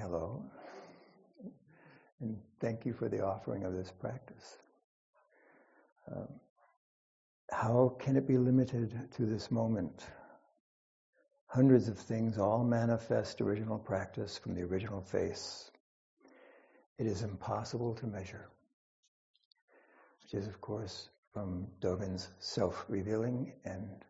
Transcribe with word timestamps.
Hello. 0.00 0.42
And 2.20 2.38
thank 2.58 2.86
you 2.86 2.94
for 2.94 3.10
the 3.10 3.22
offering 3.22 3.64
of 3.64 3.74
this 3.74 3.92
practice. 3.92 4.56
Um, 6.10 6.26
how 7.50 7.96
can 7.98 8.16
it 8.16 8.26
be 8.26 8.38
limited 8.38 8.98
to 9.16 9.26
this 9.26 9.50
moment? 9.50 10.06
Hundreds 11.48 11.86
of 11.86 11.98
things 11.98 12.38
all 12.38 12.64
manifest 12.64 13.42
original 13.42 13.78
practice 13.78 14.38
from 14.38 14.54
the 14.54 14.62
original 14.62 15.02
face. 15.02 15.70
It 16.98 17.06
is 17.06 17.22
impossible 17.22 17.94
to 17.96 18.06
measure, 18.06 18.48
which 20.22 20.32
is, 20.32 20.46
of 20.46 20.62
course, 20.62 21.10
from 21.34 21.66
Dogen's 21.82 22.30
self 22.38 22.86
revealing 22.88 23.52
and 23.66 24.02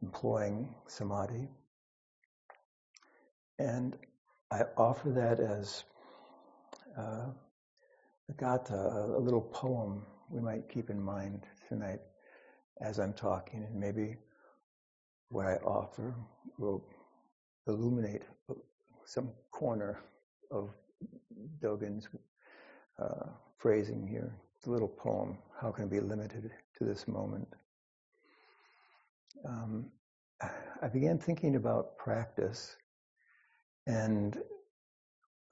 employing 0.00 0.72
samadhi. 0.86 1.48
And 3.58 3.96
I 4.52 4.64
offer 4.76 5.08
that 5.08 5.40
as 5.40 5.84
uh, 6.98 7.30
a 8.28 8.32
gatha, 8.38 8.74
a 9.16 9.18
little 9.18 9.40
poem 9.40 10.04
we 10.28 10.42
might 10.42 10.68
keep 10.68 10.90
in 10.90 11.00
mind 11.00 11.46
tonight 11.70 12.00
as 12.82 13.00
I'm 13.00 13.14
talking, 13.14 13.62
and 13.64 13.80
maybe 13.80 14.16
what 15.30 15.46
I 15.46 15.54
offer 15.64 16.14
will 16.58 16.84
illuminate 17.66 18.24
some 19.06 19.30
corner 19.52 20.00
of 20.50 20.68
Dogen's 21.62 22.08
uh, 23.02 23.30
phrasing 23.56 24.06
here. 24.06 24.34
It's 24.58 24.66
a 24.66 24.70
little 24.70 24.88
poem. 24.88 25.38
How 25.58 25.70
can 25.70 25.84
it 25.84 25.90
be 25.90 26.00
limited 26.00 26.50
to 26.76 26.84
this 26.84 27.08
moment? 27.08 27.48
Um, 29.48 29.86
I 30.82 30.88
began 30.88 31.18
thinking 31.18 31.56
about 31.56 31.96
practice, 31.96 32.76
and 33.86 34.38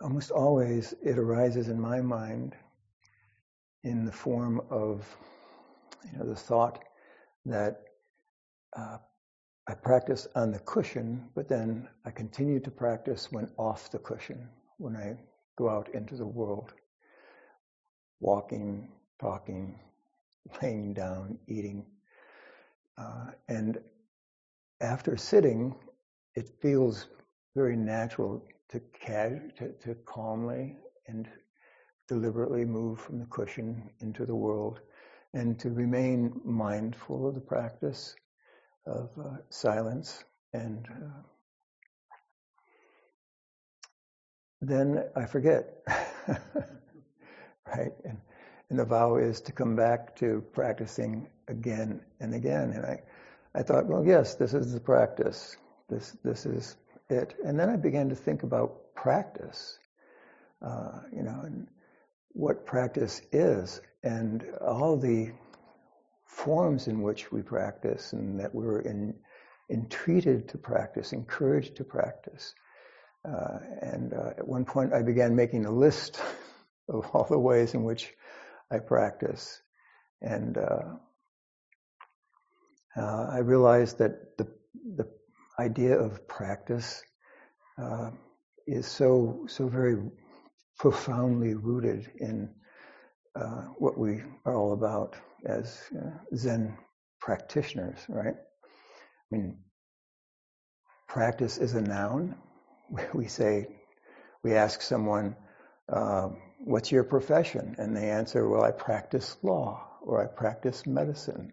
almost 0.01 0.31
always 0.31 0.95
it 1.03 1.19
arises 1.19 1.69
in 1.69 1.81
my 1.81 2.01
mind 2.01 2.55
in 3.85 4.05
the 4.05 4.13
form 4.13 4.61
of 4.71 5.07
you 6.11 6.19
know 6.19 6.27
the 6.27 6.37
thought 6.37 6.85
that 7.47 7.83
uh, 8.77 8.99
I 9.69 9.75
practice 9.75 10.27
on 10.35 10.51
the 10.51 10.59
cushion, 10.61 11.29
but 11.35 11.49
then 11.49 11.89
I 12.05 12.11
continue 12.11 12.61
to 12.61 12.71
practice 12.71 13.31
when 13.31 13.51
off 13.57 13.91
the 13.91 13.99
cushion, 14.01 14.49
when 14.79 14.97
I 14.97 15.17
go 15.57 15.69
out 15.69 15.95
into 15.95 16.17
the 16.17 16.27
world, 16.27 16.75
walking, 18.21 18.89
talking, 19.21 19.79
laying 20.63 20.95
down, 20.95 21.39
eating. 21.47 21.87
Uh, 22.99 23.27
and 23.49 23.79
after 24.81 25.17
sitting, 25.17 25.75
it 26.35 26.51
feels 26.61 27.07
very 27.55 27.77
natural 27.77 28.43
to, 28.71 28.81
to, 29.57 29.73
to 29.81 29.95
calmly 30.05 30.77
and 31.07 31.29
deliberately 32.09 32.65
move 32.65 33.01
from 33.01 33.19
the 33.19 33.27
cushion 33.27 33.91
into 34.01 34.27
the 34.27 34.35
world 34.35 34.81
and 35.35 35.59
to 35.59 35.71
remain 35.71 36.41
mindful 36.45 37.29
of 37.29 37.35
the 37.35 37.41
practice 37.41 38.15
of 38.87 39.11
uh, 39.19 39.37
silence 39.49 40.25
and 40.53 40.89
uh, 40.91 41.23
then 44.61 45.05
I 45.17 45.25
forget. 45.25 45.83
right? 47.67 47.93
And, 48.05 48.19
and 48.69 48.79
the 48.79 48.85
vow 48.85 49.17
is 49.17 49.41
to 49.43 49.53
come 49.53 49.75
back 49.75 50.15
to 50.17 50.45
practicing 50.53 51.29
again 51.49 52.01
and 52.21 52.35
again. 52.35 52.71
And 52.71 52.85
I, 52.85 53.01
I 53.55 53.63
thought, 53.63 53.87
well, 53.87 54.05
yes, 54.05 54.35
this 54.35 54.55
is 54.55 54.73
the 54.73 54.81
practice. 54.81 55.57
This, 55.89 56.17
this 56.23 56.47
is 56.47 56.77
it. 57.11 57.35
And 57.45 57.59
then 57.59 57.69
I 57.69 57.77
began 57.77 58.09
to 58.09 58.15
think 58.15 58.43
about 58.43 58.95
practice, 58.95 59.79
uh, 60.65 61.01
you 61.13 61.23
know, 61.23 61.41
and 61.45 61.67
what 62.33 62.67
practice 62.67 63.21
is, 63.33 63.81
and 64.03 64.45
all 64.61 64.97
the 64.97 65.33
forms 66.25 66.87
in 66.87 67.03
which 67.03 67.33
we 67.33 67.43
practice, 67.43 68.13
and 68.13 68.41
that 68.41 68.55
we're 68.55 68.81
in, 68.81 69.15
entreated 69.69 70.49
to 70.49 70.59
practice, 70.59 71.13
encouraged 71.13 71.77
to 71.77 71.85
practice. 71.85 72.55
Uh, 73.25 73.59
and 73.83 74.15
uh, 74.15 74.31
at 74.39 74.47
one 74.47 74.65
point, 74.65 74.93
I 74.93 75.03
began 75.03 75.35
making 75.35 75.67
a 75.67 75.71
list 75.71 76.21
of 76.89 77.07
all 77.13 77.27
the 77.29 77.39
ways 77.39 77.75
in 77.75 77.85
which 77.85 78.13
I 78.71 78.79
practice, 78.79 79.61
and 80.23 80.57
uh, 80.57 80.95
uh 82.97 83.27
I 83.31 83.39
realized 83.39 83.99
that 83.99 84.37
the 84.39 84.47
the 84.97 85.09
idea 85.61 85.99
of 85.99 86.27
practice 86.29 87.03
uh, 87.81 88.11
is 88.67 88.87
so 88.87 89.47
so 89.49 89.69
very 89.69 89.97
profoundly 90.79 91.55
rooted 91.55 92.11
in 92.19 92.51
uh, 93.37 93.63
what 93.79 93.99
we 93.99 94.23
are 94.45 94.55
all 94.57 94.73
about 94.73 95.17
as 95.47 95.81
Zen 96.35 96.77
practitioners, 97.21 97.99
right? 98.09 98.35
I 98.35 99.37
mean, 99.37 99.59
practice 101.09 101.59
is 101.59 101.75
a 101.75 101.81
noun 101.81 102.37
we 103.15 103.27
say, 103.27 103.67
we 104.43 104.55
ask 104.55 104.83
someone, 104.83 105.37
uh, 105.93 106.29
what's 106.59 106.91
your 106.91 107.05
profession? 107.05 107.77
And 107.79 107.97
they 107.97 108.11
answer, 108.11 108.49
well, 108.49 108.63
I 108.65 108.71
practice 108.71 109.37
law 109.43 109.87
or 110.03 110.23
I 110.23 110.27
practice 110.27 110.87
medicine. 110.87 111.53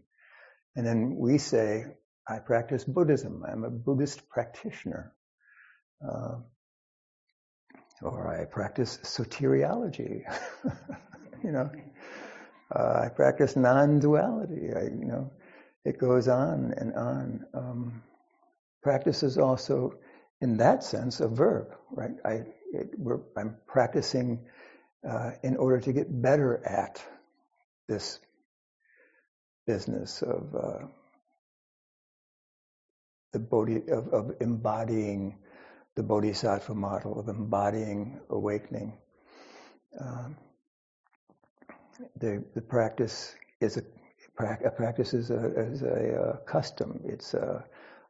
And 0.76 0.86
then 0.86 1.16
we 1.18 1.38
say, 1.38 1.86
I 2.30 2.40
practice 2.40 2.84
Buddhism. 2.84 3.44
I'm 3.48 3.64
a 3.64 3.70
Buddhist 3.70 4.30
practitioner. 4.30 5.14
Uh, 6.08 6.36
or 8.02 8.28
I 8.28 8.46
practice 8.46 9.00
soteriology. 9.04 10.22
you 11.44 11.52
know, 11.52 11.72
uh, 12.76 13.02
I 13.06 13.10
practice 13.10 13.56
non-duality. 13.56 14.74
I, 14.76 14.84
you 14.84 15.06
know, 15.06 15.32
it 15.86 15.98
goes 15.98 16.28
on 16.28 16.74
and 16.78 16.94
on. 16.94 17.46
Um, 17.54 18.04
practice 18.84 19.24
is 19.24 19.38
also 19.38 19.94
in 20.42 20.58
that 20.58 20.84
sense 20.84 21.20
a 21.20 21.28
verb, 21.28 21.70
right? 21.92 22.16
I, 22.24 22.44
it, 22.74 22.92
I'm 23.36 23.56
practicing 23.66 24.46
uh, 25.08 25.32
in 25.44 25.58
order 25.58 25.80
to 25.80 25.94
get 25.94 26.22
better 26.22 26.62
at 26.66 27.02
this 27.88 28.20
business 29.66 30.22
of 30.22 30.54
uh, 30.56 30.86
the 33.38 33.44
bodhi 33.44 33.82
of, 33.92 34.08
of, 34.10 34.36
embodying 34.42 35.38
the 35.96 36.04
bodhisattva 36.04 36.74
model 36.74 37.20
of 37.20 37.28
embodying 37.28 38.20
awakening. 38.30 38.94
Um, 40.00 40.36
the 42.20 42.44
the 42.56 42.62
practice 42.62 43.36
is 43.60 43.78
a, 43.78 43.84
a 44.66 44.72
practice 44.72 45.14
is 45.14 45.30
a, 45.32 45.42
is 45.60 45.82
a, 45.82 46.34
a 46.34 46.38
custom. 46.46 47.00
It's 47.06 47.34
a 47.34 47.64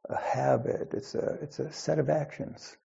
a 0.09 0.17
habit, 0.17 0.93
it's 0.93 1.15
a, 1.15 1.37
it's 1.41 1.59
a 1.59 1.71
set 1.71 1.99
of 1.99 2.09
actions. 2.09 2.77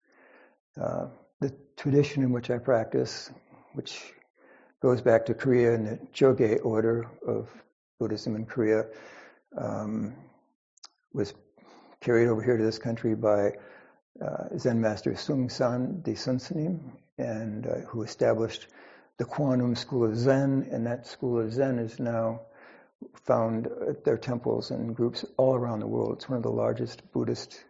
Uh, 0.81 1.07
the 1.41 1.55
tradition 1.77 2.23
in 2.23 2.33
which 2.33 2.51
I 2.51 2.59
practice, 2.59 3.31
which 3.75 4.01
goes 4.81 5.01
back 5.01 5.27
to 5.27 5.35
Korea 5.35 5.75
and 5.75 5.87
the 5.87 5.97
Chogye 6.13 6.65
order 6.65 7.07
of 7.27 7.49
Buddhism 7.99 8.35
in 8.37 8.47
Korea, 8.47 8.87
um, 9.57 10.15
was 11.13 11.35
carried 12.03 12.29
over 12.29 12.43
here 12.43 12.57
to 12.57 12.65
this 12.65 12.79
country 12.79 13.15
by 13.15 13.53
uh, 14.21 14.59
Zen 14.59 14.81
master 14.81 15.13
Seung 15.13 15.51
Sahn 15.51 16.03
de 16.03 16.13
Sunsanim, 16.13 16.81
and 17.17 17.67
uh, 17.67 17.77
who 17.89 18.03
established 18.03 18.67
the 19.19 19.25
Quantum 19.25 19.77
School 19.77 20.05
of 20.05 20.17
Zen, 20.17 20.69
and 20.73 20.85
that 20.87 21.07
school 21.07 21.41
of 21.41 21.53
Zen 21.53 21.79
is 21.79 22.01
now 22.01 22.41
found 23.25 23.69
at 23.89 24.05
their 24.05 24.19
temples 24.19 24.71
and 24.73 24.97
groups 24.97 25.25
all 25.37 25.55
around 25.55 25.81
the 25.81 25.87
world. 25.87 26.15
It's 26.17 26.29
one 26.29 26.37
of 26.37 26.43
the 26.43 26.51
largest 26.51 27.11
Buddhist 27.13 27.65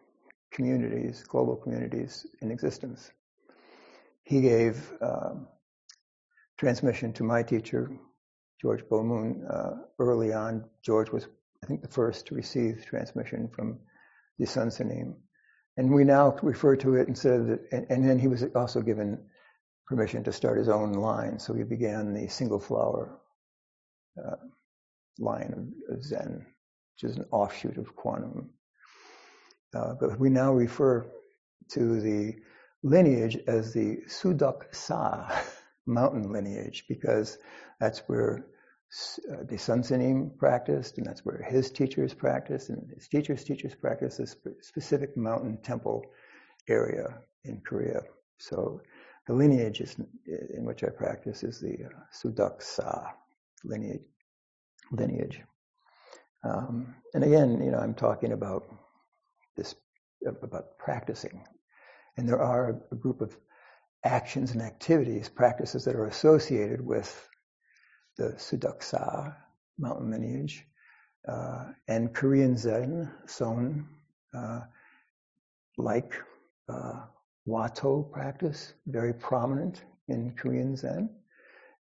communities, 0.50 1.24
global 1.28 1.56
communities 1.56 2.26
in 2.40 2.50
existence. 2.50 3.10
He 4.24 4.40
gave 4.40 4.92
um, 5.02 5.46
transmission 6.58 7.12
to 7.14 7.24
my 7.24 7.42
teacher, 7.42 7.90
George 8.60 8.82
BoMun, 8.84 9.42
uh, 9.50 9.76
early 9.98 10.32
on. 10.32 10.64
George 10.82 11.10
was, 11.10 11.26
I 11.62 11.66
think, 11.66 11.82
the 11.82 11.88
first 11.88 12.26
to 12.26 12.34
receive 12.34 12.84
transmission 12.86 13.48
from 13.48 13.78
the 14.38 14.46
Sun 14.46 14.68
Sanim. 14.68 15.14
And 15.76 15.92
we 15.92 16.04
now 16.04 16.36
refer 16.42 16.76
to 16.76 16.96
it 16.96 17.08
instead 17.08 17.40
of 17.40 17.46
the, 17.46 17.60
and, 17.72 17.86
and 17.88 18.08
then 18.08 18.18
he 18.18 18.28
was 18.28 18.44
also 18.54 18.82
given 18.82 19.18
permission 19.86 20.24
to 20.24 20.32
start 20.32 20.58
his 20.58 20.68
own 20.68 20.92
line. 20.92 21.38
So 21.38 21.54
he 21.54 21.64
began 21.64 22.14
the 22.14 22.28
single 22.28 22.60
flower 22.60 23.18
uh, 24.18 24.36
line 25.18 25.72
of 25.90 26.02
Zen, 26.02 26.46
which 26.94 27.10
is 27.10 27.16
an 27.16 27.26
offshoot 27.30 27.78
of 27.78 27.94
quantum. 27.96 28.50
Uh, 29.74 29.94
but 29.98 30.18
we 30.18 30.28
now 30.28 30.52
refer 30.52 31.06
to 31.72 32.00
the 32.00 32.34
lineage 32.82 33.38
as 33.46 33.72
the 33.72 33.98
Sudeoksa 34.08 35.34
mountain 35.86 36.32
lineage 36.32 36.84
because 36.88 37.38
that's 37.80 38.00
where 38.00 38.46
uh, 39.30 39.44
the 39.48 39.56
Sansanim 39.56 40.36
practiced, 40.36 40.98
and 40.98 41.06
that's 41.06 41.24
where 41.24 41.42
his 41.42 41.70
teachers 41.70 42.14
practiced, 42.14 42.68
and 42.68 42.90
his 42.94 43.08
teachers' 43.08 43.44
teachers 43.44 43.74
practiced 43.74 44.18
this 44.18 44.36
specific 44.60 45.16
mountain 45.16 45.58
temple 45.62 46.02
area 46.68 47.18
in 47.44 47.60
Korea. 47.66 48.02
So 48.38 48.80
the 49.26 49.34
lineage 49.34 49.80
is, 49.80 49.96
in 50.26 50.64
which 50.64 50.84
I 50.84 50.88
practice 50.88 51.42
is 51.42 51.60
the 51.60 51.86
uh, 51.86 52.00
Sudeoksa 52.12 53.12
lineage. 53.64 54.02
lineage. 54.90 55.40
Um, 56.44 56.94
and 57.14 57.24
again, 57.24 57.62
you 57.62 57.70
know, 57.70 57.78
I'm 57.78 57.94
talking 57.94 58.32
about 58.32 58.64
this 59.56 59.74
about 60.26 60.78
practicing, 60.78 61.44
and 62.16 62.28
there 62.28 62.42
are 62.42 62.80
a 62.90 62.96
group 62.96 63.20
of 63.20 63.36
actions 64.04 64.52
and 64.52 64.62
activities, 64.62 65.28
practices 65.28 65.84
that 65.84 65.96
are 65.96 66.06
associated 66.06 66.80
with 66.84 67.28
the 68.16 68.34
Sudeoksa 68.34 69.34
mountain 69.78 70.10
lineage 70.10 70.66
uh, 71.28 71.66
and 71.88 72.12
Korean 72.12 72.56
Zen, 72.56 73.10
Son, 73.26 73.86
uh, 74.36 74.60
like 75.78 76.14
uh, 76.68 77.00
Wato 77.48 78.10
practice, 78.10 78.74
very 78.86 79.14
prominent 79.14 79.84
in 80.08 80.32
Korean 80.32 80.76
Zen. 80.76 81.10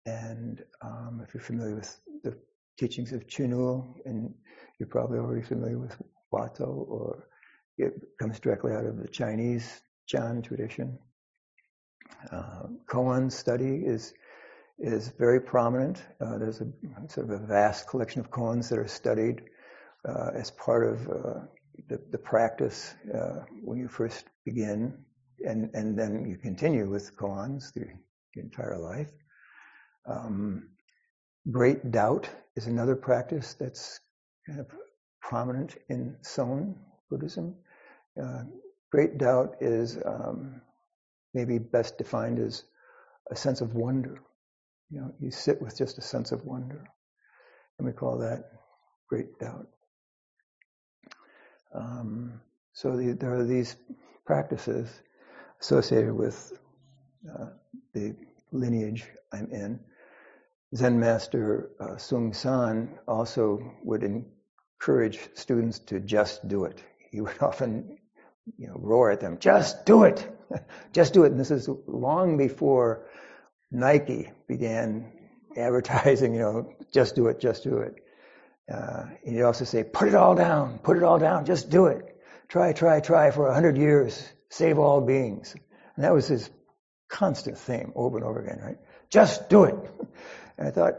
And 0.05 0.63
um, 0.81 1.21
if 1.25 1.33
you're 1.33 1.43
familiar 1.43 1.75
with 1.75 1.99
the 2.23 2.37
teachings 2.77 3.11
of 3.13 3.27
Chinul, 3.27 3.85
and 4.05 4.33
you're 4.79 4.89
probably 4.89 5.19
already 5.19 5.45
familiar 5.45 5.79
with 5.79 5.95
Wato, 6.33 6.67
or 6.67 7.27
it 7.77 7.93
comes 8.19 8.39
directly 8.39 8.73
out 8.73 8.85
of 8.85 8.97
the 8.97 9.07
Chinese 9.07 9.81
Chan 10.07 10.41
tradition. 10.41 10.97
Uh, 12.31 12.67
koan 12.87 13.31
study 13.31 13.83
is 13.85 14.13
is 14.79 15.09
very 15.19 15.39
prominent. 15.39 16.03
Uh, 16.19 16.37
there's 16.37 16.61
a 16.61 16.67
sort 17.07 17.29
of 17.29 17.41
a 17.41 17.45
vast 17.45 17.87
collection 17.87 18.19
of 18.19 18.29
koans 18.29 18.69
that 18.69 18.79
are 18.79 18.87
studied 18.87 19.43
uh, 20.07 20.31
as 20.33 20.51
part 20.51 20.87
of 20.87 21.07
uh, 21.07 21.39
the, 21.87 21.99
the, 22.11 22.17
practice 22.17 22.93
uh, 23.13 23.45
when 23.63 23.77
you 23.77 23.87
first 23.87 24.25
begin, 24.45 24.93
and, 25.47 25.69
and 25.73 25.97
then 25.97 26.25
you 26.27 26.37
continue 26.37 26.89
with 26.89 27.15
koans 27.15 27.73
through 27.73 27.89
your 28.35 28.43
entire 28.43 28.77
life. 28.77 29.11
Um, 30.05 30.69
great 31.49 31.91
doubt 31.91 32.29
is 32.55 32.67
another 32.67 32.95
practice 32.95 33.53
that's 33.53 33.99
kind 34.45 34.59
of 34.59 34.67
prominent 35.21 35.77
in 35.89 36.15
Son 36.21 36.75
Buddhism. 37.09 37.55
Uh, 38.21 38.43
great 38.91 39.17
doubt 39.17 39.55
is 39.61 39.97
um, 40.05 40.61
maybe 41.33 41.57
best 41.57 41.97
defined 41.97 42.39
as 42.39 42.63
a 43.31 43.35
sense 43.35 43.61
of 43.61 43.73
wonder. 43.73 44.21
You 44.93 44.99
know, 45.01 45.13
you 45.19 45.31
sit 45.31 45.59
with 45.59 45.75
just 45.75 45.97
a 45.97 46.01
sense 46.01 46.31
of 46.31 46.45
wonder, 46.45 46.85
and 47.79 47.87
we 47.87 47.93
call 47.93 48.19
that 48.19 48.43
great 49.09 49.39
doubt. 49.39 49.67
Um, 51.73 52.39
so 52.73 52.95
the, 52.95 53.13
there 53.13 53.33
are 53.33 53.43
these 53.43 53.75
practices 54.23 55.01
associated 55.59 56.13
with 56.13 56.53
uh, 57.27 57.47
the 57.95 58.15
lineage 58.51 59.07
I'm 59.31 59.49
in. 59.51 59.79
Zen 60.75 60.99
master 60.99 61.71
uh, 61.79 61.95
Seung 61.95 62.35
Sahn 62.35 62.99
also 63.07 63.73
would 63.83 64.03
encourage 64.03 65.27
students 65.33 65.79
to 65.79 66.01
just 66.01 66.47
do 66.47 66.65
it. 66.65 66.83
He 67.09 67.19
would 67.19 67.37
often, 67.41 67.97
you 68.59 68.67
know, 68.67 68.75
roar 68.77 69.09
at 69.09 69.21
them, 69.21 69.39
"Just 69.39 69.87
do 69.87 70.03
it, 70.03 70.29
just 70.93 71.15
do 71.15 71.23
it." 71.23 71.31
And 71.31 71.39
this 71.39 71.49
is 71.49 71.67
long 71.87 72.37
before 72.37 73.07
Nike 73.73 74.31
began 74.47 75.11
advertising, 75.57 76.33
you 76.33 76.39
know, 76.39 76.73
"Just 76.91 77.15
do 77.15 77.27
it, 77.27 77.39
just 77.39 77.63
do 77.63 77.79
it." 77.79 77.95
Uh, 78.71 79.05
he'd 79.23 79.41
also 79.41 79.65
say, 79.65 79.83
"Put 79.83 80.07
it 80.07 80.15
all 80.15 80.35
down, 80.35 80.79
put 80.79 80.97
it 80.97 81.03
all 81.03 81.19
down, 81.19 81.45
just 81.45 81.69
do 81.69 81.87
it. 81.87 82.15
Try, 82.47 82.73
try, 82.73 82.99
try 82.99 83.31
for 83.31 83.47
a 83.47 83.53
hundred 83.53 83.77
years, 83.77 84.31
save 84.49 84.79
all 84.79 85.01
beings." 85.01 85.55
And 85.95 86.05
that 86.05 86.13
was 86.13 86.27
his 86.27 86.49
constant 87.09 87.57
theme 87.57 87.91
over 87.95 88.17
and 88.17 88.25
over 88.25 88.41
again, 88.41 88.59
right? 88.63 88.77
Just 89.09 89.49
do 89.49 89.65
it. 89.65 89.75
And 90.55 90.67
I 90.67 90.71
thought, 90.71 90.93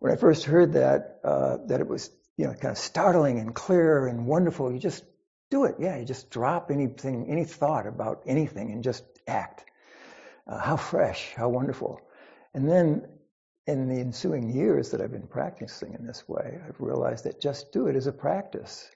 when 0.00 0.12
I 0.12 0.16
first 0.16 0.44
heard 0.44 0.74
that, 0.74 1.20
uh, 1.24 1.56
that 1.68 1.80
it 1.80 1.88
was, 1.88 2.10
you 2.36 2.46
know, 2.46 2.52
kind 2.52 2.72
of 2.72 2.76
startling 2.76 3.38
and 3.38 3.54
clear 3.54 4.06
and 4.06 4.26
wonderful. 4.26 4.70
You 4.70 4.78
just 4.78 5.02
do 5.50 5.64
it. 5.64 5.76
Yeah, 5.78 5.96
you 5.96 6.04
just 6.04 6.28
drop 6.28 6.70
anything, 6.70 7.26
any 7.30 7.46
thought 7.46 7.86
about 7.86 8.22
anything 8.26 8.72
and 8.72 8.84
just 8.84 9.02
act. 9.26 9.64
Uh, 10.46 10.58
how 10.58 10.76
fresh, 10.76 11.32
how 11.34 11.48
wonderful. 11.48 12.02
And 12.54 12.68
then 12.68 13.06
in 13.66 13.88
the 13.88 14.00
ensuing 14.00 14.50
years 14.50 14.90
that 14.90 15.00
I've 15.00 15.12
been 15.12 15.28
practicing 15.28 15.94
in 15.94 16.06
this 16.06 16.28
way, 16.28 16.58
I've 16.66 16.80
realized 16.80 17.24
that 17.24 17.40
just 17.40 17.72
do 17.72 17.86
it 17.86 17.96
is 17.96 18.06
a 18.06 18.12
practice. 18.12 18.88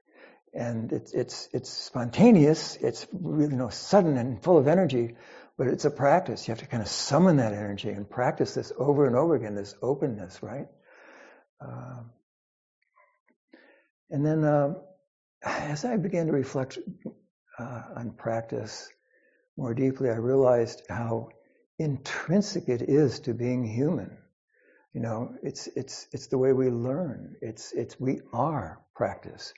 And 0.53 0.93
it's, 0.93 1.12
it's, 1.12 1.49
it's 1.53 1.71
spontaneous. 1.71 2.77
It's 2.77 3.06
really, 3.12 3.53
you 3.53 3.59
know, 3.59 3.69
sudden 3.69 4.17
and 4.17 4.43
full 4.43 4.59
of 4.59 4.69
energy, 4.69 5.17
but 5.56 5.69
it's 5.69 5.85
a 5.85 5.91
practice. 5.91 6.47
You 6.47 6.53
have 6.53 6.61
to 6.61 6.67
kind 6.67 6.83
of 6.83 6.89
summon 6.89 7.37
that 7.37 7.53
energy 7.53 7.91
and 7.91 8.09
practice 8.09 8.55
this 8.55 8.73
over 8.77 9.06
and 9.06 9.17
over 9.17 9.35
again, 9.35 9.55
this 9.55 9.75
openness, 9.83 10.43
right? 10.43 10.67
Uh, 11.61 12.03
and 14.11 14.25
then 14.25 14.45
um, 14.45 14.77
as 15.45 15.85
I 15.85 15.97
began 15.97 16.27
to 16.27 16.33
reflect 16.33 16.79
uh, 17.59 17.83
on 17.97 18.12
practice 18.12 18.89
more 19.56 19.75
deeply, 19.75 20.11
I 20.11 20.17
realized 20.17 20.83
how 20.89 21.31
intrinsic 21.79 22.69
it 22.69 22.82
is 22.82 23.21
to 23.21 23.35
being 23.35 23.65
human. 23.65 24.17
You 24.93 25.00
know, 25.00 25.35
it's 25.43 25.67
it's 25.69 26.06
it's 26.12 26.29
the 26.29 26.38
way 26.38 26.53
we 26.53 26.71
learn. 26.71 27.37
It's 27.41 27.73
it's 27.73 27.99
we 27.99 28.21
are 28.32 28.81
practice. 28.94 29.53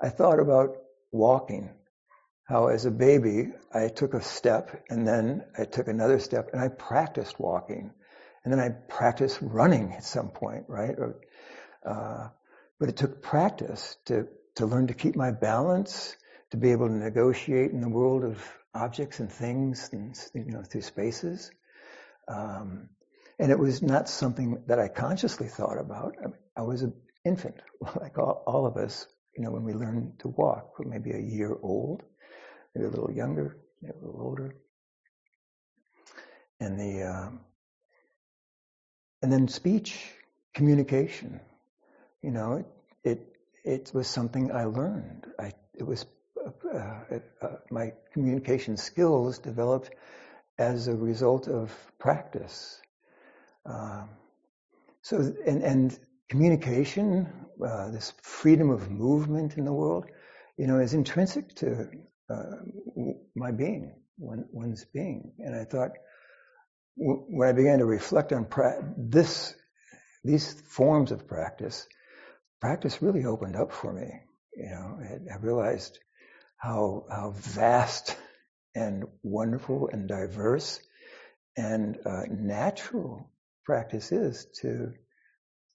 I 0.00 0.10
thought 0.10 0.40
about 0.40 0.76
walking 1.12 1.70
how 2.44 2.66
as 2.66 2.84
a 2.84 2.90
baby 2.90 3.48
I 3.72 3.88
took 3.88 4.12
a 4.12 4.22
step 4.22 4.84
and 4.90 5.08
then 5.08 5.44
I 5.58 5.64
took 5.64 5.88
another 5.88 6.18
step 6.18 6.50
and 6.52 6.60
I 6.60 6.68
practiced 6.68 7.40
walking 7.40 7.92
and 8.44 8.52
then 8.52 8.60
I 8.60 8.68
practiced 8.68 9.38
running 9.40 9.94
at 9.94 10.04
some 10.04 10.28
point, 10.28 10.64
right? 10.68 10.94
Or, 10.98 11.20
uh, 11.86 12.28
but 12.78 12.90
it 12.90 12.96
took 12.96 13.22
practice 13.22 13.96
to 14.06 14.28
to 14.56 14.66
learn 14.66 14.88
to 14.88 14.94
keep 14.94 15.16
my 15.16 15.30
balance, 15.30 16.16
to 16.50 16.56
be 16.56 16.72
able 16.72 16.88
to 16.88 16.94
negotiate 16.94 17.72
in 17.72 17.80
the 17.80 17.88
world 17.88 18.24
of 18.24 18.38
objects 18.74 19.20
and 19.20 19.30
things, 19.30 19.90
and 19.92 20.16
you 20.34 20.52
know, 20.52 20.62
through 20.62 20.82
spaces. 20.82 21.50
Um, 22.28 22.88
and 23.38 23.50
it 23.50 23.58
was 23.58 23.82
not 23.82 24.08
something 24.08 24.62
that 24.66 24.78
I 24.78 24.88
consciously 24.88 25.48
thought 25.48 25.78
about. 25.78 26.16
I, 26.24 26.60
I 26.60 26.62
was 26.62 26.82
an 26.82 26.94
infant, 27.24 27.56
like 28.00 28.18
all, 28.18 28.42
all, 28.46 28.66
of 28.66 28.76
us. 28.76 29.06
You 29.36 29.42
know, 29.42 29.50
when 29.50 29.64
we 29.64 29.72
learn 29.72 30.12
to 30.20 30.28
walk, 30.28 30.74
maybe 30.78 31.10
a 31.10 31.18
year 31.18 31.56
old, 31.62 32.02
maybe 32.74 32.86
a 32.86 32.90
little 32.90 33.10
younger, 33.10 33.56
maybe 33.82 33.94
a 33.96 34.06
little 34.06 34.20
older. 34.20 34.54
And 36.60 36.78
the 36.78 37.02
um, 37.02 37.40
and 39.22 39.32
then 39.32 39.48
speech, 39.48 39.98
communication. 40.54 41.40
You 42.22 42.30
know, 42.30 42.52
it, 42.52 42.66
it 43.02 43.36
it 43.64 43.90
was 43.94 44.06
something 44.06 44.52
I 44.52 44.64
learned. 44.64 45.26
I, 45.38 45.52
it 45.74 45.84
was 45.84 46.06
my 47.70 47.92
communication 48.12 48.76
skills 48.76 49.38
developed 49.38 49.90
as 50.58 50.88
a 50.88 50.94
result 50.94 51.48
of 51.48 51.72
practice. 51.98 52.80
Um, 53.66 54.10
so, 55.02 55.18
and, 55.46 55.62
and 55.62 55.98
communication, 56.28 57.28
uh, 57.64 57.90
this 57.90 58.12
freedom 58.22 58.70
of 58.70 58.90
movement 58.90 59.56
in 59.56 59.64
the 59.64 59.72
world, 59.72 60.06
you 60.56 60.66
know, 60.66 60.78
is 60.78 60.94
intrinsic 60.94 61.54
to 61.56 61.88
uh, 62.30 62.56
my 63.34 63.50
being, 63.50 63.94
one, 64.16 64.44
one's 64.52 64.84
being. 64.84 65.32
And 65.38 65.54
I 65.54 65.64
thought, 65.64 65.92
when 66.96 67.48
I 67.48 67.52
began 67.52 67.80
to 67.80 67.86
reflect 67.86 68.32
on 68.32 68.44
pra- 68.44 68.94
this, 68.96 69.54
these 70.22 70.52
forms 70.68 71.10
of 71.10 71.26
practice, 71.26 71.86
practice 72.60 73.02
really 73.02 73.24
opened 73.24 73.56
up 73.56 73.72
for 73.72 73.92
me. 73.92 74.08
You 74.56 74.70
know, 74.70 74.98
I 75.32 75.36
realized 75.38 75.98
how 76.64 77.04
how 77.10 77.30
vast 77.36 78.16
and 78.74 79.04
wonderful 79.22 79.88
and 79.92 80.08
diverse 80.08 80.80
and 81.56 81.98
uh, 82.06 82.22
natural 82.30 83.30
practice 83.64 84.12
is 84.12 84.46
to 84.60 84.92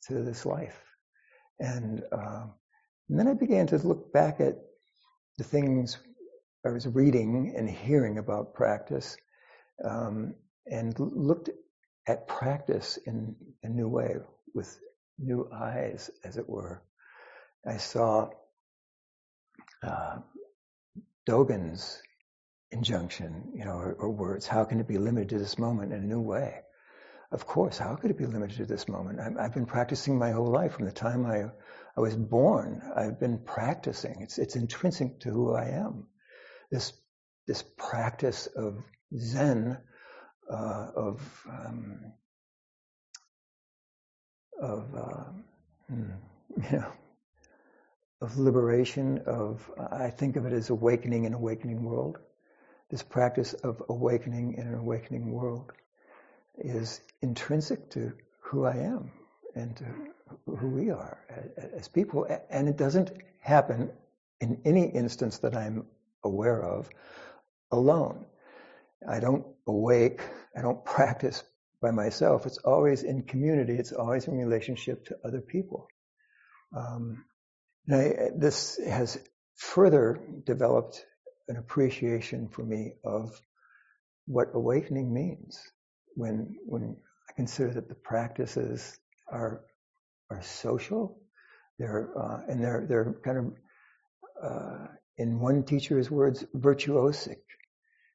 to 0.07 0.23
this 0.23 0.45
life. 0.45 0.81
And, 1.59 2.01
uh, 2.11 2.45
and 3.09 3.19
then 3.19 3.27
I 3.27 3.33
began 3.33 3.67
to 3.67 3.77
look 3.77 4.13
back 4.13 4.39
at 4.39 4.55
the 5.37 5.43
things 5.43 5.97
I 6.65 6.69
was 6.69 6.87
reading 6.87 7.53
and 7.57 7.69
hearing 7.69 8.17
about 8.17 8.53
practice, 8.53 9.17
um, 9.83 10.35
and 10.65 10.97
looked 10.99 11.49
at 12.07 12.27
practice 12.27 12.97
in 13.05 13.35
a 13.63 13.69
new 13.69 13.87
way 13.87 14.15
with 14.53 14.79
new 15.17 15.49
eyes, 15.53 16.09
as 16.23 16.37
it 16.37 16.47
were. 16.47 16.81
I 17.67 17.77
saw 17.77 18.29
uh, 19.83 20.17
Dogen's 21.29 22.01
injunction, 22.71 23.51
you 23.53 23.65
know, 23.65 23.73
or, 23.73 23.93
or, 23.93 24.09
words. 24.09 24.47
How 24.47 24.63
can 24.63 24.79
it 24.79 24.87
be 24.87 24.97
limited 24.97 25.29
to 25.29 25.37
this 25.37 25.59
moment 25.59 25.93
in 25.93 25.99
a 25.99 26.05
new 26.05 26.21
way? 26.21 26.61
Of 27.31 27.45
course, 27.45 27.77
how 27.77 27.95
could 27.95 28.09
it 28.09 28.17
be 28.17 28.25
limited 28.25 28.57
to 28.57 28.65
this 28.65 28.87
moment? 28.87 29.19
I, 29.19 29.43
have 29.43 29.53
been 29.53 29.67
practicing 29.67 30.17
my 30.17 30.31
whole 30.31 30.51
life 30.51 30.73
from 30.73 30.85
the 30.85 30.91
time 30.91 31.27
I, 31.27 31.43
I 31.95 32.01
was 32.01 32.15
born. 32.15 32.81
I've 32.95 33.19
been 33.19 33.37
practicing. 33.37 34.21
It's, 34.21 34.39
it's 34.39 34.55
intrinsic 34.55 35.19
to 35.19 35.29
who 35.29 35.53
I 35.53 35.65
am. 35.65 36.07
This, 36.71 36.93
this 37.45 37.63
practice 37.77 38.47
of 38.47 38.83
Zen 39.15 39.77
uh, 40.49 40.87
of 40.95 41.47
um, 41.47 42.13
of 44.59 44.95
uh, 44.95 45.23
hmm, 45.87 46.11
you 46.71 46.79
know 46.79 46.91
of 48.21 48.37
liberation 48.37 49.19
of 49.25 49.69
I 49.91 50.09
think 50.09 50.35
of 50.35 50.45
it 50.45 50.53
as 50.53 50.69
awakening 50.69 51.25
in 51.25 51.33
an 51.33 51.39
awakening 51.39 51.83
world. 51.83 52.17
This 52.89 53.03
practice 53.03 53.53
of 53.53 53.81
awakening 53.87 54.55
in 54.55 54.67
an 54.67 54.75
awakening 54.75 55.31
world 55.31 55.71
is 56.57 57.01
intrinsic 57.21 57.89
to 57.91 58.13
who 58.41 58.65
I 58.65 58.77
am 58.77 59.11
and 59.55 59.75
to 59.77 59.85
who 60.45 60.67
we 60.67 60.89
are 60.89 61.17
as 61.73 61.87
people. 61.87 62.27
And 62.49 62.67
it 62.67 62.77
doesn't 62.77 63.11
happen 63.39 63.91
in 64.41 64.61
any 64.65 64.85
instance 64.87 65.39
that 65.39 65.55
I'm 65.55 65.85
aware 66.23 66.63
of 66.63 66.89
alone. 67.71 68.25
I 69.07 69.19
don't 69.19 69.45
awake, 69.67 70.21
I 70.55 70.61
don't 70.61 70.83
practice 70.83 71.43
by 71.81 71.91
myself. 71.91 72.45
It's 72.45 72.57
always 72.57 73.03
in 73.03 73.23
community, 73.23 73.75
it's 73.75 73.93
always 73.93 74.27
in 74.27 74.37
relationship 74.37 75.05
to 75.05 75.17
other 75.23 75.41
people. 75.41 75.87
Um, 76.75 77.23
I, 77.91 78.29
this 78.35 78.77
has 78.77 79.19
further 79.55 80.19
developed 80.45 81.05
an 81.47 81.57
appreciation 81.57 82.47
for 82.49 82.63
me 82.63 82.93
of 83.03 83.39
what 84.27 84.49
awakening 84.53 85.13
means 85.13 85.59
when 86.15 86.55
when 86.65 86.95
I 87.29 87.33
consider 87.33 87.73
that 87.73 87.89
the 87.89 87.95
practices 87.95 88.97
are 89.31 89.61
are 90.29 90.41
social, 90.41 91.19
they're 91.79 92.09
uh, 92.17 92.41
and 92.47 92.63
they're 92.63 92.85
they're 92.87 93.15
kind 93.23 93.37
of 93.37 93.53
uh, 94.43 94.87
in 95.17 95.39
one 95.39 95.63
teacher's 95.63 96.11
words 96.11 96.45
virtuosic. 96.55 97.41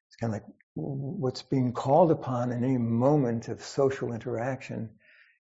It's 0.07 0.15
kind 0.19 0.33
of 0.33 0.41
like 0.41 0.45
what's 0.75 1.43
being 1.43 1.73
called 1.73 2.11
upon 2.11 2.51
in 2.51 2.63
any 2.63 2.77
moment 2.77 3.49
of 3.49 3.61
social 3.61 4.13
interaction 4.13 4.89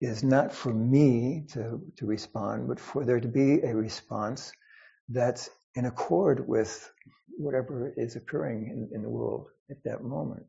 is 0.01 0.25
not 0.25 0.53
for 0.55 0.73
me 0.75 1.45
to, 1.53 1.81
to 1.99 2.07
respond, 2.07 2.69
but 2.69 2.81
for 2.81 3.05
there 3.05 3.21
to 3.21 3.29
be 3.29 3.61
a 3.63 3.75
response 3.75 4.53
that's 5.09 5.51
in 5.77 5.87
accord 5.87 6.47
with 6.49 6.91
whatever 7.39 7.93
is 7.97 8.17
occurring 8.17 8.69
in, 8.71 8.97
in 8.97 9.03
the 9.03 9.09
world 9.09 9.49
at 9.71 9.79
that 9.85 10.03
moment. 10.05 10.45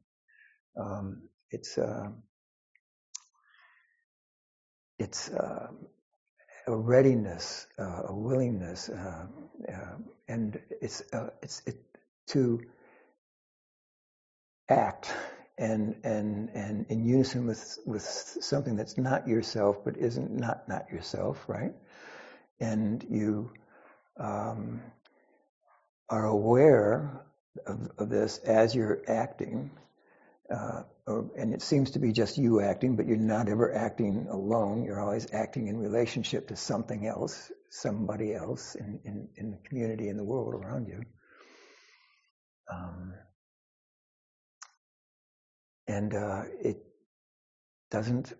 Um, 0.79 1.23
it's 1.51 1.77
uh, 1.77 2.09
it's 4.99 5.29
uh, 5.29 5.67
a 6.67 6.75
readiness, 6.75 7.67
uh, 7.79 8.03
a 8.09 8.15
willingness, 8.15 8.89
uh, 8.89 9.25
uh, 9.71 9.95
and 10.27 10.59
it's 10.81 11.03
uh, 11.13 11.29
it's 11.41 11.61
it, 11.65 11.77
to 12.27 12.61
act 14.69 15.13
and 15.57 15.95
and 16.03 16.49
and 16.53 16.85
in 16.89 17.05
unison 17.05 17.47
with 17.47 17.79
with 17.85 18.03
something 18.03 18.75
that's 18.75 18.97
not 18.97 19.27
yourself 19.27 19.83
but 19.83 19.97
isn't 19.97 20.31
not 20.31 20.67
not 20.67 20.89
yourself 20.91 21.43
right? 21.47 21.73
And 22.59 23.05
you 23.09 23.51
um, 24.19 24.81
are 26.09 26.25
aware 26.25 27.23
of, 27.65 27.91
of, 27.97 28.09
this 28.09 28.39
as 28.39 28.73
you're 28.73 29.03
acting 29.07 29.69
uh, 30.53 30.83
or, 31.05 31.29
and 31.37 31.53
it 31.53 31.61
seems 31.61 31.91
to 31.91 31.99
be 31.99 32.11
just 32.11 32.37
you 32.37 32.61
acting 32.61 32.95
but 32.95 33.07
you're 33.07 33.17
not 33.17 33.47
ever 33.49 33.73
acting 33.73 34.27
alone. 34.29 34.83
You're 34.83 34.99
always 34.99 35.27
acting 35.33 35.67
in 35.67 35.77
relationship 35.77 36.47
to 36.47 36.55
something 36.55 37.05
else 37.05 37.51
somebody 37.69 38.33
else 38.33 38.75
in, 38.75 38.99
in, 39.03 39.27
in 39.35 39.51
the 39.51 39.57
community 39.57 40.09
in 40.09 40.17
the 40.17 40.23
world 40.23 40.53
around 40.53 40.87
you. 40.87 41.01
Um, 42.71 43.13
and 45.87 46.13
uh, 46.13 46.43
it 46.61 46.77
doesn't 47.91 48.33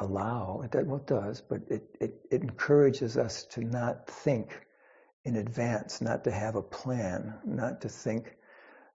allow 0.00 0.62
it 0.62 0.86
well 0.86 0.98
it 0.98 1.06
does 1.06 1.40
but 1.40 1.60
it, 1.70 1.96
it, 2.00 2.14
it 2.30 2.42
encourages 2.42 3.16
us 3.16 3.44
to 3.44 3.62
not 3.62 4.06
think 4.06 4.66
in 5.24 5.36
advance 5.36 6.02
not 6.02 6.22
to 6.24 6.30
have 6.30 6.54
a 6.54 6.62
plan 6.62 7.34
not 7.44 7.80
to 7.80 7.88
think 7.88 8.36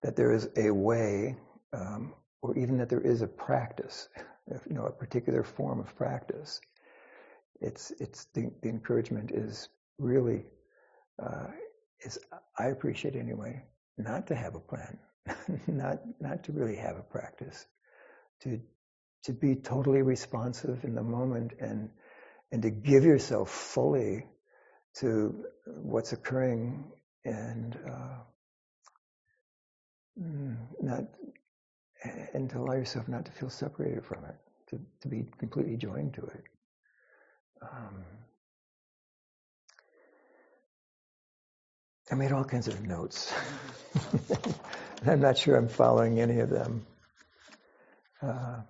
that 0.04 0.16
there 0.16 0.32
is 0.32 0.50
a 0.58 0.70
way 0.70 1.36
um, 1.74 2.14
or 2.44 2.56
even 2.58 2.78
that 2.78 2.90
there 2.90 3.02
is 3.02 3.22
a 3.22 3.28
practice 3.28 4.10
you 4.68 4.76
know 4.76 4.86
a 4.86 4.92
particular 4.92 5.44
form 5.44 5.80
of 5.80 5.96
practice. 5.96 6.60
It's 7.60 7.92
it's 8.00 8.26
the, 8.34 8.52
the 8.62 8.70
encouragement 8.70 9.32
is 9.32 9.70
really 9.98 10.46
uh, 11.22 11.48
is 12.02 12.20
I 12.58 12.68
appreciate 12.68 13.16
anyway 13.16 13.64
not 13.98 14.28
to 14.28 14.36
have 14.36 14.56
a 14.56 14.60
plan 14.60 14.98
not 15.68 16.00
not 16.20 16.44
to 16.46 16.52
really 16.52 16.76
have 16.76 16.98
a 16.98 17.04
practice 17.04 17.66
to 18.44 18.60
to 19.24 19.34
be 19.34 19.56
totally 19.56 20.02
responsive 20.02 20.84
in 20.84 20.96
the 20.96 21.04
moment 21.04 21.54
and 21.60 21.90
and 22.52 22.64
to 22.64 22.70
give 22.70 23.04
yourself 23.04 23.50
fully 23.50 24.26
to 24.96 25.46
what's 25.66 26.12
occurring 26.12 26.92
and 27.24 27.78
uh, 27.88 28.18
mm, 30.20 30.58
not 30.82 31.06
and 32.34 32.50
to 32.50 32.58
allow 32.58 32.74
yourself 32.74 33.08
not 33.08 33.26
to 33.26 33.32
feel 33.32 33.50
separated 33.50 34.06
from 34.06 34.26
it, 34.26 34.36
to, 34.70 34.80
to 35.02 35.08
be 35.08 35.26
completely 35.38 35.78
joined 35.78 36.14
to 36.16 36.22
it. 36.22 36.44
Um, 37.62 38.04
I 42.12 42.16
made 42.16 42.32
all 42.32 42.44
kinds 42.44 42.68
of 42.68 42.82
notes. 42.82 43.32
I'm 45.06 45.22
not 45.22 45.38
sure 45.38 45.56
I'm 45.56 45.70
following 45.70 46.20
any 46.20 46.40
of 46.40 46.50
them. 46.50 46.86
Uh, 48.22 48.62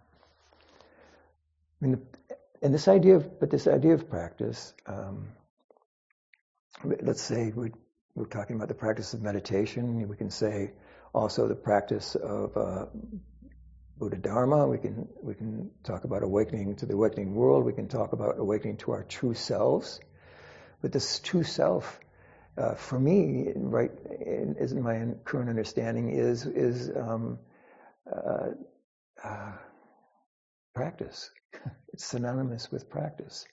I 1.81 1.85
mean, 1.85 2.01
and 2.61 2.73
this 2.73 2.87
idea 2.87 3.15
of, 3.15 3.39
but 3.39 3.49
this 3.49 3.67
idea 3.67 3.93
of 3.93 4.09
practice, 4.09 4.73
um, 4.85 5.29
let's 6.83 7.21
say 7.21 7.51
we, 7.55 7.71
we're 8.15 8.25
talking 8.25 8.55
about 8.55 8.67
the 8.67 8.75
practice 8.75 9.13
of 9.13 9.21
meditation. 9.21 10.07
We 10.07 10.15
can 10.15 10.29
say 10.29 10.71
also 11.13 11.47
the 11.47 11.55
practice 11.55 12.15
of 12.15 12.55
uh, 12.55 12.85
Buddha 13.97 14.17
Dharma. 14.17 14.67
We 14.67 14.77
can 14.77 15.07
we 15.21 15.33
can 15.33 15.71
talk 15.83 16.05
about 16.05 16.23
awakening 16.23 16.75
to 16.77 16.85
the 16.85 16.93
awakening 16.93 17.33
world. 17.35 17.65
We 17.65 17.73
can 17.73 17.87
talk 17.87 18.13
about 18.13 18.39
awakening 18.39 18.77
to 18.77 18.91
our 18.91 19.03
true 19.03 19.33
selves. 19.33 19.99
But 20.81 20.91
this 20.91 21.19
true 21.19 21.43
self, 21.43 21.99
uh, 22.57 22.75
for 22.75 22.99
me, 22.99 23.51
right, 23.55 23.91
is 24.19 24.73
my 24.73 25.07
current 25.25 25.49
understanding 25.49 26.09
is 26.09 26.45
is 26.45 26.89
um, 26.95 27.39
uh, 28.11 28.49
uh, 29.23 29.53
practice. 30.73 31.29
it's 31.93 32.05
synonymous 32.05 32.71
with 32.71 32.89
practice. 32.89 33.45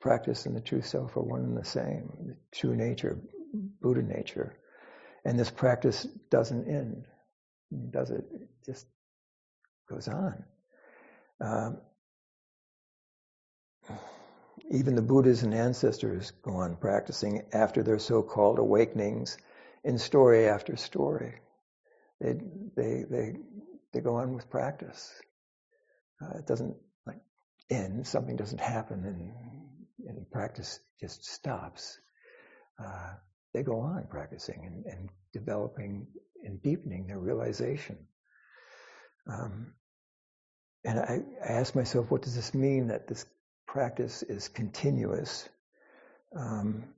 Practice 0.00 0.46
and 0.46 0.56
the 0.56 0.60
true 0.60 0.82
self 0.82 1.16
are 1.16 1.22
one 1.22 1.40
and 1.40 1.56
the 1.56 1.64
same. 1.64 2.10
The 2.26 2.36
true 2.52 2.76
nature, 2.76 3.18
Buddha 3.80 4.02
nature. 4.02 4.56
And 5.24 5.38
this 5.38 5.50
practice 5.50 6.04
doesn't 6.30 6.68
end. 6.68 7.04
Does 7.90 8.10
it? 8.10 8.24
It 8.32 8.48
just 8.64 8.86
goes 9.90 10.08
on. 10.08 10.44
Um, 11.40 11.78
even 14.70 14.94
the 14.94 15.02
Buddhas 15.02 15.42
and 15.42 15.54
ancestors 15.54 16.32
go 16.42 16.52
on 16.52 16.76
practicing 16.76 17.42
after 17.52 17.82
their 17.82 17.98
so-called 17.98 18.58
awakenings 18.58 19.38
in 19.84 19.98
story 19.98 20.46
after 20.46 20.76
story. 20.76 21.34
They, 22.20 22.34
they, 22.76 23.04
they 23.08 23.36
they 23.92 24.00
go 24.00 24.16
on 24.16 24.34
with 24.34 24.50
practice. 24.50 25.12
Uh, 26.20 26.38
it 26.38 26.46
doesn't 26.46 26.76
like 27.06 27.20
end, 27.70 28.06
something 28.06 28.36
doesn't 28.36 28.60
happen 28.60 29.04
and, 29.04 30.08
and 30.08 30.30
practice 30.30 30.80
just 31.00 31.24
stops. 31.24 31.98
Uh, 32.82 33.14
they 33.54 33.62
go 33.62 33.80
on 33.80 34.06
practicing 34.08 34.64
and, 34.66 34.84
and, 34.86 35.08
developing 35.32 36.06
and 36.42 36.62
deepening 36.62 37.06
their 37.06 37.18
realization. 37.18 37.98
Um, 39.30 39.74
and 40.84 40.98
I, 40.98 41.20
I 41.44 41.52
ask 41.52 41.74
myself, 41.74 42.10
what 42.10 42.22
does 42.22 42.34
this 42.34 42.54
mean 42.54 42.88
that 42.88 43.06
this 43.06 43.26
practice 43.66 44.22
is 44.22 44.48
continuous? 44.48 45.46
Um, 46.34 46.94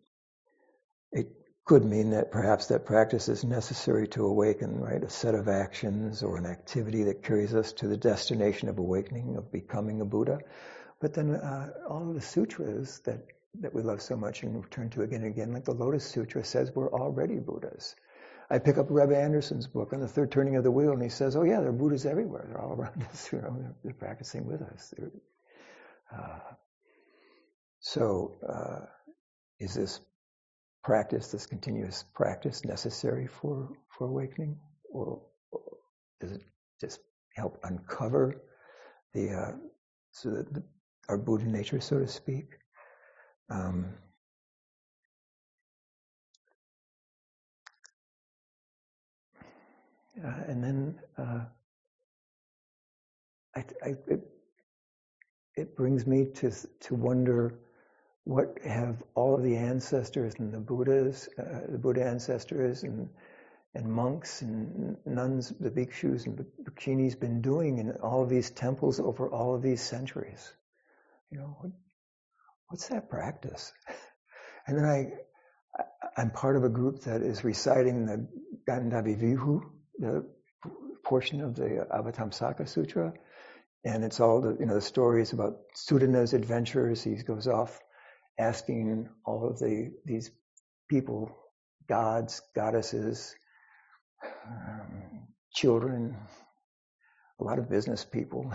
could 1.71 1.85
mean 1.85 2.11
that 2.11 2.33
perhaps 2.33 2.67
that 2.67 2.85
practice 2.85 3.29
is 3.29 3.45
necessary 3.45 4.09
to 4.09 4.27
awaken, 4.27 4.81
right? 4.81 5.05
A 5.05 5.09
set 5.09 5.37
of 5.37 5.47
actions 5.47 6.21
or 6.21 6.37
an 6.37 6.45
activity 6.45 7.05
that 7.05 7.23
carries 7.23 7.55
us 7.55 7.73
to 7.75 7.87
the 7.87 7.97
destination 7.97 8.69
of 8.69 8.81
awakening, 8.81 9.37
of 9.37 9.53
becoming 9.53 10.01
a 10.01 10.05
Buddha. 10.05 10.41
But 11.01 11.15
then 11.15 11.31
uh, 11.31 11.69
all 11.89 12.09
of 12.09 12.17
the 12.17 12.21
sutras 12.21 12.99
that, 13.05 13.25
that 13.61 13.73
we 13.73 13.83
love 13.83 14.03
so 14.03 14.17
much 14.17 14.43
and 14.43 14.61
return 14.61 14.91
to 14.91 15.03
again 15.03 15.23
and 15.23 15.33
again, 15.33 15.53
like 15.53 15.65
the 15.65 15.71
Lotus 15.71 16.05
Sutra 16.05 16.43
says, 16.43 16.73
we're 16.75 16.93
already 16.93 17.39
Buddhas. 17.39 17.95
I 18.51 18.59
pick 18.59 18.77
up 18.77 18.87
Reb 18.91 19.13
Anderson's 19.13 19.69
book 19.69 19.93
on 19.93 20.01
the 20.01 20.09
third 20.09 20.33
turning 20.33 20.57
of 20.57 20.65
the 20.65 20.73
wheel, 20.73 20.91
and 20.91 21.01
he 21.01 21.09
says, 21.09 21.37
"Oh 21.37 21.45
yeah, 21.45 21.61
there 21.61 21.69
are 21.69 21.73
Buddhas 21.73 22.05
everywhere. 22.05 22.47
They're 22.49 22.61
all 22.61 22.73
around 22.73 23.07
us. 23.13 23.33
You 23.33 23.43
know, 23.43 23.57
they're, 23.57 23.75
they're 23.85 23.95
practicing 23.95 24.45
with 24.45 24.61
us." 24.61 24.93
Uh, 26.13 26.41
so, 27.79 28.41
uh, 28.45 28.87
is 29.61 29.75
this 29.75 30.01
practice, 30.83 31.31
this 31.31 31.47
continuous 31.47 32.05
practice 32.15 32.65
necessary 32.65 33.27
for, 33.27 33.69
for 33.89 34.07
awakening? 34.07 34.59
Or, 34.93 35.23
or 35.53 35.61
is 36.21 36.33
it 36.33 36.43
just 36.81 37.01
help 37.35 37.59
uncover 37.65 38.43
the 39.15 39.31
uh, 39.31 39.53
so 40.13 40.31
that 40.31 40.53
the, 40.53 40.63
our 41.09 41.19
Buddha 41.19 41.45
nature, 41.47 41.81
so 41.81 41.99
to 41.99 42.07
speak. 42.07 42.47
Um, 43.51 43.87
uh, 50.25 50.43
and 50.47 50.63
then 50.63 50.95
uh, 51.19 51.45
I, 53.57 53.65
I, 53.85 53.89
it, 54.07 54.21
it 55.57 55.77
brings 55.77 56.07
me 56.07 56.27
to 56.35 56.53
to 56.53 56.95
wonder 56.95 57.59
what 58.25 58.59
have 58.65 59.03
all 59.15 59.35
of 59.35 59.43
the 59.43 59.57
ancestors 59.57 60.35
and 60.39 60.53
the 60.53 60.61
Buddhas, 60.61 61.29
uh, 61.39 61.67
the 61.69 61.79
Buddha 61.79 62.05
ancestors 62.05 62.83
and 62.83 63.09
and 63.75 63.87
monks 63.87 64.43
and 64.43 64.97
nuns, 65.07 65.53
the 65.61 65.71
bhikshus 65.71 66.27
and 66.27 66.45
bhikshunis 66.65 67.19
been 67.19 67.41
doing 67.41 67.79
in 67.79 67.93
all 68.03 68.23
of 68.23 68.29
these 68.29 68.51
temples 68.51 68.99
over 68.99 69.31
all 69.31 69.55
of 69.55 69.63
these 69.63 69.81
centuries? 69.81 70.53
You 71.31 71.39
know, 71.39 71.73
what's 72.69 72.89
that 72.89 73.09
practice? 73.09 73.73
And 74.67 74.79
then 74.79 74.85
I, 74.85 75.11
I'm 76.17 76.31
part 76.31 76.55
of 76.55 76.63
a 76.63 76.69
group 76.69 77.01
that 77.01 77.23
is 77.23 77.43
reciting 77.43 78.07
the 78.07 78.29
Gandavyuha, 78.69 79.63
the 79.99 80.27
portion 81.03 81.41
of 81.41 81.57
the 81.57 81.89
Avatamsaka 81.91 82.69
Sutra, 82.69 83.13
and 83.85 84.05
it's 84.05 84.21
all 84.21 84.41
the 84.41 84.57
you 84.61 84.67
know 84.67 84.75
the 84.75 84.81
stories 84.81 85.33
about 85.33 85.57
Sudana's 85.75 86.35
adventures. 86.35 87.03
He 87.03 87.17
goes 87.17 87.49
off 87.49 87.81
asking 88.41 89.09
all 89.25 89.49
of 89.49 89.59
the 89.59 89.93
these 90.05 90.31
people, 90.89 91.37
gods, 91.89 92.43
goddesses, 92.55 93.35
um, 94.47 95.29
children, 95.53 96.17
a 97.41 97.45
lot 97.45 97.59
of 97.59 97.71
business 97.71 98.05
people. 98.05 98.53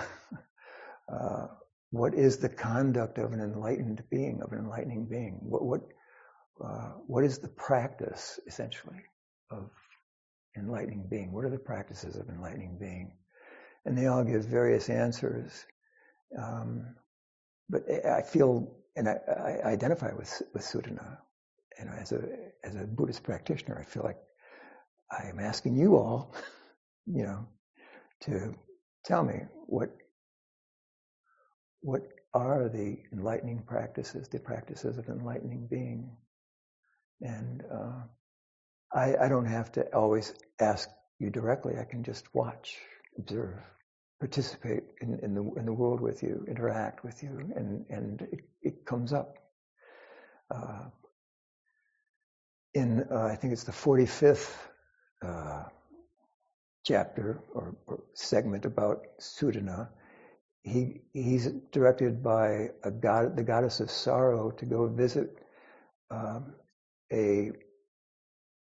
uh, 1.13 1.47
what 1.91 2.13
is 2.13 2.37
the 2.37 2.49
conduct 2.49 3.19
of 3.19 3.31
an 3.31 3.39
enlightened 3.39 4.03
being, 4.09 4.41
of 4.41 4.51
an 4.51 4.59
enlightening 4.59 5.07
being? 5.07 5.39
What 5.41 5.63
what 5.63 5.81
uh, 6.63 6.93
what 7.07 7.23
is 7.23 7.39
the 7.39 7.49
practice 7.49 8.39
essentially 8.47 9.03
of 9.51 9.69
enlightening 10.57 11.07
being? 11.09 11.31
What 11.31 11.45
are 11.45 11.49
the 11.49 11.59
practices 11.59 12.15
of 12.15 12.29
enlightening 12.29 12.77
being? 12.79 13.11
And 13.85 13.97
they 13.97 14.07
all 14.07 14.23
give 14.23 14.45
various 14.45 14.89
answers. 14.89 15.65
Um, 16.37 16.95
but 17.69 17.83
I 18.05 18.21
feel, 18.21 18.77
and 18.95 19.09
I, 19.09 19.19
I 19.27 19.69
identify 19.69 20.13
with 20.13 20.41
with 20.53 20.63
Sudana, 20.63 21.17
and 21.79 21.89
as 21.89 22.11
a 22.11 22.21
as 22.63 22.75
a 22.75 22.85
Buddhist 22.85 23.23
practitioner, 23.23 23.79
I 23.79 23.83
feel 23.85 24.03
like 24.03 24.19
I 25.11 25.27
am 25.29 25.39
asking 25.39 25.77
you 25.77 25.97
all, 25.97 26.35
you 27.05 27.23
know, 27.23 27.47
to 28.21 28.55
tell 29.05 29.23
me 29.23 29.41
what 29.67 29.89
what 31.81 32.03
are 32.33 32.69
the 32.69 32.97
enlightening 33.13 33.63
practices, 33.67 34.27
the 34.29 34.39
practices 34.39 34.97
of 34.97 35.07
enlightening 35.09 35.67
being, 35.69 36.11
and 37.21 37.63
uh, 37.71 38.03
I, 38.93 39.15
I 39.25 39.29
don't 39.29 39.45
have 39.47 39.71
to 39.73 39.85
always 39.95 40.33
ask 40.59 40.89
you 41.19 41.29
directly. 41.29 41.75
I 41.79 41.85
can 41.85 42.03
just 42.03 42.33
watch, 42.35 42.77
observe, 43.17 43.61
participate 44.25 44.83
in, 45.01 45.19
in 45.21 45.35
the 45.35 45.43
in 45.59 45.65
the 45.65 45.73
world 45.81 46.01
with 46.01 46.23
you, 46.23 46.43
interact 46.47 47.03
with 47.03 47.21
you, 47.21 47.33
and 47.55 47.85
and 47.89 48.21
it, 48.31 48.39
it 48.63 48.85
comes 48.85 49.13
up. 49.13 49.37
Uh, 50.49 50.85
in 52.73 53.05
uh, 53.11 53.25
I 53.33 53.35
think 53.35 53.53
it's 53.53 53.63
the 53.63 53.71
45th 53.71 54.49
uh, 55.23 55.63
chapter 56.83 57.39
or, 57.53 57.75
or, 57.85 58.03
segment 58.13 58.65
about 58.65 59.05
Sudana, 59.19 59.89
he 60.63 61.01
he's 61.13 61.51
directed 61.71 62.23
by 62.23 62.71
a 62.83 62.89
god, 62.89 63.37
the 63.37 63.43
goddess 63.43 63.79
of 63.79 63.91
sorrow, 63.91 64.49
to 64.51 64.65
go 64.65 64.87
visit 64.87 65.37
um, 66.09 66.55
a 67.13 67.51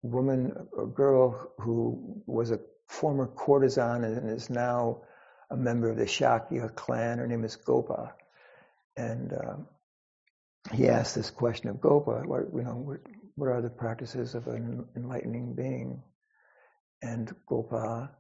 woman 0.04 0.54
or 0.74 0.86
girl 0.88 1.52
who 1.62 2.22
was 2.26 2.52
a 2.52 2.60
former 2.90 3.28
courtesan 3.28 4.04
and 4.04 4.30
is 4.30 4.50
now 4.50 5.02
a 5.52 5.58
member 5.58 5.90
of 5.90 5.98
the 5.98 6.06
Shakya 6.06 6.74
clan. 6.76 7.20
Her 7.20 7.28
name 7.28 7.44
is 7.44 7.56
Gopa, 7.56 8.14
and 8.98 9.34
um, 9.34 9.68
he 10.74 10.88
asked 10.88 11.16
this 11.16 11.30
question 11.30 11.70
of 11.70 11.82
Gopa: 11.82 12.24
what, 12.26 12.46
you 12.54 12.64
know, 12.64 12.76
what, 12.76 13.00
what 13.36 13.50
are 13.50 13.62
the 13.62 13.70
practices 13.70 14.36
of 14.36 14.48
an 14.48 14.86
enlightening 14.96 15.56
being? 15.56 16.02
And 17.02 17.34
Gopa 17.48 18.12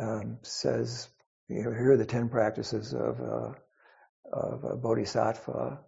um, 0.00 0.38
says, 0.42 1.08
you 1.48 1.62
know, 1.62 1.70
here 1.70 1.92
are 1.92 1.96
the 1.96 2.04
10 2.04 2.28
practices 2.28 2.92
of, 2.92 3.20
uh, 3.20 3.52
of 4.32 4.64
a 4.64 4.76
bodhisattva, 4.76 5.80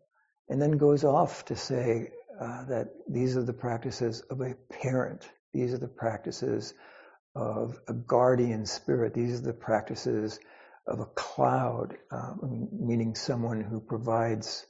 and 0.49 0.61
then 0.61 0.73
goes 0.73 1.05
off 1.05 1.45
to 1.47 1.57
say 1.57 2.11
uh, 2.41 2.65
that 2.67 2.89
these 3.09 3.37
are 3.37 3.43
the 3.45 3.53
practices 3.53 4.23
of 4.31 4.41
a 4.41 4.55
parent. 4.71 5.29
These 5.53 5.75
are 5.75 5.79
the 5.79 5.89
practices 5.89 6.75
of 7.35 7.81
a 7.89 7.95
guardian 7.95 8.67
spirit. 8.67 9.15
These 9.15 9.41
are 9.41 9.45
the 9.45 9.53
practices 9.53 10.41
of 10.87 11.01
a 11.01 11.07
cloud, 11.07 11.97
um, 12.11 12.69
meaning 12.73 13.15
someone 13.15 13.61
who 13.63 13.81
provides, 13.81 14.67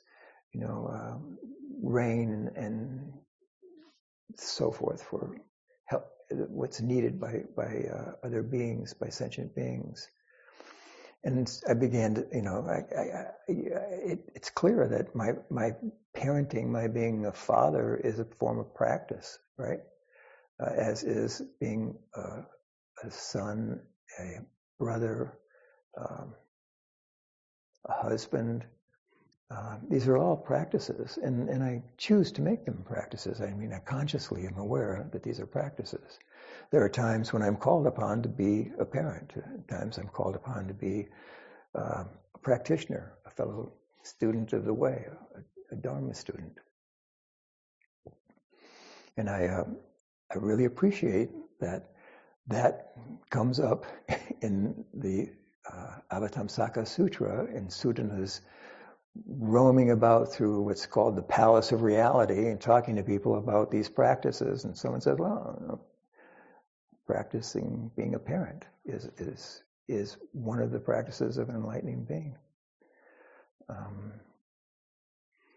you 0.52 0.60
know, 0.60 0.90
um, 0.92 1.38
rain 1.82 2.30
and, 2.30 2.56
and, 2.56 3.12
so 4.36 4.70
forth 4.70 5.02
for 5.02 5.36
help, 5.86 6.06
what's 6.30 6.80
needed 6.80 7.20
by 7.20 7.42
by 7.56 7.84
uh, 7.92 8.12
other 8.24 8.42
beings, 8.42 8.94
by 8.94 9.08
sentient 9.08 9.54
beings. 9.54 10.08
And 11.24 11.50
I 11.68 11.74
began 11.74 12.14
to, 12.16 12.26
you 12.32 12.42
know, 12.42 12.66
I, 12.68 12.96
I, 12.96 13.02
I, 13.02 13.26
it, 13.48 14.20
it's 14.34 14.50
clear 14.50 14.88
that 14.88 15.14
my 15.14 15.32
my 15.50 15.72
parenting, 16.16 16.68
my 16.68 16.88
being 16.88 17.26
a 17.26 17.32
father, 17.32 17.96
is 17.96 18.18
a 18.20 18.26
form 18.38 18.58
of 18.58 18.74
practice, 18.74 19.38
right? 19.58 19.80
Uh, 20.60 20.72
as 20.76 21.04
is 21.04 21.42
being 21.58 21.94
a, 22.14 23.06
a, 23.06 23.10
son, 23.10 23.80
a 24.20 24.40
brother, 24.78 25.38
um, 25.98 26.34
a 27.88 27.92
husband, 27.92 28.64
uh, 29.50 29.76
these 29.88 30.06
are 30.06 30.16
all 30.16 30.36
practices, 30.36 31.18
and, 31.22 31.48
and 31.48 31.62
I 31.62 31.82
choose 31.96 32.30
to 32.32 32.42
make 32.42 32.64
them 32.64 32.84
practices. 32.84 33.40
I 33.40 33.52
mean, 33.52 33.72
I 33.72 33.78
consciously 33.80 34.46
am 34.46 34.58
aware 34.58 35.08
that 35.12 35.22
these 35.22 35.40
are 35.40 35.46
practices. 35.46 36.18
There 36.70 36.84
are 36.84 36.88
times 36.88 37.32
when 37.32 37.42
I'm 37.42 37.56
called 37.56 37.86
upon 37.86 38.22
to 38.22 38.28
be 38.28 38.70
a 38.78 38.84
parent, 38.84 39.32
times 39.68 39.98
I'm 39.98 40.08
called 40.08 40.36
upon 40.36 40.68
to 40.68 40.74
be 40.74 41.08
uh, 41.76 42.04
a 42.34 42.38
practitioner, 42.42 43.14
a 43.26 43.30
fellow 43.30 43.72
student 44.04 44.52
of 44.52 44.64
the 44.64 44.74
way, 44.74 45.06
a, 45.34 45.74
a 45.74 45.76
Dharma 45.76 46.14
student. 46.14 46.52
And 49.16 49.28
I, 49.28 49.46
uh, 49.46 49.64
I 50.32 50.38
really 50.38 50.64
appreciate 50.64 51.30
that 51.60 51.90
that 52.46 52.92
comes 53.30 53.60
up 53.60 53.84
in 54.42 54.84
the 54.94 55.30
uh, 55.70 55.98
Avatamsaka 56.12 56.86
Sutra 56.86 57.46
in 57.46 57.68
Sudana's 57.68 58.40
roaming 59.26 59.90
about 59.90 60.32
through 60.32 60.62
what's 60.62 60.86
called 60.86 61.16
the 61.16 61.22
palace 61.22 61.72
of 61.72 61.82
reality 61.82 62.46
and 62.46 62.60
talking 62.60 62.96
to 62.96 63.02
people 63.02 63.36
about 63.36 63.70
these 63.70 63.88
practices. 63.88 64.64
And 64.64 64.76
someone 64.76 65.00
says, 65.00 65.18
well, 65.18 65.84
practicing 67.06 67.90
being 67.96 68.14
a 68.14 68.18
parent 68.18 68.64
is, 68.84 69.08
is, 69.18 69.64
is 69.88 70.16
one 70.32 70.60
of 70.60 70.70
the 70.70 70.78
practices 70.78 71.38
of 71.38 71.48
an 71.48 71.56
enlightening 71.56 72.04
being. 72.04 72.36
Um, 73.68 74.12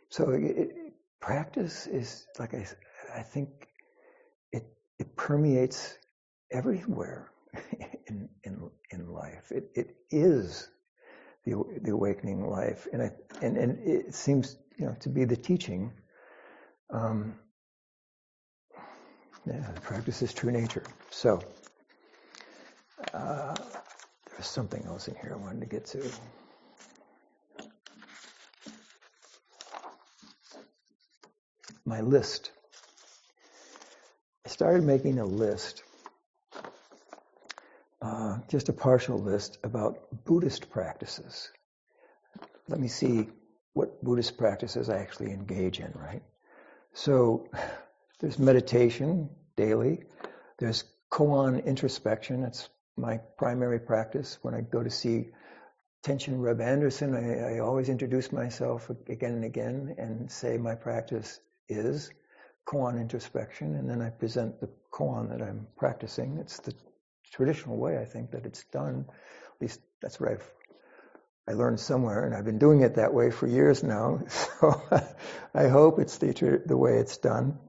so 0.09 0.31
it, 0.31 0.43
it, 0.43 0.93
practice 1.19 1.87
is, 1.87 2.27
like 2.39 2.53
I, 2.53 2.65
I 3.15 3.21
think, 3.21 3.67
it, 5.03 5.15
permeates 5.15 5.97
everywhere 6.51 7.31
in, 8.07 8.29
in, 8.43 8.69
in 8.91 9.07
life. 9.07 9.51
It, 9.51 9.69
it 9.75 9.95
is 10.11 10.69
the, 11.45 11.63
the 11.81 11.91
awakening 11.91 12.49
life. 12.49 12.87
And, 12.93 13.11
and, 13.41 13.57
and 13.57 13.79
it 13.87 14.13
seems 14.13 14.57
you 14.77 14.85
know, 14.85 14.95
to 15.01 15.09
be 15.09 15.25
the 15.25 15.35
teaching. 15.35 15.91
Um, 16.89 17.35
yeah, 19.45 19.71
the 19.73 19.81
practice 19.81 20.21
is 20.21 20.33
true 20.33 20.51
nature. 20.51 20.83
So, 21.09 21.41
uh, 23.13 23.55
there's 24.31 24.47
something 24.47 24.83
else 24.85 25.07
in 25.07 25.15
here 25.15 25.33
I 25.33 25.41
wanted 25.41 25.59
to 25.61 25.67
get 25.67 25.85
to. 25.87 26.11
My 31.85 31.99
list. 31.99 32.51
I 34.45 34.49
started 34.49 34.83
making 34.83 35.19
a 35.19 35.25
list 35.25 35.83
uh, 38.01 38.39
just 38.49 38.67
a 38.67 38.73
partial 38.73 39.17
list 39.17 39.57
about 39.63 40.25
Buddhist 40.25 40.69
practices. 40.69 41.49
Let 42.67 42.79
me 42.81 42.89
see 42.89 43.29
what 43.73 44.03
Buddhist 44.03 44.37
practices 44.37 44.89
I 44.89 44.97
actually 44.97 45.31
engage 45.31 45.79
in, 45.79 45.93
right? 45.95 46.21
So 46.91 47.49
there's 48.19 48.37
meditation 48.37 49.29
daily. 49.55 50.03
There's 50.59 50.83
koan 51.09 51.65
introspection. 51.65 52.41
That's 52.41 52.67
my 52.97 53.21
primary 53.37 53.79
practice. 53.79 54.37
When 54.41 54.53
I 54.53 54.61
go 54.61 54.83
to 54.83 54.89
see 54.89 55.29
Tenshin 56.05 56.41
Reb 56.41 56.59
Anderson, 56.59 57.15
I, 57.15 57.55
I 57.55 57.59
always 57.59 57.87
introduce 57.87 58.33
myself 58.33 58.89
again 59.07 59.31
and 59.31 59.45
again 59.45 59.95
and 59.97 60.29
say 60.29 60.57
my 60.57 60.75
practice 60.75 61.39
is 61.69 62.11
koan 62.65 62.99
introspection, 62.99 63.75
and 63.75 63.89
then 63.89 64.01
I 64.01 64.09
present 64.09 64.59
the 64.59 64.69
koan 64.91 65.29
that 65.29 65.41
I'm 65.41 65.67
practicing. 65.77 66.37
It's 66.37 66.59
the 66.59 66.73
traditional 67.31 67.77
way, 67.77 67.97
I 67.97 68.05
think, 68.05 68.31
that 68.31 68.45
it's 68.45 68.63
done. 68.65 69.05
At 69.09 69.61
least 69.61 69.79
that's 70.01 70.19
what 70.19 70.31
I've 70.31 70.51
I 71.47 71.53
learned 71.53 71.79
somewhere, 71.79 72.25
and 72.25 72.33
I've 72.33 72.45
been 72.45 72.57
doing 72.59 72.81
it 72.81 72.95
that 72.95 73.13
way 73.13 73.29
for 73.31 73.47
years 73.47 73.83
now. 73.83 74.21
So 74.61 74.81
I 75.53 75.67
hope 75.67 75.99
it's 75.99 76.17
the 76.17 76.61
the 76.65 76.77
way 76.77 76.99
it's 76.99 77.17
done. 77.17 77.59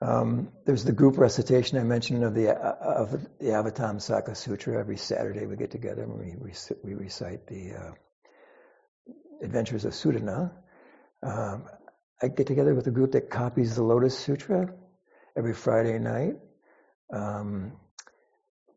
Um, 0.00 0.52
there's 0.64 0.84
the 0.84 0.92
group 0.92 1.18
recitation 1.18 1.78
I 1.78 1.82
mentioned 1.82 2.22
of 2.22 2.34
the 2.34 2.50
of 2.52 3.10
the 3.40 3.46
Avatamsaka 3.46 4.36
Sutra. 4.36 4.78
Every 4.78 4.96
Saturday 4.96 5.46
we 5.46 5.56
get 5.56 5.72
together 5.72 6.02
and 6.04 6.16
we 6.16 6.52
we 6.84 6.94
recite 6.94 7.48
the 7.48 7.72
uh, 7.72 7.92
Adventures 9.42 9.84
of 9.84 9.92
Sudana. 9.94 10.52
Um, 11.22 11.64
I 12.20 12.26
get 12.28 12.48
together 12.48 12.74
with 12.74 12.88
a 12.88 12.90
group 12.90 13.12
that 13.12 13.30
copies 13.30 13.76
the 13.76 13.84
Lotus 13.84 14.18
Sutra 14.18 14.74
every 15.36 15.54
Friday 15.54 16.00
night. 16.00 16.34
Um, 17.12 17.72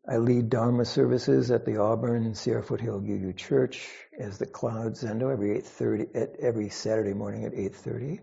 I 0.08 0.18
lead 0.18 0.48
Dharma 0.48 0.84
services 0.84 1.50
at 1.50 1.64
the 1.64 1.78
Auburn 1.78 2.34
Sierra 2.36 2.62
Foothill 2.62 3.02
UU 3.04 3.32
Church 3.32 3.88
as 4.16 4.38
the 4.38 4.46
Cloud 4.46 4.92
Zendo 4.94 5.32
every 5.32 5.56
8:30 5.58 6.14
at 6.14 6.36
every 6.36 6.68
Saturday 6.68 7.14
morning 7.14 7.44
at 7.44 7.52
8:30. 7.52 8.20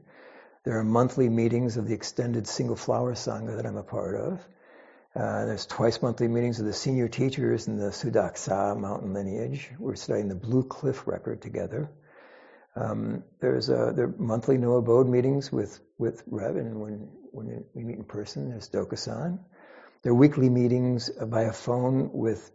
There 0.63 0.79
are 0.79 0.85
monthly 0.85 1.27
meetings 1.27 1.75
of 1.75 1.87
the 1.87 1.93
extended 1.93 2.47
single 2.47 2.77
flower 2.77 3.13
sangha 3.13 3.57
that 3.57 3.65
I'm 3.65 3.77
a 3.77 3.83
part 3.83 4.15
of. 4.15 4.47
Uh, 5.15 5.45
there's 5.45 5.65
twice 5.65 6.01
monthly 6.01 6.29
meetings 6.29 6.61
of 6.61 6.65
the 6.65 6.73
senior 6.73 7.09
teachers 7.09 7.67
in 7.67 7.77
the 7.77 7.91
Sudeoksa 7.91 8.79
mountain 8.79 9.13
lineage. 9.13 9.69
We're 9.77 9.95
studying 9.95 10.29
the 10.29 10.35
Blue 10.35 10.63
Cliff 10.63 11.07
record 11.07 11.41
together. 11.41 11.89
Um, 12.75 13.23
there's 13.41 13.69
a, 13.69 13.93
there 13.95 14.13
monthly 14.17 14.57
no 14.57 14.75
abode 14.75 15.07
meetings 15.07 15.51
with 15.51 15.79
with 15.97 16.23
Reb, 16.27 16.55
and 16.55 16.79
when 16.79 17.09
when 17.31 17.63
we 17.73 17.83
meet 17.83 17.97
in 17.97 18.03
person, 18.03 18.49
there's 18.49 18.69
Dokusan. 18.69 19.39
There 20.01 20.11
are 20.11 20.15
weekly 20.15 20.49
meetings 20.49 21.11
via 21.19 21.51
phone 21.51 22.09
with 22.13 22.51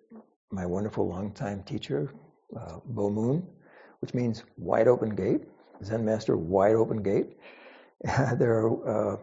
my 0.51 0.67
wonderful 0.67 1.09
longtime 1.09 1.63
teacher, 1.65 2.15
uh, 2.57 2.79
BoMun, 2.93 3.45
which 4.01 4.15
means 4.15 4.45
wide 4.57 4.89
open 4.89 5.15
gate, 5.15 5.43
Zen 5.83 6.05
Master, 6.05 6.37
wide 6.37 6.75
open 6.75 7.03
gate. 7.03 7.37
there 8.03 8.67
are, 8.67 9.15
uh, 9.15 9.17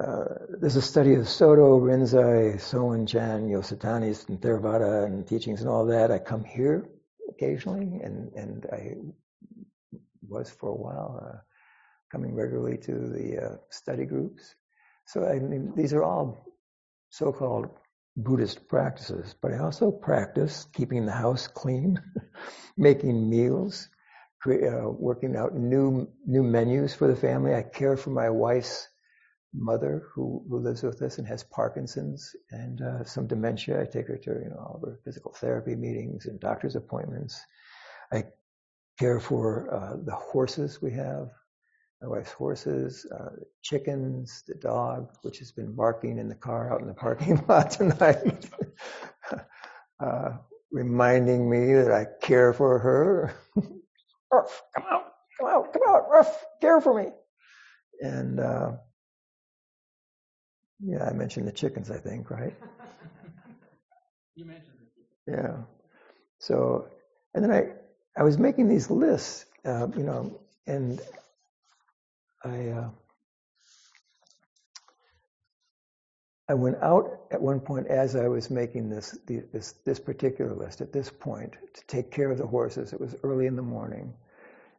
uh, 0.00 0.24
there's 0.60 0.76
a 0.76 0.82
study 0.82 1.14
of 1.14 1.28
Soto, 1.28 1.78
Rinzai, 1.80 2.58
Soen 2.60 3.06
Chan, 3.06 3.48
Yasutani's, 3.48 4.24
and 4.28 4.40
Theravada 4.40 5.04
and 5.04 5.26
teachings 5.26 5.60
and 5.60 5.68
all 5.68 5.86
that. 5.86 6.10
I 6.10 6.18
come 6.18 6.44
here 6.44 6.88
occasionally, 7.28 8.00
and, 8.02 8.32
and 8.34 8.66
I 8.72 8.96
was 10.28 10.50
for 10.50 10.70
a 10.70 10.74
while 10.74 11.20
uh, 11.24 11.38
coming 12.10 12.34
regularly 12.34 12.78
to 12.78 12.92
the 12.92 13.38
uh, 13.38 13.56
study 13.70 14.04
groups. 14.04 14.54
So 15.06 15.26
I 15.26 15.38
mean, 15.38 15.72
these 15.76 15.92
are 15.92 16.02
all 16.02 16.46
so-called 17.10 17.68
Buddhist 18.16 18.68
practices, 18.68 19.34
but 19.40 19.52
I 19.52 19.58
also 19.58 19.90
practice 19.90 20.66
keeping 20.72 21.06
the 21.06 21.12
house 21.12 21.46
clean, 21.46 22.00
making 22.76 23.28
meals, 23.28 23.88
uh, 24.46 24.88
working 24.88 25.36
out 25.36 25.54
new 25.54 26.08
new 26.26 26.42
menus 26.42 26.94
for 26.94 27.08
the 27.08 27.16
family. 27.16 27.54
I 27.54 27.62
care 27.62 27.96
for 27.96 28.10
my 28.10 28.28
wife's 28.28 28.88
mother 29.54 30.08
who, 30.14 30.44
who 30.48 30.58
lives 30.58 30.82
with 30.82 31.00
us 31.02 31.18
and 31.18 31.26
has 31.26 31.44
Parkinson's 31.44 32.34
and 32.50 32.80
uh, 32.80 33.04
some 33.04 33.26
dementia. 33.26 33.80
I 33.80 33.84
take 33.84 34.08
her 34.08 34.16
to 34.16 34.30
you 34.30 34.50
know 34.50 34.56
all 34.56 34.80
of 34.82 34.88
her 34.88 34.98
physical 35.04 35.32
therapy 35.32 35.76
meetings 35.76 36.26
and 36.26 36.40
doctor's 36.40 36.76
appointments. 36.76 37.40
I 38.12 38.24
care 38.98 39.20
for 39.20 39.72
uh, 39.72 39.96
the 40.04 40.14
horses 40.14 40.80
we 40.82 40.92
have 40.92 41.30
my 42.02 42.08
wife's 42.08 42.32
horses, 42.32 43.06
uh, 43.16 43.30
chickens, 43.62 44.42
the 44.48 44.54
dog, 44.56 45.08
which 45.22 45.38
has 45.38 45.52
been 45.52 45.72
barking 45.72 46.18
in 46.18 46.28
the 46.28 46.34
car 46.34 46.72
out 46.72 46.80
in 46.80 46.88
the 46.88 46.94
parking 46.94 47.42
lot 47.48 47.70
tonight, 47.70 48.50
uh, 50.04 50.30
reminding 50.72 51.48
me 51.48 51.74
that 51.74 51.92
I 51.92 52.06
care 52.20 52.52
for 52.52 52.80
her. 52.80 53.34
Ruff, 54.32 54.62
come 54.74 54.84
out, 54.90 55.04
come 55.38 55.48
out, 55.48 55.72
come 55.72 55.82
out, 55.86 56.10
Ruff, 56.10 56.44
care 56.60 56.80
for 56.80 56.92
me. 56.92 57.10
And 58.00 58.40
uh, 58.40 58.72
yeah, 60.80 61.04
I 61.04 61.12
mentioned 61.12 61.46
the 61.46 61.52
chickens, 61.52 61.88
I 61.88 61.98
think, 61.98 62.30
right? 62.30 62.54
you 64.34 64.44
mentioned 64.44 64.74
it. 64.80 65.30
Yeah. 65.30 65.56
So, 66.40 66.88
and 67.34 67.44
then 67.44 67.52
I, 67.52 67.66
I 68.16 68.22
was 68.22 68.38
making 68.38 68.68
these 68.68 68.90
lists, 68.90 69.46
uh, 69.64 69.88
you 69.96 70.02
know, 70.02 70.40
and 70.66 71.00
I 72.44 72.68
uh, 72.68 72.90
I 76.48 76.54
went 76.54 76.76
out 76.82 77.20
at 77.30 77.40
one 77.40 77.60
point 77.60 77.86
as 77.86 78.14
I 78.14 78.28
was 78.28 78.50
making 78.50 78.90
this, 78.90 79.18
this 79.26 79.72
this 79.84 79.98
particular 80.00 80.54
list 80.54 80.80
at 80.82 80.92
this 80.92 81.08
point 81.08 81.54
to 81.74 81.86
take 81.86 82.10
care 82.10 82.30
of 82.30 82.38
the 82.38 82.46
horses. 82.46 82.92
It 82.92 83.00
was 83.00 83.16
early 83.22 83.46
in 83.46 83.56
the 83.56 83.62
morning, 83.62 84.12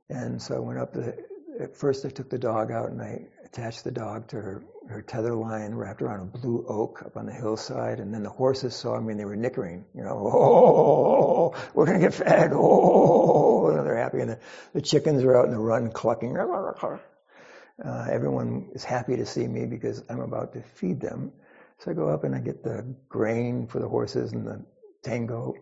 and 0.10 0.42
so 0.42 0.56
I 0.56 0.60
went 0.60 0.80
up. 0.80 0.94
The, 0.94 1.18
at 1.60 1.76
first, 1.76 2.06
I 2.06 2.10
took 2.10 2.30
the 2.30 2.38
dog 2.38 2.72
out 2.72 2.90
and 2.90 3.02
I 3.02 3.28
attached 3.46 3.84
the 3.84 3.92
dog 3.92 4.28
to 4.30 4.38
her, 4.38 4.64
her 4.90 5.02
tether 5.02 5.34
line 5.34 5.74
wrapped 5.74 6.02
around 6.02 6.22
a 6.22 6.38
blue 6.38 6.66
oak 6.68 7.04
up 7.06 7.18
on 7.18 7.26
the 7.26 7.34
hillside. 7.34 8.00
And 8.00 8.14
then 8.14 8.24
the 8.24 8.30
horses 8.30 8.76
saw 8.76 9.00
me 9.00 9.12
and 9.12 9.20
they 9.20 9.26
were 9.26 9.36
nickering, 9.36 9.86
you 9.96 10.04
know, 10.04 10.32
oh, 10.34 11.56
we're 11.74 11.86
going 11.86 12.00
to 12.00 12.06
get 12.06 12.14
fed. 12.14 12.52
Oh, 12.54 13.84
they're 13.84 13.98
happy. 13.98 14.20
And 14.20 14.32
the, 14.32 14.40
the 14.74 14.82
chickens 14.82 15.24
are 15.24 15.38
out 15.38 15.46
in 15.46 15.52
the 15.52 15.60
run 15.60 15.92
clucking. 15.92 16.38
Uh, 16.38 18.08
everyone 18.10 18.70
is 18.74 18.84
happy 18.84 19.16
to 19.18 19.26
see 19.26 19.48
me 19.48 19.66
because 19.66 20.04
I'm 20.10 20.20
about 20.20 20.54
to 20.54 20.62
feed 20.62 21.00
them. 21.00 21.32
So 21.80 21.92
I 21.92 21.94
go 21.94 22.10
up 22.10 22.24
and 22.24 22.36
I 22.36 22.40
get 22.40 22.64
the 22.64 22.86
grain 23.10 23.68
for 23.68 23.80
the 23.80 23.88
horses 23.88 24.32
and 24.32 24.46
the 24.46 24.64
Tango 25.04 25.56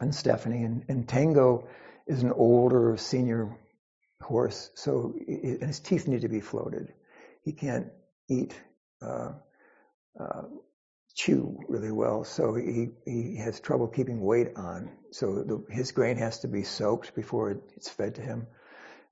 and 0.00 0.14
Stephanie. 0.14 0.64
And, 0.64 0.84
and 0.88 1.08
Tango 1.08 1.68
is 2.06 2.22
an 2.22 2.32
older 2.32 2.96
senior 2.96 3.56
horse, 4.22 4.70
so 4.74 5.14
it, 5.16 5.62
his 5.62 5.80
teeth 5.80 6.08
need 6.08 6.22
to 6.22 6.28
be 6.28 6.40
floated. 6.40 6.92
He 7.44 7.52
can't 7.52 7.88
eat, 8.28 8.58
uh, 9.02 9.32
uh, 10.18 10.42
chew 11.14 11.58
really 11.68 11.90
well, 11.90 12.24
so 12.24 12.54
he, 12.54 12.88
he 13.04 13.36
has 13.36 13.60
trouble 13.60 13.88
keeping 13.88 14.20
weight 14.20 14.56
on. 14.56 14.90
So 15.10 15.42
the, 15.42 15.64
his 15.74 15.92
grain 15.92 16.16
has 16.18 16.40
to 16.40 16.48
be 16.48 16.62
soaked 16.62 17.14
before 17.14 17.60
it's 17.76 17.88
fed 17.88 18.16
to 18.16 18.22
him. 18.22 18.46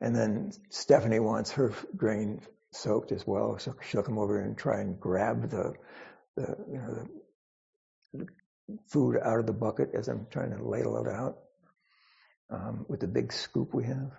And 0.01 0.15
then 0.15 0.53
Stephanie 0.71 1.21
wants 1.21 1.53
her 1.53 1.73
grain 1.97 2.41
soaked 2.73 3.13
as 3.13 3.27
well, 3.27 3.59
so 3.59 3.75
she'll 3.89 4.03
come 4.03 4.19
over 4.19 4.41
and 4.41 4.57
try 4.57 4.81
and 4.81 5.01
grab 5.01 5.51
the, 5.51 5.73
the 6.37 6.57
you 6.71 6.79
know 6.79 7.09
the, 8.15 8.27
food 8.89 9.17
out 9.23 9.39
of 9.39 9.47
the 9.47 9.53
bucket 9.53 9.91
as 9.95 10.09
I'm 10.09 10.27
trying 10.31 10.51
to 10.51 10.63
ladle 10.63 10.99
it 10.99 11.09
out 11.09 11.39
um, 12.51 12.85
with 12.89 13.01
the 13.01 13.07
big 13.07 13.33
scoop 13.33 13.73
we 13.73 13.85
have. 13.85 14.11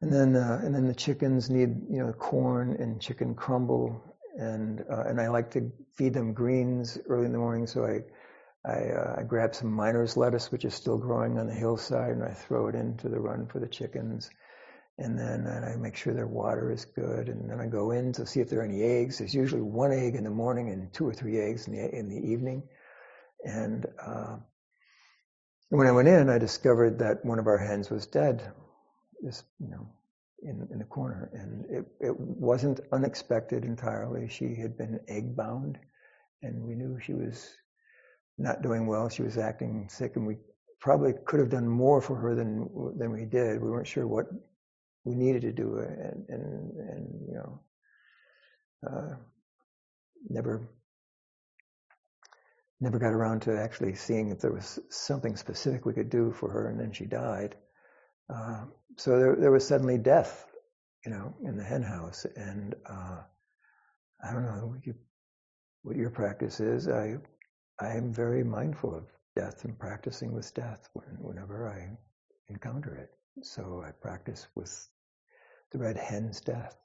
And 0.00 0.12
then 0.12 0.36
uh, 0.36 0.60
and 0.62 0.74
then 0.74 0.86
the 0.86 0.94
chickens 0.94 1.48
need 1.50 1.70
you 1.90 1.98
know 2.04 2.12
corn 2.12 2.76
and 2.78 3.00
chicken 3.00 3.34
crumble. 3.34 4.02
And 4.36 4.84
uh, 4.90 5.04
and 5.06 5.20
I 5.20 5.28
like 5.28 5.50
to 5.52 5.70
feed 5.96 6.14
them 6.14 6.34
greens 6.34 6.98
early 7.08 7.26
in 7.26 7.32
the 7.32 7.38
morning, 7.38 7.66
so 7.66 7.84
I 7.84 8.00
I, 8.66 8.88
uh, 8.90 9.14
I 9.18 9.22
grab 9.22 9.54
some 9.54 9.70
miner's 9.70 10.16
lettuce, 10.16 10.50
which 10.50 10.64
is 10.64 10.74
still 10.74 10.96
growing 10.96 11.38
on 11.38 11.46
the 11.46 11.54
hillside, 11.54 12.12
and 12.12 12.24
I 12.24 12.32
throw 12.32 12.68
it 12.68 12.74
into 12.74 13.08
the 13.08 13.20
run 13.20 13.46
for 13.46 13.60
the 13.60 13.68
chickens. 13.68 14.30
And 14.96 15.18
then 15.18 15.46
and 15.46 15.64
I 15.64 15.76
make 15.76 15.96
sure 15.96 16.14
their 16.14 16.26
water 16.26 16.70
is 16.70 16.84
good, 16.84 17.28
and 17.28 17.50
then 17.50 17.60
I 17.60 17.66
go 17.66 17.90
in 17.90 18.12
to 18.12 18.26
see 18.26 18.40
if 18.40 18.48
there 18.48 18.60
are 18.60 18.64
any 18.64 18.82
eggs. 18.82 19.18
There's 19.18 19.34
usually 19.34 19.62
one 19.62 19.92
egg 19.92 20.14
in 20.14 20.24
the 20.24 20.30
morning 20.30 20.70
and 20.70 20.92
two 20.92 21.06
or 21.06 21.12
three 21.12 21.40
eggs 21.40 21.66
in 21.66 21.74
the 21.74 21.94
in 21.94 22.08
the 22.08 22.30
evening. 22.30 22.62
And 23.44 23.86
uh, 24.00 24.36
when 25.68 25.86
I 25.86 25.92
went 25.92 26.08
in, 26.08 26.30
I 26.30 26.38
discovered 26.38 27.00
that 27.00 27.24
one 27.24 27.38
of 27.38 27.48
our 27.48 27.58
hens 27.58 27.90
was 27.90 28.06
dead, 28.06 28.52
just 29.24 29.44
you 29.58 29.70
know, 29.70 29.88
in 30.42 30.68
in 30.72 30.78
the 30.78 30.84
corner, 30.84 31.30
and 31.32 31.64
it 31.70 31.84
it 32.00 32.18
wasn't 32.18 32.80
unexpected 32.92 33.64
entirely. 33.64 34.28
She 34.28 34.54
had 34.54 34.76
been 34.76 35.00
egg 35.08 35.36
bound, 35.36 35.78
and 36.42 36.62
we 36.62 36.74
knew 36.74 36.98
she 37.00 37.14
was 37.14 37.54
not 38.38 38.62
doing 38.62 38.86
well. 38.86 39.08
She 39.08 39.22
was 39.22 39.38
acting 39.38 39.88
sick, 39.88 40.16
and 40.16 40.26
we 40.26 40.36
probably 40.80 41.14
could 41.26 41.40
have 41.40 41.48
done 41.50 41.68
more 41.68 42.00
for 42.00 42.16
her 42.16 42.34
than 42.34 42.68
than 42.98 43.10
we 43.10 43.24
did. 43.24 43.60
We 43.62 43.70
weren't 43.70 43.86
sure 43.86 44.06
what 44.06 44.26
we 45.04 45.14
needed 45.14 45.42
to 45.42 45.52
do 45.52 45.78
and 45.78 46.24
and, 46.28 46.72
and 46.76 47.28
you 47.28 47.34
know, 47.34 47.60
uh, 48.86 49.16
never 50.28 50.68
never 52.80 52.98
got 52.98 53.12
around 53.12 53.40
to 53.40 53.58
actually 53.58 53.94
seeing 53.94 54.30
if 54.30 54.40
there 54.40 54.52
was 54.52 54.78
something 54.90 55.36
specific 55.36 55.86
we 55.86 55.94
could 55.94 56.10
do 56.10 56.32
for 56.32 56.50
her, 56.50 56.68
and 56.68 56.78
then 56.78 56.92
she 56.92 57.06
died. 57.06 57.56
Uh, 58.32 58.64
so 58.96 59.18
there, 59.18 59.36
there 59.36 59.50
was 59.50 59.66
suddenly 59.66 59.98
death, 59.98 60.46
you 61.04 61.12
know, 61.12 61.34
in 61.44 61.56
the 61.56 61.64
hen 61.64 61.82
house, 61.82 62.26
and 62.36 62.74
uh, 62.88 63.20
I 64.26 64.32
don't 64.32 64.44
know 64.44 64.66
what, 64.66 64.86
you, 64.86 64.94
what 65.82 65.96
your 65.96 66.10
practice 66.10 66.60
is. 66.60 66.88
I 66.88 67.16
I 67.80 67.88
am 67.96 68.12
very 68.12 68.44
mindful 68.44 68.94
of 68.94 69.04
death 69.34 69.64
and 69.64 69.78
practicing 69.78 70.32
with 70.32 70.54
death 70.54 70.88
whenever 71.18 71.68
I 71.68 71.96
encounter 72.48 72.94
it. 72.96 73.10
So 73.44 73.82
I 73.84 73.90
practice 73.90 74.46
with 74.54 74.88
the 75.72 75.78
red 75.78 75.96
hen's 75.96 76.40
death. 76.40 76.76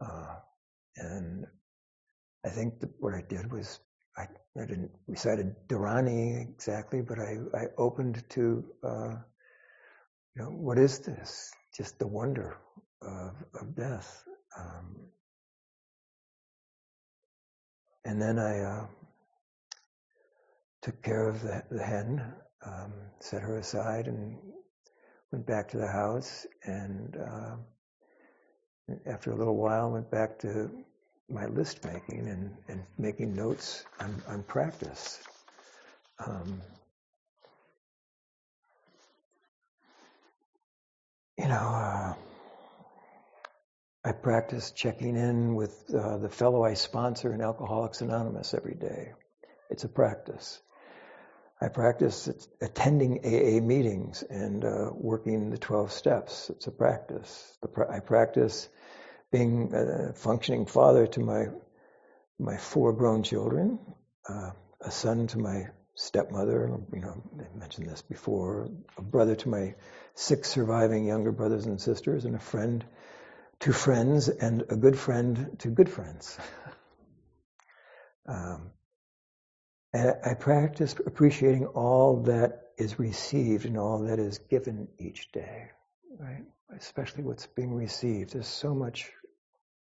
Uh, 0.00 0.36
and 0.96 1.46
I 2.44 2.50
think 2.50 2.74
what 2.98 3.14
I 3.14 3.22
did 3.28 3.50
was 3.50 3.80
I, 4.18 4.24
I 4.60 4.66
didn't 4.66 4.90
recite 5.06 5.38
a 5.40 5.52
Dharani 5.68 6.42
exactly, 6.42 7.00
but 7.00 7.18
I, 7.18 7.38
I 7.56 7.64
opened 7.78 8.22
to, 8.30 8.64
uh, 8.86 9.14
you 10.36 10.42
know, 10.42 10.50
what 10.50 10.78
is 10.78 11.00
this? 11.00 11.50
Just 11.76 11.98
the 11.98 12.06
wonder 12.06 12.56
of, 13.02 13.32
of 13.60 13.74
death. 13.74 14.24
Um, 14.58 14.96
and 18.04 18.20
then 18.20 18.38
I 18.38 18.60
uh, 18.60 18.86
took 20.82 21.02
care 21.02 21.28
of 21.28 21.42
the, 21.42 21.62
the 21.70 21.82
hen, 21.82 22.32
um, 22.64 22.92
set 23.20 23.42
her 23.42 23.58
aside, 23.58 24.06
and 24.06 24.36
went 25.32 25.46
back 25.46 25.68
to 25.70 25.78
the 25.78 25.86
house. 25.88 26.46
And 26.64 27.16
uh, 27.16 27.56
after 29.06 29.32
a 29.32 29.36
little 29.36 29.56
while, 29.56 29.90
went 29.90 30.10
back 30.10 30.38
to 30.40 30.70
my 31.28 31.46
list 31.46 31.84
making 31.84 32.28
and, 32.28 32.50
and 32.68 32.82
making 32.98 33.34
notes 33.34 33.84
on, 34.00 34.22
on 34.28 34.42
practice. 34.42 35.20
Um, 36.26 36.60
you 41.40 41.48
know, 41.48 41.54
uh, 41.54 42.14
I 44.04 44.12
practice 44.12 44.72
checking 44.72 45.16
in 45.16 45.54
with 45.54 45.72
uh, 45.94 46.18
the 46.18 46.28
fellow 46.28 46.62
I 46.62 46.74
sponsor 46.74 47.32
in 47.32 47.40
Alcoholics 47.40 48.02
Anonymous 48.02 48.52
every 48.52 48.74
day. 48.74 49.12
It's 49.70 49.84
a 49.84 49.88
practice. 49.88 50.60
I 51.58 51.68
practice 51.68 52.28
attending 52.60 53.20
AA 53.24 53.64
meetings 53.64 54.22
and 54.28 54.64
uh, 54.66 54.90
working 54.92 55.48
the 55.48 55.56
12 55.56 55.92
steps. 55.92 56.50
It's 56.50 56.66
a 56.66 56.70
practice. 56.70 57.56
I 57.90 58.00
practice 58.00 58.68
being 59.32 59.72
a 59.74 60.12
functioning 60.12 60.66
father 60.66 61.06
to 61.06 61.20
my 61.20 61.46
my 62.38 62.56
four 62.58 62.92
grown 62.92 63.22
children, 63.22 63.78
uh, 64.28 64.50
a 64.80 64.90
son 64.90 65.26
to 65.28 65.38
my 65.38 65.68
stepmother, 65.94 66.80
you 66.92 67.00
know, 67.00 67.22
I 67.38 67.58
mentioned 67.58 67.88
this 67.88 68.02
before, 68.02 68.68
a 68.96 69.02
brother 69.02 69.34
to 69.36 69.48
my 69.48 69.74
six 70.14 70.48
surviving 70.48 71.04
younger 71.04 71.32
brothers 71.32 71.66
and 71.66 71.80
sisters, 71.80 72.24
and 72.24 72.34
a 72.34 72.40
friend 72.40 72.84
to 73.60 73.72
friends, 73.72 74.28
and 74.28 74.64
a 74.70 74.76
good 74.76 74.98
friend 74.98 75.56
to 75.58 75.68
good 75.68 75.88
friends. 75.88 76.38
um, 78.28 78.70
and 79.92 80.14
I 80.24 80.34
practice 80.34 80.94
appreciating 81.04 81.66
all 81.66 82.22
that 82.24 82.62
is 82.78 82.98
received 82.98 83.66
and 83.66 83.76
all 83.76 84.04
that 84.04 84.18
is 84.18 84.38
given 84.38 84.88
each 84.98 85.32
day, 85.32 85.70
right? 86.18 86.44
Especially 86.76 87.24
what's 87.24 87.46
being 87.46 87.74
received. 87.74 88.32
There's 88.32 88.46
so 88.46 88.74
much 88.74 89.10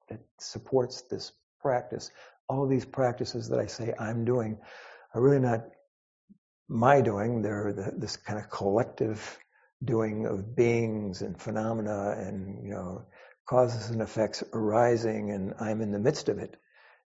that 0.09 0.19
supports 0.39 1.01
this 1.09 1.33
practice. 1.61 2.11
All 2.47 2.67
these 2.67 2.85
practices 2.85 3.49
that 3.49 3.59
I 3.59 3.65
say 3.65 3.93
I'm 3.99 4.23
doing 4.23 4.59
are 5.13 5.21
really 5.21 5.39
not 5.39 5.65
my 6.67 7.01
doing. 7.01 7.41
They're 7.41 7.73
the, 7.73 7.93
this 7.95 8.17
kind 8.17 8.39
of 8.39 8.49
collective 8.49 9.37
doing 9.83 10.25
of 10.25 10.55
beings 10.55 11.21
and 11.21 11.39
phenomena 11.39 12.15
and, 12.17 12.63
you 12.63 12.71
know, 12.71 13.05
causes 13.47 13.89
and 13.89 14.01
effects 14.01 14.43
arising 14.53 15.31
and 15.31 15.53
I'm 15.59 15.81
in 15.81 15.91
the 15.91 15.99
midst 15.99 16.29
of 16.29 16.39
it. 16.39 16.55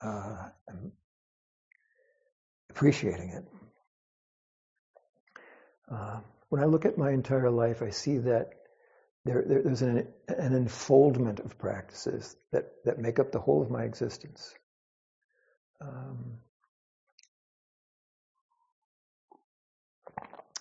Uh, 0.01 0.49
I'm 0.69 0.91
appreciating 2.69 3.29
it. 3.29 3.45
Uh, 5.91 6.19
when 6.49 6.62
I 6.62 6.65
look 6.65 6.85
at 6.85 6.97
my 6.97 7.12
entire 7.12 7.49
life, 7.49 7.81
I 7.81 7.89
see 7.89 8.19
that 8.19 8.51
there, 9.25 9.43
there, 9.47 9.62
there's 9.63 9.81
an, 9.81 10.07
an 10.27 10.53
unfoldment 10.53 11.39
of 11.39 11.57
practices 11.57 12.35
that, 12.51 12.71
that 12.85 12.99
make 12.99 13.19
up 13.19 13.31
the 13.31 13.39
whole 13.39 13.62
of 13.62 13.71
my 13.71 13.83
existence. 13.83 14.53
Um, 15.81 16.38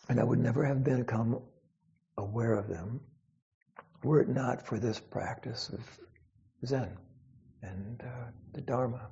and 0.09 0.21
I 0.21 0.25
would 0.25 0.39
never 0.39 0.65
have 0.65 0.85
become 0.85 1.43
aware 2.17 2.55
of 2.55 2.69
them 2.69 3.01
were 4.03 4.21
it 4.21 4.29
not 4.29 4.65
for 4.67 4.79
this 4.79 5.01
practice 5.01 5.71
of 5.71 5.81
Zen 6.67 6.97
and 7.63 8.01
uh, 8.03 8.31
the 8.53 8.61
Dharma. 8.61 9.09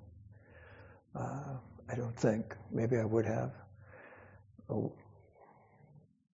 Uh, 1.14 1.56
I 1.90 1.94
don't 1.94 2.16
think. 2.18 2.54
Maybe 2.70 2.98
I 2.98 3.04
would 3.04 3.26
have 3.26 3.52
oh, 4.70 4.92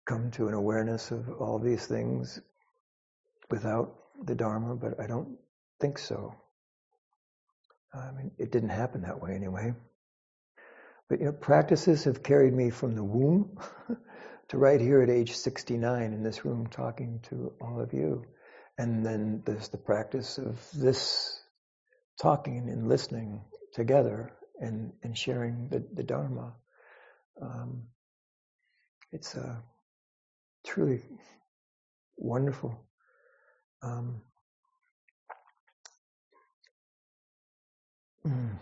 come 0.07 0.31
to 0.33 0.49
an 0.49 0.55
awareness 0.55 1.11
of 1.11 1.29
all 1.40 1.59
these 1.59 1.87
things 1.87 2.40
without 3.51 3.95
the 4.25 4.35
Dharma, 4.35 4.77
but 4.77 4.99
I 5.01 5.07
don't 5.07 5.37
think 5.81 5.99
so. 5.99 6.35
I 7.95 8.12
mean, 8.12 8.31
it 8.38 8.53
didn't 8.53 8.69
happen 8.69 9.03
that 9.03 9.21
way 9.21 9.35
anyway. 9.35 9.75
But 11.09 11.21
you 11.21 11.27
know, 11.27 11.33
practices 11.33 12.05
have 12.05 12.23
carried 12.23 12.53
me 12.53 12.71
from 12.71 12.95
the 12.95 13.05
womb 13.05 13.59
to 14.48 14.59
right 14.59 14.80
here 14.80 15.02
at 15.02 15.11
age 15.11 15.32
69 15.32 16.12
in 16.12 16.22
this 16.22 16.44
room 16.44 16.66
talking 16.68 17.20
to 17.28 17.52
all 17.61 17.80
of 17.80 17.92
you. 17.92 18.24
And 18.78 19.04
then 19.04 19.42
there's 19.44 19.68
the 19.68 19.78
practice 19.78 20.38
of 20.38 20.61
this 20.74 21.40
talking 22.20 22.68
and 22.68 22.88
listening 22.88 23.42
together 23.72 24.32
and, 24.61 24.92
and 25.02 25.16
sharing 25.16 25.68
the, 25.68 25.85
the 25.94 26.02
Dharma. 26.02 26.54
Um, 27.40 27.85
it's 29.12 29.35
a 29.35 29.62
truly 30.66 31.02
wonderful. 32.16 32.78
Um, 33.82 34.22
mm. 38.26 38.59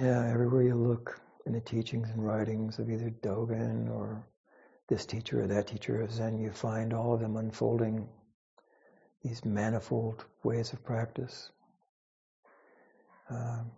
Yeah, 0.00 0.30
everywhere 0.30 0.62
you 0.62 0.76
look 0.76 1.20
in 1.44 1.52
the 1.52 1.60
teachings 1.60 2.08
and 2.10 2.24
writings 2.24 2.78
of 2.78 2.88
either 2.88 3.10
Dogen 3.10 3.90
or 3.90 4.24
this 4.88 5.04
teacher 5.04 5.42
or 5.42 5.48
that 5.48 5.66
teacher 5.66 6.00
of 6.00 6.12
Zen, 6.12 6.38
you 6.38 6.52
find 6.52 6.92
all 6.92 7.14
of 7.14 7.20
them 7.20 7.36
unfolding 7.36 8.08
these 9.24 9.44
manifold 9.44 10.24
ways 10.44 10.72
of 10.72 10.84
practice. 10.84 11.50
Um, 13.28 13.72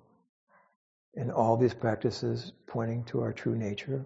and 1.17 1.33
all 1.33 1.57
these 1.57 1.73
practices 1.73 2.53
pointing 2.67 3.03
to 3.05 3.23
our 3.23 3.33
true 3.33 3.57
nature. 3.57 4.05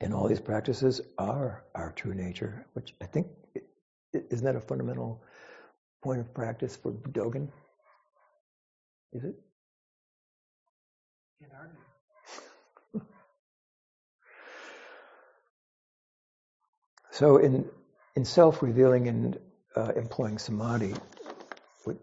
And 0.00 0.12
all 0.12 0.26
these 0.26 0.40
practices 0.40 1.00
are 1.18 1.62
our 1.76 1.92
true 1.92 2.14
nature, 2.14 2.66
which 2.72 2.94
I 3.00 3.06
think 3.06 3.28
isn't 4.12 4.44
that 4.44 4.56
a 4.56 4.60
fundamental 4.60 5.22
point 6.02 6.18
of 6.18 6.34
practice 6.34 6.74
for 6.74 6.90
Dogen? 6.90 7.48
Is 9.12 9.22
it? 9.22 9.36
So 17.10 17.38
in 17.38 17.70
in 18.14 18.26
self-revealing 18.26 19.08
and 19.08 19.38
uh, 19.74 19.92
employing 19.96 20.36
samadhi, 20.38 20.94
what 21.84 21.96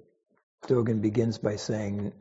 Dogen 0.67 1.01
begins 1.01 1.37
by 1.37 1.55
saying, 1.55 2.13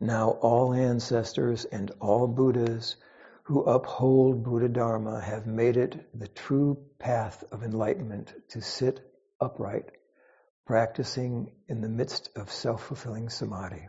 "Now 0.00 0.30
all 0.30 0.72
ancestors 0.72 1.64
and 1.64 1.92
all 2.00 2.26
Buddhas 2.26 2.96
who 3.44 3.62
uphold 3.62 4.42
Buddha 4.42 4.68
Dharma 4.68 5.20
have 5.20 5.46
made 5.46 5.76
it 5.76 6.18
the 6.18 6.26
true 6.26 6.78
path 6.98 7.44
of 7.52 7.62
enlightenment 7.62 8.34
to 8.50 8.60
sit 8.60 9.00
upright, 9.40 9.90
practicing 10.66 11.52
in 11.68 11.80
the 11.80 11.88
midst 11.88 12.30
of 12.36 12.50
self-fulfilling 12.50 13.28
samadhi." 13.28 13.88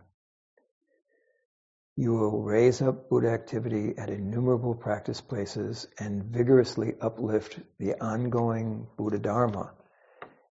You 1.96 2.16
will 2.16 2.42
raise 2.42 2.82
up 2.82 3.08
Buddha 3.08 3.30
activity 3.30 3.96
at 4.00 4.10
innumerable 4.10 4.74
practice 4.74 5.22
places 5.22 5.86
and 6.00 6.24
vigorously 6.24 6.96
uplift 7.00 7.60
the 7.78 7.94
ongoing 8.02 8.88
Buddha 8.98 9.20
Dharma. 9.20 9.74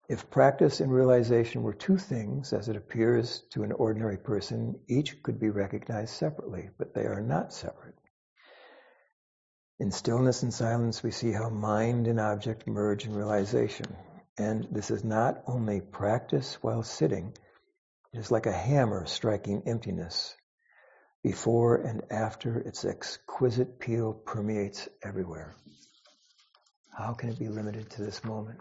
If 0.09 0.31
practice 0.31 0.79
and 0.79 0.93
realization 0.93 1.65
were 1.65 1.73
two 1.73 1.99
things, 1.99 2.53
as 2.53 2.69
it 2.69 2.77
appears 2.77 3.41
to 3.51 3.65
an 3.65 3.73
ordinary 3.73 4.19
person, 4.19 4.79
each 4.87 5.21
could 5.25 5.41
be 5.41 5.51
recognized 5.51 6.15
separately, 6.15 6.71
but 6.79 6.95
they 6.95 7.07
are 7.07 7.21
not 7.21 7.53
separate. 7.53 7.99
In 9.81 9.91
stillness 9.91 10.45
and 10.45 10.55
silence, 10.55 11.03
we 11.03 11.11
see 11.11 11.33
how 11.33 11.49
mind 11.49 12.07
and 12.07 12.21
object 12.21 12.69
merge 12.69 13.05
in 13.05 13.17
realization. 13.17 13.97
And 14.39 14.69
this 14.71 14.93
is 14.93 15.03
not 15.03 15.43
only 15.49 15.81
practice 15.81 16.63
while 16.63 16.85
sitting, 16.85 17.37
it 18.13 18.19
is 18.21 18.31
like 18.31 18.47
a 18.47 18.53
hammer 18.53 19.07
striking 19.07 19.65
emptiness 19.67 20.37
before 21.23 21.77
and 21.77 22.03
after 22.11 22.59
its 22.59 22.85
exquisite 22.85 23.79
peal 23.79 24.13
permeates 24.13 24.89
everywhere. 25.05 25.55
How 26.97 27.15
can 27.15 27.31
it 27.31 27.39
be 27.39 27.49
limited 27.49 27.91
to 27.91 28.03
this 28.03 28.25
moment? 28.25 28.61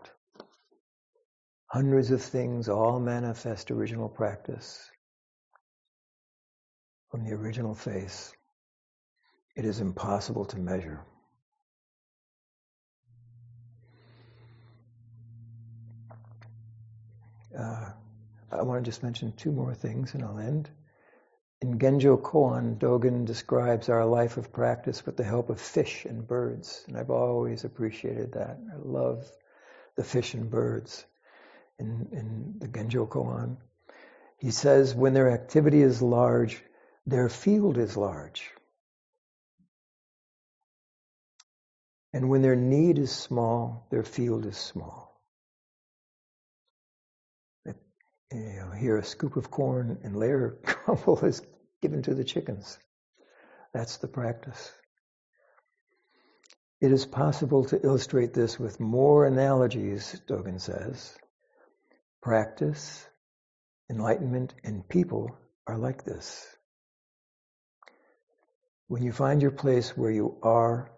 Hundreds 1.67 2.11
of 2.11 2.21
things 2.21 2.69
all 2.69 2.99
manifest 2.99 3.71
original 3.71 4.09
practice 4.09 4.79
from 7.09 7.25
the 7.25 7.33
original 7.33 7.73
face. 7.73 8.33
It 9.55 9.65
is 9.65 9.81
impossible 9.81 10.45
to 10.45 10.59
measure. 10.59 11.01
Uh, 17.57 17.89
I 18.51 18.61
want 18.61 18.83
to 18.83 18.89
just 18.89 19.03
mention 19.03 19.33
two 19.33 19.51
more 19.51 19.73
things 19.73 20.13
and 20.13 20.23
I'll 20.23 20.39
end. 20.39 20.69
In 21.61 21.77
Genjo 21.77 22.19
Koan, 22.19 22.77
Dogen 22.79 23.25
describes 23.25 23.87
our 23.87 24.05
life 24.05 24.37
of 24.37 24.51
practice 24.51 25.05
with 25.05 25.15
the 25.15 25.23
help 25.23 25.51
of 25.51 25.61
fish 25.61 26.05
and 26.05 26.27
birds, 26.27 26.83
and 26.87 26.97
I've 26.97 27.11
always 27.11 27.63
appreciated 27.63 28.33
that. 28.33 28.57
I 28.73 28.77
love 28.77 29.31
the 29.95 30.03
fish 30.03 30.33
and 30.33 30.49
birds 30.49 31.05
in, 31.77 32.09
in 32.11 32.55
the 32.57 32.67
Genjo 32.67 33.07
Koan. 33.07 33.57
He 34.37 34.49
says, 34.49 34.95
when 34.95 35.13
their 35.13 35.29
activity 35.29 35.83
is 35.83 36.01
large, 36.01 36.63
their 37.05 37.29
field 37.29 37.77
is 37.77 37.95
large. 37.95 38.49
And 42.11 42.27
when 42.29 42.41
their 42.41 42.55
need 42.55 42.97
is 42.97 43.11
small, 43.11 43.85
their 43.91 44.03
field 44.03 44.45
is 44.47 44.57
small. 44.57 45.00
You 48.31 48.39
know, 48.39 48.71
here 48.71 48.97
a 48.97 49.03
scoop 49.03 49.35
of 49.35 49.51
corn 49.51 49.99
and 50.03 50.15
layer 50.15 50.57
crumble 50.63 51.19
is 51.25 51.41
given 51.81 52.01
to 52.03 52.15
the 52.15 52.23
chickens. 52.23 52.77
That's 53.73 53.97
the 53.97 54.07
practice. 54.07 54.71
It 56.79 56.91
is 56.91 57.05
possible 57.05 57.65
to 57.65 57.85
illustrate 57.85 58.33
this 58.33 58.57
with 58.57 58.79
more 58.79 59.25
analogies, 59.25 60.19
Dogen 60.27 60.59
says. 60.59 61.15
Practice, 62.21 63.05
enlightenment, 63.89 64.53
and 64.63 64.87
people 64.87 65.37
are 65.67 65.77
like 65.77 66.03
this. 66.03 66.47
When 68.87 69.03
you 69.03 69.11
find 69.11 69.41
your 69.41 69.51
place 69.51 69.95
where 69.95 70.11
you 70.11 70.37
are, 70.41 70.91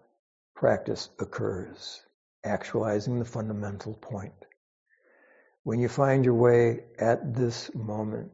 practice 0.54 1.08
occurs, 1.18 2.00
actualizing 2.44 3.18
the 3.18 3.24
fundamental 3.24 3.94
point. 3.94 4.34
When 5.64 5.80
you 5.80 5.88
find 5.88 6.26
your 6.26 6.34
way 6.34 6.84
at 6.98 7.34
this 7.34 7.74
moment, 7.74 8.32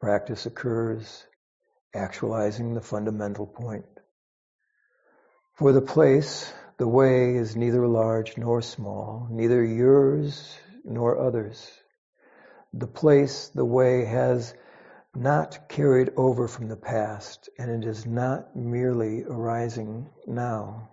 practice 0.00 0.44
occurs, 0.44 1.24
actualizing 1.94 2.74
the 2.74 2.80
fundamental 2.80 3.46
point. 3.46 3.86
For 5.54 5.70
the 5.70 5.80
place, 5.80 6.52
the 6.78 6.88
way 6.88 7.36
is 7.36 7.54
neither 7.54 7.86
large 7.86 8.36
nor 8.36 8.60
small, 8.60 9.28
neither 9.30 9.64
yours 9.64 10.58
nor 10.84 11.16
others. 11.16 11.70
The 12.72 12.88
place, 12.88 13.46
the 13.54 13.64
way 13.64 14.04
has 14.04 14.52
not 15.14 15.68
carried 15.68 16.10
over 16.16 16.48
from 16.48 16.66
the 16.66 16.76
past, 16.76 17.50
and 17.56 17.70
it 17.70 17.88
is 17.88 18.04
not 18.04 18.56
merely 18.56 19.22
arising 19.22 20.10
now. 20.26 20.90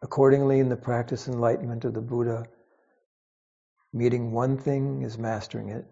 Accordingly, 0.00 0.58
in 0.60 0.70
the 0.70 0.76
practice 0.76 1.28
enlightenment 1.28 1.84
of 1.84 1.92
the 1.92 2.00
Buddha, 2.00 2.46
meeting 3.92 4.32
one 4.32 4.58
thing 4.58 5.02
is 5.02 5.18
mastering 5.18 5.70
it, 5.70 5.86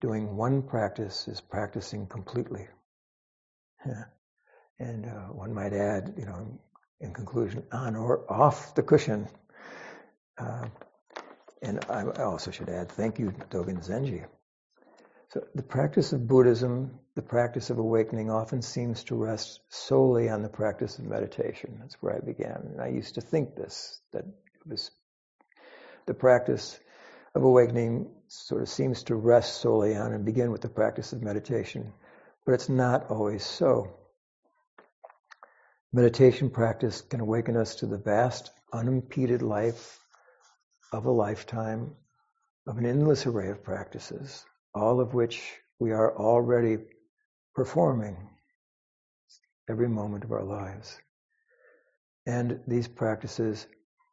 doing 0.00 0.36
one 0.36 0.62
practice 0.62 1.28
is 1.28 1.40
practicing 1.40 2.06
completely. 2.06 2.68
And 4.78 5.06
uh, 5.06 5.32
one 5.32 5.52
might 5.52 5.72
add, 5.72 6.14
you 6.16 6.24
know, 6.24 6.60
in 7.00 7.12
conclusion, 7.12 7.64
on 7.72 7.96
or 7.96 8.30
off 8.30 8.74
the 8.74 8.82
cushion. 8.82 9.28
Uh, 10.36 10.66
and 11.62 11.84
I 11.88 12.04
also 12.22 12.50
should 12.50 12.68
add, 12.68 12.90
thank 12.90 13.18
you, 13.18 13.32
Dogen 13.50 13.84
Zenji. 13.84 14.24
So 15.30 15.44
the 15.54 15.62
practice 15.62 16.12
of 16.12 16.26
Buddhism, 16.26 16.98
the 17.14 17.22
practice 17.22 17.70
of 17.70 17.78
awakening 17.78 18.30
often 18.30 18.62
seems 18.62 19.04
to 19.04 19.14
rest 19.14 19.60
solely 19.68 20.28
on 20.28 20.42
the 20.42 20.48
practice 20.48 20.98
of 20.98 21.04
meditation. 21.04 21.76
That's 21.80 21.96
where 22.00 22.16
I 22.16 22.20
began. 22.20 22.62
And 22.72 22.80
I 22.80 22.88
used 22.88 23.16
to 23.16 23.20
think 23.20 23.54
this, 23.54 24.00
that 24.12 24.24
it 24.24 24.66
was 24.66 24.90
the 26.06 26.14
practice 26.14 26.78
of 27.38 27.44
awakening 27.44 28.10
sort 28.28 28.62
of 28.62 28.68
seems 28.68 29.02
to 29.04 29.14
rest 29.14 29.60
solely 29.60 29.96
on 29.96 30.12
and 30.12 30.24
begin 30.24 30.50
with 30.50 30.60
the 30.60 30.68
practice 30.68 31.12
of 31.12 31.22
meditation. 31.22 31.92
But 32.44 32.52
it's 32.52 32.68
not 32.68 33.10
always 33.10 33.44
so. 33.44 33.94
Meditation 35.92 36.50
practice 36.50 37.00
can 37.00 37.20
awaken 37.20 37.56
us 37.56 37.76
to 37.76 37.86
the 37.86 37.96
vast, 37.96 38.50
unimpeded 38.72 39.40
life 39.40 39.98
of 40.92 41.06
a 41.06 41.10
lifetime 41.10 41.94
of 42.66 42.76
an 42.76 42.84
endless 42.84 43.26
array 43.26 43.48
of 43.48 43.62
practices 43.62 44.44
all 44.74 45.00
of 45.00 45.14
which 45.14 45.54
we 45.78 45.92
are 45.92 46.16
already 46.16 46.78
performing 47.54 48.16
every 49.68 49.88
moment 49.88 50.24
of 50.24 50.32
our 50.32 50.44
lives. 50.44 50.98
And 52.26 52.60
these 52.66 52.88
practices 52.88 53.66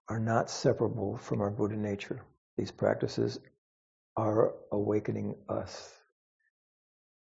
are 0.07 0.19
not 0.19 0.49
separable 0.49 1.17
from 1.17 1.41
our 1.41 1.49
Buddha 1.49 1.75
nature. 1.75 2.21
These 2.57 2.71
practices 2.71 3.39
are 4.15 4.53
awakening 4.71 5.35
us. 5.49 5.91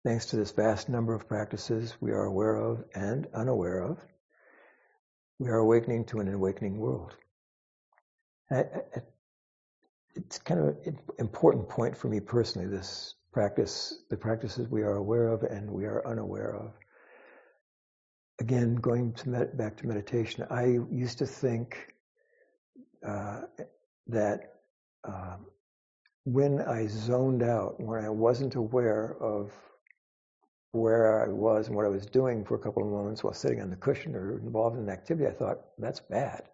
Thanks 0.05 0.27
to 0.27 0.37
this 0.37 0.51
vast 0.51 0.89
number 0.89 1.15
of 1.15 1.29
practices 1.29 1.95
we 2.01 2.11
are 2.11 2.25
aware 2.25 2.57
of 2.57 2.85
and 2.95 3.27
unaware 3.35 3.83
of, 3.83 3.99
we 5.39 5.49
are 5.49 5.59
awakening 5.59 6.05
to 6.07 6.21
an 6.21 6.33
awakening 6.33 6.79
world. 6.79 7.15
it's 8.51 10.39
kind 10.41 10.61
of 10.61 10.77
an 10.85 10.99
important 11.19 11.69
point 11.69 11.97
for 11.97 12.09
me 12.09 12.21
personally, 12.21 12.69
this 12.69 13.15
practice, 13.33 14.03
the 14.11 14.17
practices 14.17 14.69
we 14.69 14.83
are 14.83 14.97
aware 14.97 15.29
of 15.29 15.43
and 15.43 15.71
we 15.71 15.85
are 15.85 16.07
unaware 16.07 16.55
of. 16.55 16.73
Again, 18.41 18.75
going 18.75 19.15
to 19.15 19.29
med- 19.31 19.57
back 19.57 19.79
to 19.79 19.87
meditation, 19.87 20.45
I 20.51 20.79
used 20.91 21.19
to 21.19 21.27
think 21.27 21.95
uh, 23.07 23.43
that 24.09 24.52
um, 25.05 25.47
when 26.25 26.61
I 26.61 26.87
zoned 26.87 27.43
out, 27.43 27.81
when 27.81 28.05
I 28.05 28.09
wasn't 28.11 28.55
aware 28.55 29.17
of 29.21 29.53
where 30.73 31.25
I 31.25 31.29
was 31.29 31.67
and 31.67 31.77
what 31.77 31.85
I 31.85 31.91
was 31.91 32.07
doing 32.07 32.45
for 32.45 32.55
a 32.55 32.59
couple 32.59 32.83
of 32.83 32.89
moments 32.89 33.23
while 33.23 33.35
sitting 33.35 33.61
on 33.61 33.71
the 33.71 33.77
cushion 33.77 34.15
or 34.15 34.39
involved 34.39 34.77
in 34.77 34.85
an 34.85 34.89
activity, 34.89 35.27
I 35.27 35.33
thought, 35.33 35.59
that's 35.79 36.01
bad. 36.01 36.45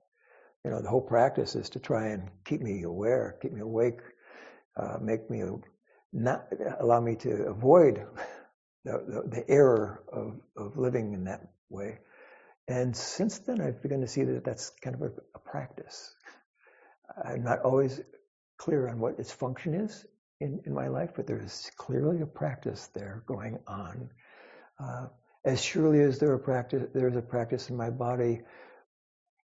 You 0.65 0.71
know, 0.73 0.83
the 0.83 0.89
whole 0.89 1.01
practice 1.01 1.55
is 1.55 1.71
to 1.71 1.79
try 1.79 2.09
and 2.09 2.29
keep 2.45 2.61
me 2.61 2.83
aware, 2.83 3.37
keep 3.41 3.53
me 3.53 3.61
awake, 3.61 4.01
uh, 4.77 4.99
make 5.01 5.31
me 5.31 5.43
not 6.13 6.47
allow 6.81 7.01
me 7.01 7.17
to 7.17 7.31
avoid 7.47 8.05
the, 8.85 8.93
the, 9.07 9.23
the 9.31 9.51
error 9.51 10.03
of, 10.13 10.41
of 10.57 10.77
living 10.77 11.13
in 11.13 11.25
that 11.25 11.47
way. 11.69 11.99
And 12.67 12.97
since 12.97 13.39
then, 13.39 13.61
I've 13.61 13.83
begun 13.83 14.01
to 14.01 14.09
see 14.09 14.25
that 14.25 14.45
that's 14.45 14.71
kind 14.83 14.97
of 14.97 15.03
a, 15.03 15.11
a 15.35 15.39
practice. 15.39 16.15
I'm 17.25 17.45
not 17.45 17.61
always 17.61 18.01
clear 18.59 18.88
on 18.88 18.99
what 18.99 19.18
its 19.18 19.33
function 19.33 19.75
is 19.75 20.05
in, 20.40 20.61
in 20.66 20.75
my 20.75 20.88
life, 20.88 21.11
but 21.16 21.27
there's 21.27 21.71
clearly 21.77 22.21
a 22.21 22.27
practice 22.27 22.88
there 22.94 23.23
going 23.27 23.59
on. 23.66 24.11
Uh, 24.81 25.07
as 25.44 25.62
surely 25.62 26.01
as 26.01 26.18
there, 26.18 26.37
practice, 26.38 26.88
there's 26.94 27.16
a 27.16 27.23
practice 27.23 27.71
in 27.71 27.77
my 27.77 27.90
body 27.90 28.40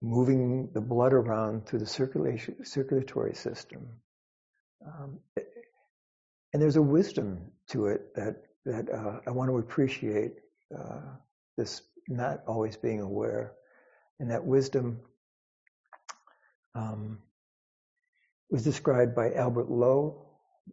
moving 0.02 0.68
the 0.72 0.80
blood 0.80 1.12
around 1.12 1.66
through 1.66 1.78
the 1.78 1.86
circulation, 1.86 2.64
circulatory 2.64 3.34
system. 3.34 3.86
Um, 4.84 5.20
and 6.52 6.60
there's 6.60 6.76
a 6.76 6.82
wisdom 6.82 7.52
to 7.68 7.86
it 7.86 8.14
that 8.14 8.42
that 8.64 8.90
uh, 8.92 9.20
I 9.26 9.30
want 9.30 9.50
to 9.50 9.58
appreciate. 9.58 10.34
Uh, 10.76 11.00
this 11.56 11.82
not 12.08 12.42
always 12.46 12.76
being 12.76 13.00
aware, 13.00 13.52
and 14.18 14.30
that 14.30 14.44
wisdom 14.44 15.00
um, 16.74 17.18
was 18.52 18.62
described 18.62 19.16
by 19.16 19.32
Albert 19.32 19.70
Low, 19.70 20.26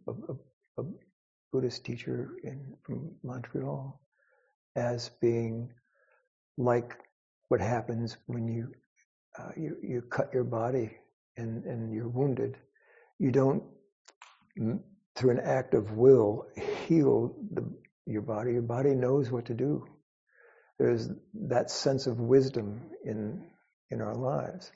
a, 0.06 0.12
a, 0.12 0.82
a 0.82 0.86
Buddhist 1.50 1.84
teacher 1.84 2.32
in, 2.44 2.74
from 2.82 3.12
Montreal, 3.24 3.98
as 4.76 5.10
being 5.22 5.70
like 6.58 6.92
what 7.48 7.60
happens 7.60 8.18
when 8.26 8.46
you 8.48 8.72
uh, 9.38 9.50
you, 9.56 9.76
you 9.82 10.02
cut 10.02 10.30
your 10.34 10.44
body 10.44 10.90
and, 11.38 11.64
and 11.64 11.94
you're 11.94 12.08
wounded. 12.08 12.56
You 13.18 13.30
don't 13.30 13.62
through 15.16 15.30
an 15.30 15.40
act 15.40 15.74
of 15.74 15.92
will, 15.92 16.46
heal 16.86 17.34
the, 17.52 17.64
your 18.06 18.22
body. 18.22 18.52
Your 18.52 18.62
body 18.62 18.94
knows 18.94 19.30
what 19.30 19.46
to 19.46 19.54
do. 19.54 19.86
There's 20.78 21.08
that 21.48 21.70
sense 21.70 22.06
of 22.06 22.20
wisdom 22.20 22.90
in 23.04 23.46
in 23.90 24.02
our 24.02 24.14
lives. 24.14 24.70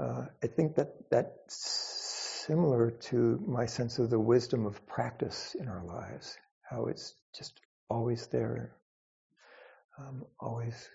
Uh, 0.00 0.26
I 0.42 0.46
think 0.46 0.76
that 0.76 0.94
that's 1.10 2.01
similar 2.46 2.90
to 2.90 3.42
my 3.46 3.66
sense 3.66 3.98
of 3.98 4.10
the 4.10 4.18
wisdom 4.20 4.66
of 4.66 4.84
practice 4.86 5.54
in 5.58 5.68
our 5.68 5.84
lives. 5.84 6.36
How 6.68 6.86
it's 6.86 7.14
just 7.36 7.60
always 7.90 8.26
there, 8.28 8.76
um, 9.98 10.24
always 10.40 10.88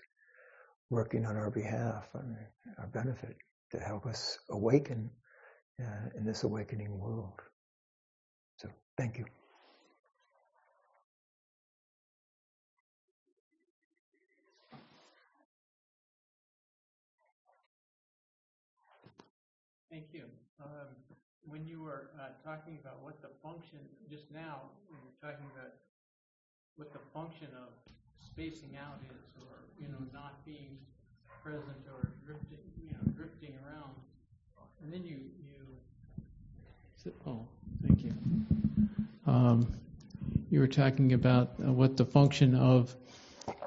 working 0.90 1.26
on 1.26 1.36
our 1.36 1.50
behalf 1.50 2.08
and 2.14 2.36
our 2.78 2.88
benefit. 2.88 3.36
to 3.72 3.78
help 3.78 4.06
us 4.06 4.38
awaken 4.50 5.10
uh, 5.80 6.08
in 6.16 6.24
this 6.24 6.44
awakening 6.44 6.98
world. 6.98 7.40
So, 8.56 8.68
thank 8.96 9.18
you. 9.18 9.26
Thank 19.90 20.06
you. 20.12 20.24
Um, 20.62 20.97
when 21.48 21.66
you 21.66 21.80
were 21.82 22.10
uh, 22.18 22.28
talking 22.44 22.78
about 22.80 23.02
what 23.02 23.20
the 23.22 23.28
function, 23.42 23.78
just 24.10 24.30
now, 24.30 24.70
when 24.88 25.00
you're 25.02 25.20
talking 25.32 25.46
about 25.54 25.72
what 26.76 26.92
the 26.92 27.00
function 27.12 27.48
of 27.56 27.72
spacing 28.20 28.76
out 28.76 29.00
is, 29.10 29.36
or 29.42 29.64
you 29.80 29.88
know, 29.88 30.00
not 30.12 30.44
being 30.44 30.78
present 31.42 31.86
or 31.94 32.12
drifting, 32.24 32.58
you 32.82 32.92
know, 32.92 33.12
drifting 33.16 33.54
around, 33.66 33.94
and 34.82 34.92
then 34.92 35.04
you 35.04 35.18
you. 35.42 35.78
Oh, 37.26 37.46
thank 37.82 38.04
you. 38.04 38.12
Um, 39.26 39.66
you 40.50 40.60
were 40.60 40.66
talking 40.68 41.12
about 41.12 41.50
uh, 41.64 41.72
what 41.72 41.96
the 41.96 42.04
function 42.04 42.54
of 42.54 42.94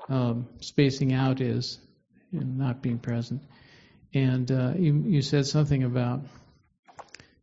um, 0.10 0.48
spacing 0.60 1.14
out 1.14 1.42
is, 1.42 1.80
and 2.32 2.58
not 2.58 2.82
being 2.82 3.00
present, 3.00 3.42
and 4.14 4.52
uh, 4.52 4.74
you 4.78 5.04
you 5.08 5.22
said 5.22 5.46
something 5.46 5.84
about 5.84 6.22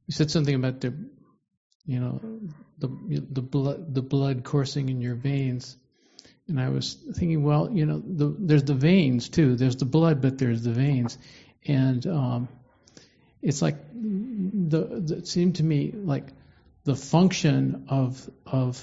you 0.09 0.13
said 0.13 0.31
something 0.31 0.55
about 0.55 0.81
the 0.81 0.93
you 1.87 2.01
know 2.01 2.21
the 2.79 2.89
the 3.31 3.43
blood 3.43 3.95
the 3.95 4.03
blood 4.03 4.43
coursing 4.43 4.89
in 4.89 5.01
your 5.01 5.15
veins 5.15 5.77
and 6.49 6.59
I 6.59 6.71
was 6.71 6.95
thinking, 6.95 7.43
well, 7.43 7.71
you 7.71 7.85
know, 7.85 8.03
the, 8.05 8.35
there's 8.39 8.65
the 8.65 8.75
veins 8.75 9.29
too. 9.29 9.55
There's 9.55 9.77
the 9.77 9.85
blood, 9.85 10.23
but 10.23 10.39
there's 10.39 10.63
the 10.63 10.73
veins, 10.73 11.19
and 11.67 12.07
um, 12.07 12.49
it's 13.43 13.61
like 13.61 13.77
the, 13.93 15.03
the, 15.05 15.17
it 15.19 15.29
seemed 15.29 15.57
to 15.57 15.63
me 15.63 15.93
like 15.93 16.25
the 16.85 16.97
function 16.97 17.85
of 17.89 18.29
of 18.47 18.83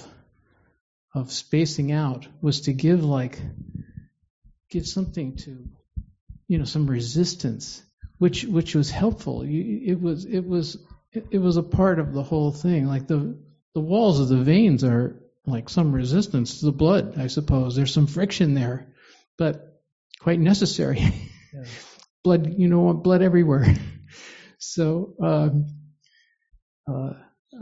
of 1.12 1.32
spacing 1.32 1.90
out 1.90 2.28
was 2.40 2.62
to 2.62 2.72
give 2.72 3.02
like 3.02 3.40
give 4.70 4.86
something 4.86 5.36
to 5.38 5.68
you 6.46 6.58
know 6.58 6.64
some 6.64 6.86
resistance, 6.86 7.82
which 8.18 8.44
which 8.44 8.76
was 8.76 8.90
helpful. 8.92 9.44
You, 9.44 9.92
it 9.92 10.00
was 10.00 10.24
it 10.24 10.46
was 10.46 10.78
it 11.30 11.38
was 11.38 11.56
a 11.56 11.62
part 11.62 11.98
of 11.98 12.12
the 12.12 12.22
whole 12.22 12.52
thing. 12.52 12.86
Like 12.86 13.06
the 13.06 13.36
the 13.74 13.80
walls 13.80 14.20
of 14.20 14.28
the 14.28 14.42
veins 14.42 14.84
are 14.84 15.22
like 15.46 15.68
some 15.68 15.92
resistance 15.92 16.60
to 16.60 16.66
the 16.66 16.72
blood, 16.72 17.18
I 17.18 17.28
suppose. 17.28 17.76
There's 17.76 17.92
some 17.92 18.06
friction 18.06 18.54
there, 18.54 18.92
but 19.38 19.82
quite 20.20 20.40
necessary. 20.40 21.00
Yeah. 21.52 21.64
blood, 22.24 22.58
you 22.58 22.66
know, 22.66 22.92
blood 22.92 23.22
everywhere. 23.22 23.72
so 24.58 25.14
um, 25.22 25.66
uh, 26.90 27.10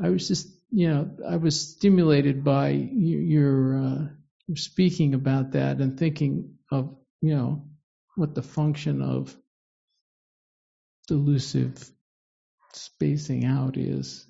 I 0.03 0.09
was 0.09 0.27
just, 0.27 0.49
you 0.71 0.89
know, 0.89 1.11
I 1.29 1.37
was 1.37 1.61
stimulated 1.61 2.43
by 2.43 2.71
your, 2.71 3.79
uh, 3.79 4.55
speaking 4.55 5.13
about 5.15 5.53
that 5.53 5.79
and 5.79 5.99
thinking 5.99 6.55
of, 6.73 6.97
you 7.21 7.35
know, 7.35 7.67
what 8.17 8.35
the 8.35 8.43
function 8.43 9.03
of 9.03 9.37
delusive 11.09 11.91
spacing 12.77 13.45
out 13.45 13.77
is. 13.77 14.25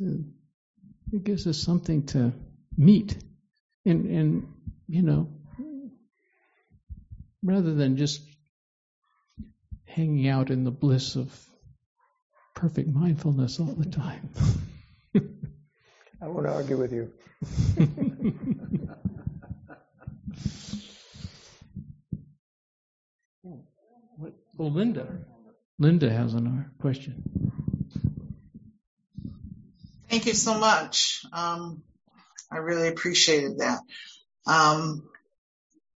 It 1.12 1.24
gives 1.24 1.46
us 1.46 1.58
something 1.58 2.06
to 2.06 2.32
meet 2.76 3.16
and 3.86 4.06
and 4.06 4.52
you 4.88 5.02
know 5.02 5.28
rather 7.42 7.74
than 7.74 7.96
just 7.96 8.22
hanging 9.84 10.28
out 10.28 10.50
in 10.50 10.64
the 10.64 10.70
bliss 10.70 11.14
of 11.14 11.30
perfect 12.54 12.88
mindfulness 12.88 13.60
all 13.60 13.66
the 13.66 13.88
time. 13.88 14.30
I 16.22 16.26
won't 16.26 16.46
argue 16.46 16.78
with 16.78 16.92
you. 16.92 17.12
well, 24.56 24.72
Linda. 24.72 25.06
Linda 25.78 26.10
has 26.10 26.34
a 26.34 26.38
uh, 26.38 26.62
question. 26.80 27.22
Thank 30.14 30.26
you 30.26 30.34
so 30.34 30.56
much. 30.56 31.26
Um, 31.32 31.82
I 32.48 32.58
really 32.58 32.86
appreciated 32.86 33.58
that. 33.58 33.80
Um, 34.46 35.08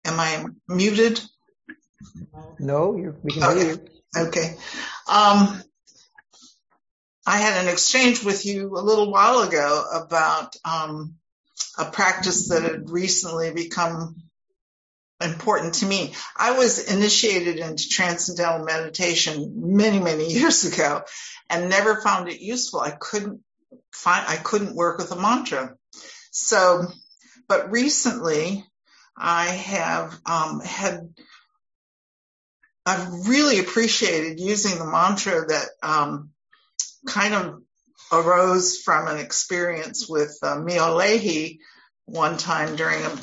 am 0.07 0.19
I 0.19 0.47
muted? 0.67 1.21
No, 2.59 2.97
you, 2.97 3.15
we 3.23 3.33
can 3.33 3.43
okay. 3.43 3.59
hear 3.59 3.73
you. 3.73 3.87
Okay. 4.17 4.55
Um, 5.07 5.63
I 7.27 7.37
had 7.37 7.63
an 7.63 7.71
exchange 7.71 8.25
with 8.25 8.47
you 8.47 8.79
a 8.79 8.81
little 8.81 9.13
while 9.13 9.41
ago 9.41 9.85
about 9.93 10.57
um, 10.65 11.17
a 11.77 11.85
practice 11.85 12.49
that 12.49 12.63
had 12.63 12.89
recently 12.89 13.53
become 13.53 14.17
important 15.21 15.75
to 15.75 15.87
me. 15.87 16.15
I 16.35 16.53
was 16.53 16.91
initiated 16.91 17.59
into 17.59 17.87
transcendental 17.91 18.65
meditation 18.65 19.77
many, 19.77 20.01
many 20.01 20.33
years 20.33 20.65
ago 20.65 21.03
and 21.51 21.69
never 21.69 22.01
found 22.01 22.31
it 22.31 22.41
useful. 22.41 22.81
I 22.81 22.93
couldn't 22.93 23.43
I 24.05 24.37
couldn't 24.37 24.77
work 24.77 24.99
with 24.99 25.11
a 25.13 25.17
mantra. 25.21 25.75
So, 26.31 26.87
but 27.49 27.71
recently 27.71 28.65
I 29.17 29.47
have 29.47 30.19
um, 30.27 30.61
had 30.61 31.09
I've 32.85 33.27
really 33.27 33.59
appreciated 33.59 34.39
using 34.39 34.79
the 34.79 34.87
mantra 34.87 35.47
that 35.47 35.69
um, 35.83 36.31
kind 37.07 37.35
of 37.35 37.63
arose 38.13 38.79
from 38.79 39.09
an 39.09 39.19
experience 39.19 40.09
with 40.09 40.39
uh, 40.43 40.57
Myo 40.61 40.97
Lahey 40.97 41.59
one 42.05 42.37
time 42.37 42.77
during 42.77 43.03
a 43.05 43.19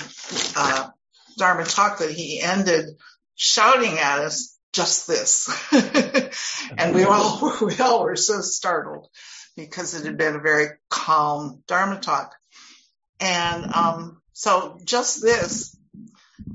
uh, 0.57 0.89
Dharma 1.37 1.63
talk 1.63 1.99
that 1.99 2.11
he 2.11 2.41
ended 2.41 2.85
shouting 3.35 3.97
at 3.99 4.19
us 4.19 4.57
just 4.73 5.07
this. 5.07 5.49
and 6.77 6.93
we 6.93 7.03
all, 7.03 7.57
we 7.61 7.77
all 7.77 8.03
were 8.03 8.17
so 8.17 8.41
startled 8.41 9.07
because 9.55 9.93
it 9.93 10.05
had 10.05 10.17
been 10.17 10.35
a 10.35 10.39
very 10.39 10.67
calm 10.89 11.63
Dharma 11.67 11.99
talk. 11.99 12.35
And 13.19 13.73
um, 13.73 14.21
so 14.33 14.79
just 14.83 15.21
this 15.21 15.77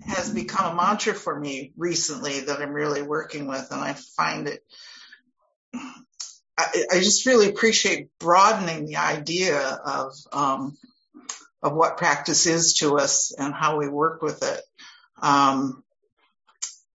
has 0.06 0.30
become 0.30 0.72
a 0.72 0.76
mantra 0.76 1.14
for 1.14 1.38
me 1.38 1.72
recently 1.76 2.40
that 2.40 2.60
I'm 2.60 2.72
really 2.72 3.02
working 3.02 3.46
with, 3.46 3.68
and 3.70 3.80
I 3.80 3.94
find 3.94 4.48
it. 4.48 4.62
I, 6.58 6.84
I 6.92 6.98
just 6.98 7.26
really 7.26 7.48
appreciate 7.48 8.08
broadening 8.18 8.86
the 8.86 8.96
idea 8.96 9.60
of 9.60 10.12
um, 10.32 10.76
of 11.62 11.74
what 11.74 11.96
practice 11.96 12.46
is 12.46 12.74
to 12.74 12.98
us 12.98 13.32
and 13.36 13.54
how 13.54 13.78
we 13.78 13.88
work 13.88 14.22
with 14.22 14.42
it. 14.42 14.60
Um, 15.20 15.82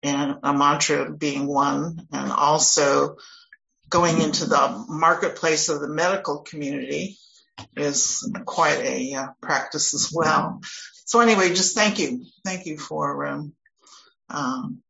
and 0.02 0.36
a 0.44 0.52
mantra 0.52 1.10
being 1.10 1.46
one, 1.46 2.06
and 2.12 2.30
also 2.30 3.16
going 3.88 4.20
into 4.20 4.46
the 4.46 4.84
marketplace 4.88 5.68
of 5.68 5.80
the 5.80 5.88
medical 5.88 6.40
community 6.40 7.16
is 7.76 8.30
quite 8.44 8.78
a 8.78 9.14
uh, 9.14 9.26
practice 9.40 9.94
as 9.94 10.10
well. 10.12 10.60
So 11.04 11.20
anyway, 11.20 11.48
just 11.48 11.74
thank 11.74 11.98
you. 11.98 12.26
Thank 12.44 12.66
you 12.66 12.78
for 12.78 13.26
um, 13.26 13.52
um, 14.28 14.82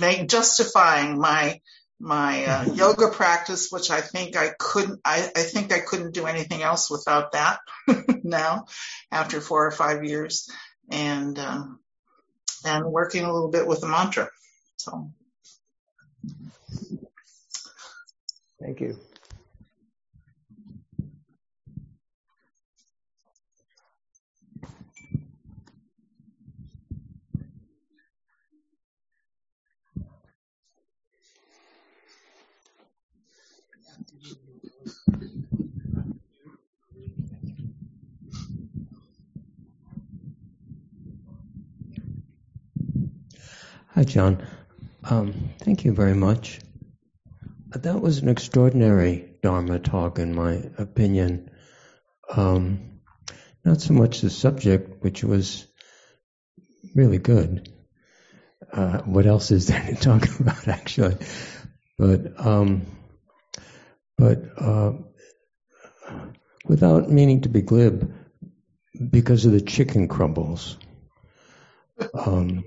make, 0.00 0.28
justifying 0.28 1.18
my 1.18 1.60
my 1.98 2.44
uh, 2.44 2.64
yoga 2.74 3.08
practice, 3.08 3.68
which 3.70 3.90
I 3.90 4.02
think 4.02 4.36
I 4.36 4.50
couldn't. 4.58 5.00
I, 5.04 5.30
I 5.34 5.42
think 5.42 5.72
I 5.72 5.80
couldn't 5.80 6.14
do 6.14 6.26
anything 6.26 6.62
else 6.62 6.90
without 6.90 7.32
that 7.32 7.58
now, 8.22 8.66
after 9.10 9.40
four 9.40 9.66
or 9.66 9.70
five 9.70 10.04
years, 10.04 10.50
and 10.90 11.38
um, 11.38 11.80
and 12.64 12.84
working 12.84 13.24
a 13.24 13.32
little 13.32 13.50
bit 13.50 13.66
with 13.66 13.80
the 13.80 13.88
mantra. 13.88 14.28
So, 14.76 15.10
thank 18.60 18.80
you. 18.80 18.98
Hi, 43.94 44.04
John. 44.04 44.46
Um, 45.08 45.50
thank 45.60 45.84
you 45.84 45.92
very 45.92 46.14
much. 46.14 46.58
That 47.68 48.00
was 48.00 48.18
an 48.18 48.28
extraordinary 48.28 49.38
Dharma 49.40 49.78
talk, 49.78 50.18
in 50.18 50.34
my 50.34 50.64
opinion. 50.78 51.50
Um, 52.28 53.00
not 53.64 53.80
so 53.80 53.94
much 53.94 54.20
the 54.20 54.30
subject, 54.30 55.04
which 55.04 55.22
was 55.22 55.64
really 56.96 57.18
good, 57.18 57.72
uh, 58.72 58.98
what 59.02 59.26
else 59.26 59.52
is 59.52 59.68
there 59.68 59.80
to 59.86 59.94
talk 59.94 60.40
about, 60.40 60.66
actually? 60.66 61.16
But, 61.96 62.44
um, 62.44 62.86
but 64.18 64.42
uh, 64.58 64.92
without 66.64 67.10
meaning 67.10 67.42
to 67.42 67.48
be 67.48 67.62
glib, 67.62 68.12
because 69.10 69.44
of 69.44 69.52
the 69.52 69.60
chicken 69.60 70.08
crumbles 70.08 70.76
um, 72.14 72.64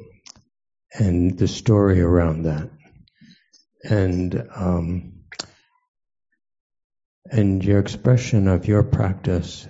and 0.94 1.38
the 1.38 1.48
story 1.48 2.02
around 2.02 2.44
that, 2.44 2.70
and 3.84 4.50
um, 4.56 5.14
and 7.32 7.64
your 7.64 7.80
expression 7.80 8.48
of 8.48 8.68
your 8.68 8.84
practice, 8.84 9.68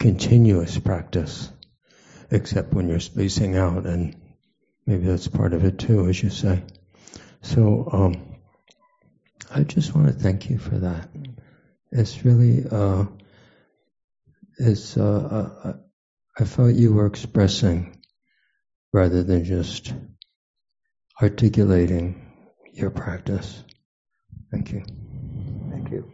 continuous 0.00 0.78
practice, 0.78 1.50
except 2.30 2.72
when 2.72 2.88
you're 2.88 3.00
spacing 3.00 3.56
out, 3.56 3.86
and 3.86 4.16
maybe 4.86 5.06
that's 5.06 5.28
part 5.28 5.52
of 5.54 5.64
it 5.64 5.78
too, 5.78 6.08
as 6.08 6.22
you 6.22 6.30
say. 6.30 6.64
So 7.42 7.88
um, 7.92 8.36
I 9.50 9.62
just 9.62 9.94
want 9.94 10.08
to 10.08 10.12
thank 10.12 10.50
you 10.50 10.58
for 10.58 10.78
that. 10.78 11.08
It's 11.92 12.24
really, 12.24 12.64
uh, 12.70 13.06
it's, 14.58 14.96
uh, 14.96 15.56
uh, 15.64 15.72
I 16.38 16.44
felt 16.44 16.74
you 16.74 16.92
were 16.92 17.06
expressing 17.06 17.97
rather 18.92 19.22
than 19.22 19.44
just 19.44 19.92
articulating 21.20 22.24
your 22.72 22.90
practice. 22.90 23.62
Thank 24.50 24.72
you. 24.72 24.84
Thank 25.70 25.90
you. 25.90 26.12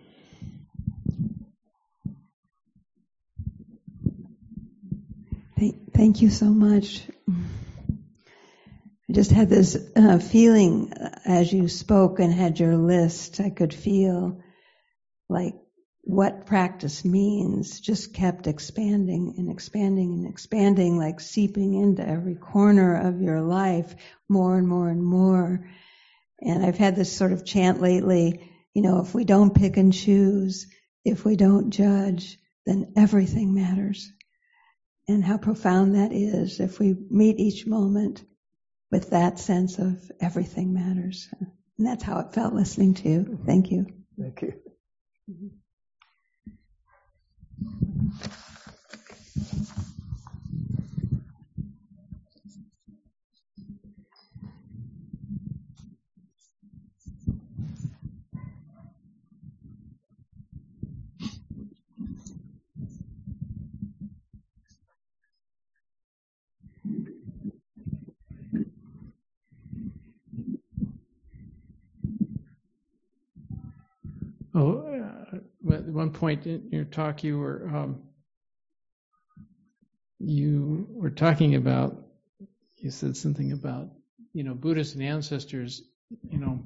Thank 5.95 6.23
you 6.23 6.31
so 6.31 6.47
much. 6.47 7.03
I 9.09 9.13
just 9.13 9.31
had 9.31 9.49
this 9.49 9.77
uh, 9.95 10.19
feeling 10.19 10.93
as 11.25 11.53
you 11.53 11.69
spoke 11.69 12.19
and 12.19 12.33
had 12.33 12.59
your 12.59 12.77
list, 12.77 13.41
I 13.41 13.51
could 13.51 13.73
feel 13.73 14.43
like 15.29 15.55
what 16.07 16.45
practice 16.45 17.03
means 17.03 17.81
just 17.81 18.13
kept 18.13 18.47
expanding 18.47 19.35
and 19.39 19.51
expanding 19.51 20.13
and 20.13 20.27
expanding, 20.27 20.99
like 20.99 21.19
seeping 21.19 21.75
into 21.75 22.07
every 22.07 22.35
corner 22.35 23.09
of 23.09 23.23
your 23.23 23.41
life 23.41 23.95
more 24.29 24.59
and 24.59 24.69
more 24.69 24.91
and 24.91 25.03
more. 25.03 25.67
And 26.43 26.65
I've 26.65 26.77
had 26.77 26.95
this 26.95 27.11
sort 27.11 27.33
of 27.33 27.47
chant 27.47 27.81
lately, 27.81 28.51
you 28.75 28.83
know, 28.83 29.01
if 29.01 29.15
we 29.15 29.25
don't 29.25 29.55
pick 29.55 29.79
and 29.79 29.95
choose, 29.95 30.67
if 31.07 31.25
we 31.25 31.37
don't 31.37 31.71
judge, 31.71 32.39
then 32.67 32.93
everything 32.97 33.55
matters. 33.55 34.13
And 35.09 35.25
how 35.25 35.39
profound 35.39 35.95
that 35.95 36.13
is 36.13 36.61
if 36.61 36.79
we 36.79 36.95
meet 37.11 37.39
each 37.39 37.67
moment 37.67 38.23
with 38.91 39.11
that 39.11 39.39
sense 39.39 39.79
of 39.79 40.13
everything 40.21 40.75
matters. 40.75 41.29
And 41.79 41.87
that's 41.87 42.05
how 42.05 42.21
it 42.21 42.35
felt 42.35 42.53
listening 42.53 42.95
to 42.95 43.09
you. 43.09 43.39
Thank 43.47 43.71
you. 43.71 43.87
Thank 44.19 44.43
you. 44.43 44.53
Mm-hmm. 45.31 45.64
Oh, 47.63 47.69
uh, 48.23 49.53
at 49.53 49.94
one 76.05 76.13
point 76.13 76.47
in 76.47 76.69
your 76.71 76.85
talk, 76.85 77.25
you 77.25 77.39
were 77.39 77.67
um, 77.75 78.03
you 80.19 80.87
were 80.91 81.11
talking 81.11 81.55
about. 81.55 81.97
You 82.77 82.91
said 82.91 83.17
something 83.17 83.53
about 83.53 83.89
you 84.35 84.45
know 84.45 84.55
Buddhists 84.55 84.95
and 84.95 85.03
ancestors. 85.03 85.83
You 86.31 86.39
know, 86.39 86.63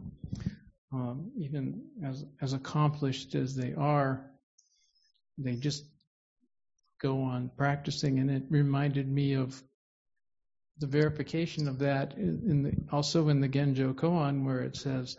um, 0.93 1.31
even 1.39 1.81
as 2.05 2.25
as 2.43 2.53
accomplished 2.53 3.37
as 3.37 3.55
they 3.55 3.75
are, 3.75 4.29
they 5.39 5.55
just 5.55 5.85
go 7.01 7.23
on 7.23 7.53
practicing, 7.57 8.19
and 8.19 8.29
it 8.29 8.43
reminded 8.51 9.09
me 9.09 9.35
of 9.35 9.63
the 10.81 10.89
verification 10.89 11.69
of 11.69 11.79
that 11.79 12.15
in 12.17 12.63
the, 12.65 12.73
also 12.91 13.29
in 13.29 13.41
the 13.41 13.49
Genjo 13.49 13.95
Koan, 13.95 14.45
where 14.45 14.63
it 14.63 14.77
says, 14.77 15.17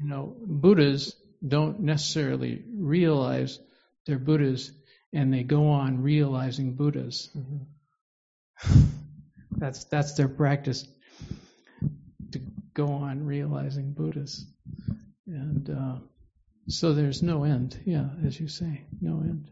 you 0.00 0.08
know, 0.08 0.34
Buddhas 0.40 1.16
don't 1.46 1.80
necessarily 1.80 2.62
realize 2.74 3.58
they're 4.06 4.18
Buddhas 4.18 4.70
and 5.12 5.32
they 5.32 5.42
go 5.42 5.68
on 5.68 6.02
realizing 6.02 6.74
Buddhas. 6.74 7.30
Mm-hmm. 7.36 8.80
that's 9.56 9.84
that's 9.84 10.14
their 10.14 10.28
practice 10.28 10.86
to 12.32 12.40
go 12.74 12.88
on 12.88 13.26
realizing 13.26 13.92
Buddhas, 13.92 14.46
and 15.26 15.68
uh, 15.68 15.96
so 16.68 16.94
there's 16.94 17.22
no 17.22 17.44
end. 17.44 17.78
Yeah, 17.84 18.08
as 18.26 18.38
you 18.38 18.48
say, 18.48 18.84
no 19.00 19.20
end. 19.20 19.50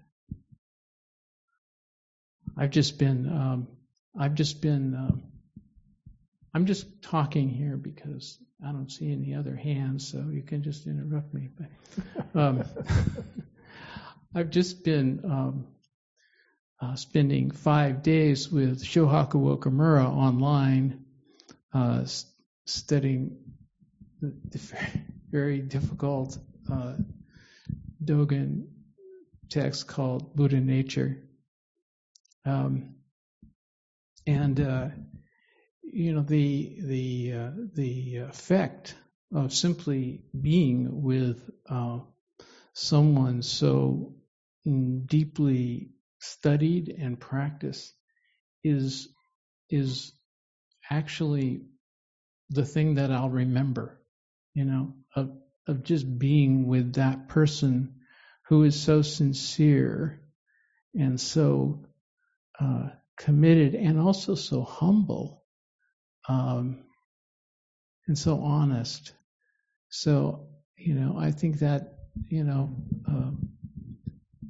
I've 2.57 2.71
just 2.71 2.99
been 2.99 3.29
um, 3.29 3.69
I've 4.19 4.35
just 4.35 4.61
been 4.61 4.95
um, 4.95 5.23
I'm 6.53 6.67
just 6.67 7.03
talking 7.03 7.49
here 7.49 7.77
because 7.77 8.39
I 8.65 8.73
don't 8.73 8.91
see 8.91 9.13
any 9.13 9.35
other 9.35 9.55
hands, 9.55 10.11
so 10.11 10.29
you 10.31 10.43
can 10.43 10.63
just 10.63 10.87
interrupt 10.87 11.33
me. 11.33 11.51
But 11.57 12.41
um, 12.41 12.65
I've 14.35 14.51
just 14.51 14.85
been 14.85 15.21
um, 15.25 15.67
uh, 16.81 16.97
spending 16.97 17.51
five 17.51 18.03
days 18.03 18.51
with 18.51 18.83
Shohaku 18.83 19.59
Okumura 19.59 20.05
online, 20.05 21.05
uh, 21.73 22.05
studying 22.67 23.37
the, 24.21 24.35
the, 24.51 24.77
very 25.31 25.61
difficult 25.61 26.37
uh, 26.73 26.95
Dogen 28.05 28.67
text 29.49 29.87
called 29.87 30.35
Buddha 30.35 30.61
Nature. 30.61 31.23
Um, 32.45 32.97
and 34.27 34.61
uh, 34.61 34.89
you 35.93 36.13
know 36.15 36.23
the 36.23 36.77
the 36.83 37.33
uh, 37.35 37.51
the 37.75 38.17
effect 38.19 38.95
of 39.35 39.53
simply 39.53 40.23
being 40.39 41.03
with 41.03 41.51
uh, 41.69 41.99
someone 42.75 43.43
so 43.43 44.15
deeply 44.65 45.91
studied 46.21 46.89
and 46.89 47.19
practiced 47.19 47.93
is 48.63 49.09
is 49.71 50.13
actually 50.91 51.63
the 52.51 52.65
thing 52.65 52.95
that 52.95 53.13
I'll 53.13 53.31
remember, 53.31 54.01
you 54.55 54.65
know, 54.65 54.95
of 55.15 55.33
of 55.67 55.85
just 55.85 56.19
being 56.19 56.67
with 56.67 56.95
that 56.95 57.29
person 57.29 57.97
who 58.49 58.65
is 58.65 58.81
so 58.81 59.03
sincere 59.03 60.21
and 60.95 61.21
so 61.21 61.85
uh, 62.59 62.89
committed 63.17 63.75
and 63.75 64.01
also 64.01 64.35
so 64.35 64.63
humble 64.63 65.40
um, 66.29 66.79
and 68.07 68.19
so 68.19 68.41
honest. 68.43 69.13
So, 69.89 70.49
you 70.77 70.95
know, 70.95 71.17
I 71.19 71.31
think 71.31 71.61
that, 71.61 71.95
you 72.29 72.45
know, 72.45 72.75
uh, 73.09 73.31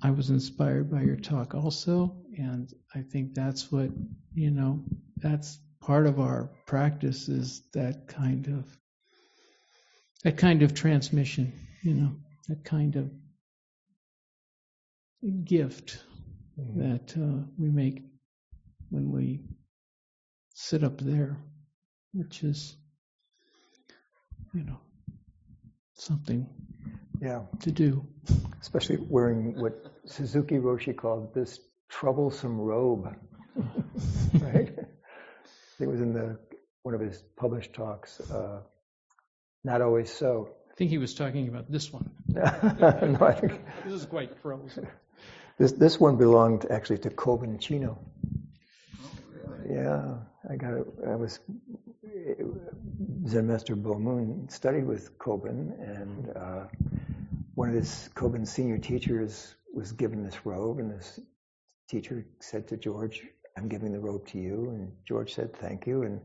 I 0.02 0.10
was 0.10 0.30
inspired 0.30 0.90
by 0.90 1.02
your 1.02 1.16
talk 1.16 1.54
also, 1.54 2.16
and 2.36 2.72
I 2.94 3.02
think 3.02 3.34
that's 3.34 3.70
what, 3.70 3.90
you 4.32 4.50
know, 4.50 4.82
that's 5.16 5.58
part 5.80 6.06
of 6.06 6.20
our 6.20 6.50
practice 6.66 7.28
is 7.28 7.62
that 7.72 8.06
kind 8.08 8.46
of 8.46 8.64
that 10.24 10.36
kind 10.36 10.62
of 10.62 10.74
transmission, 10.74 11.52
you 11.82 11.94
know, 11.94 12.12
that 12.48 12.64
kind 12.64 12.96
of 12.96 13.10
gift 15.44 15.98
mm-hmm. 16.58 16.80
that 16.80 17.16
uh, 17.16 17.44
we 17.58 17.70
make 17.70 18.02
when 18.90 19.10
we 19.10 19.40
sit 20.54 20.84
up 20.84 20.98
there 21.00 21.38
which 22.12 22.42
is, 22.42 22.76
you 24.54 24.64
know, 24.64 24.80
something 25.94 26.48
yeah. 27.20 27.42
to 27.60 27.70
do. 27.70 28.06
Especially 28.60 28.98
wearing 28.98 29.58
what 29.60 29.86
Suzuki 30.06 30.56
Roshi 30.56 30.96
called 30.96 31.34
this 31.34 31.60
troublesome 31.88 32.58
robe, 32.60 33.16
right? 34.34 34.74
it 35.80 35.88
was 35.88 36.00
in 36.00 36.12
the 36.12 36.38
one 36.82 36.94
of 36.94 37.00
his 37.00 37.22
published 37.36 37.72
talks. 37.72 38.20
Uh, 38.20 38.60
not 39.64 39.82
always 39.82 40.12
so. 40.12 40.50
I 40.70 40.74
think 40.74 40.90
he 40.90 40.98
was 40.98 41.14
talking 41.14 41.48
about 41.48 41.70
this 41.70 41.92
one. 41.92 42.10
no, 42.28 43.18
I 43.20 43.32
think 43.32 43.60
this 43.84 43.94
is 43.94 44.06
quite 44.06 44.38
frozen. 44.40 44.86
This 45.58 45.72
this 45.72 46.00
one 46.00 46.16
belonged 46.16 46.66
actually 46.70 46.98
to 46.98 47.10
Kobun 47.10 47.60
Chino. 47.60 47.98
Oh, 49.02 49.10
really? 49.32 49.74
Yeah, 49.74 50.14
I 50.48 50.56
got 50.56 50.74
it. 50.74 50.86
I 51.06 51.16
was 51.16 51.38
Zen 53.26 53.46
Master 53.46 53.76
BoMun 53.76 54.50
studied 54.50 54.86
with 54.86 55.16
Kobun, 55.18 55.72
and 55.80 56.36
uh, 56.36 56.66
one 57.54 57.68
of 57.68 57.74
his 57.74 58.10
Kobun's 58.14 58.50
senior 58.50 58.78
teachers 58.78 59.54
was 59.72 59.92
given 59.92 60.24
this 60.24 60.44
robe, 60.44 60.78
and 60.78 60.90
this 60.90 61.20
teacher 61.88 62.26
said 62.40 62.68
to 62.68 62.76
George, 62.76 63.26
"I'm 63.56 63.68
giving 63.68 63.92
the 63.92 64.00
robe 64.00 64.26
to 64.28 64.38
you," 64.38 64.70
and 64.70 64.92
George 65.06 65.34
said, 65.34 65.54
"Thank 65.56 65.86
you," 65.86 66.02
and 66.02 66.20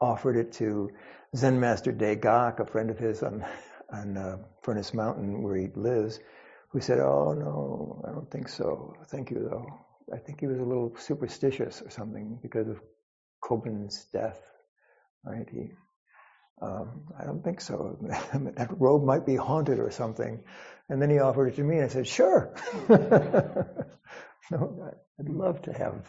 offered 0.00 0.36
it 0.36 0.52
to 0.52 0.90
Zen 1.36 1.60
Master 1.60 1.92
Dae 1.92 2.16
Gak, 2.16 2.60
a 2.60 2.66
friend 2.66 2.90
of 2.90 2.98
his 2.98 3.22
on 3.22 3.44
on 3.92 4.16
uh, 4.16 4.38
Furnace 4.62 4.94
Mountain 4.94 5.42
where 5.42 5.56
he 5.56 5.68
lives, 5.74 6.20
who 6.70 6.80
said, 6.80 6.98
"Oh 6.98 7.32
no, 7.32 8.04
I 8.06 8.12
don't 8.12 8.30
think 8.30 8.48
so. 8.48 8.94
Thank 9.06 9.30
you 9.30 9.48
though." 9.48 9.66
I 10.12 10.18
think 10.18 10.40
he 10.40 10.46
was 10.48 10.58
a 10.58 10.64
little 10.64 10.92
superstitious 10.96 11.82
or 11.82 11.90
something 11.90 12.38
because 12.42 12.68
of 12.68 12.80
Kobun's 13.42 14.06
death, 14.12 14.49
right? 15.24 15.48
He, 15.50 15.70
um, 16.62 17.04
I 17.18 17.24
don't 17.24 17.42
think 17.42 17.60
so. 17.60 17.98
that 18.02 18.68
robe 18.78 19.04
might 19.04 19.26
be 19.26 19.36
haunted 19.36 19.78
or 19.78 19.90
something. 19.90 20.42
And 20.88 21.00
then 21.00 21.10
he 21.10 21.18
offered 21.18 21.48
it 21.48 21.56
to 21.56 21.62
me, 21.62 21.76
and 21.76 21.84
I 21.84 21.88
said, 21.88 22.06
"Sure." 22.06 22.54
no, 24.50 24.92
I'd 25.18 25.28
love 25.28 25.62
to 25.62 25.72
have 25.72 26.06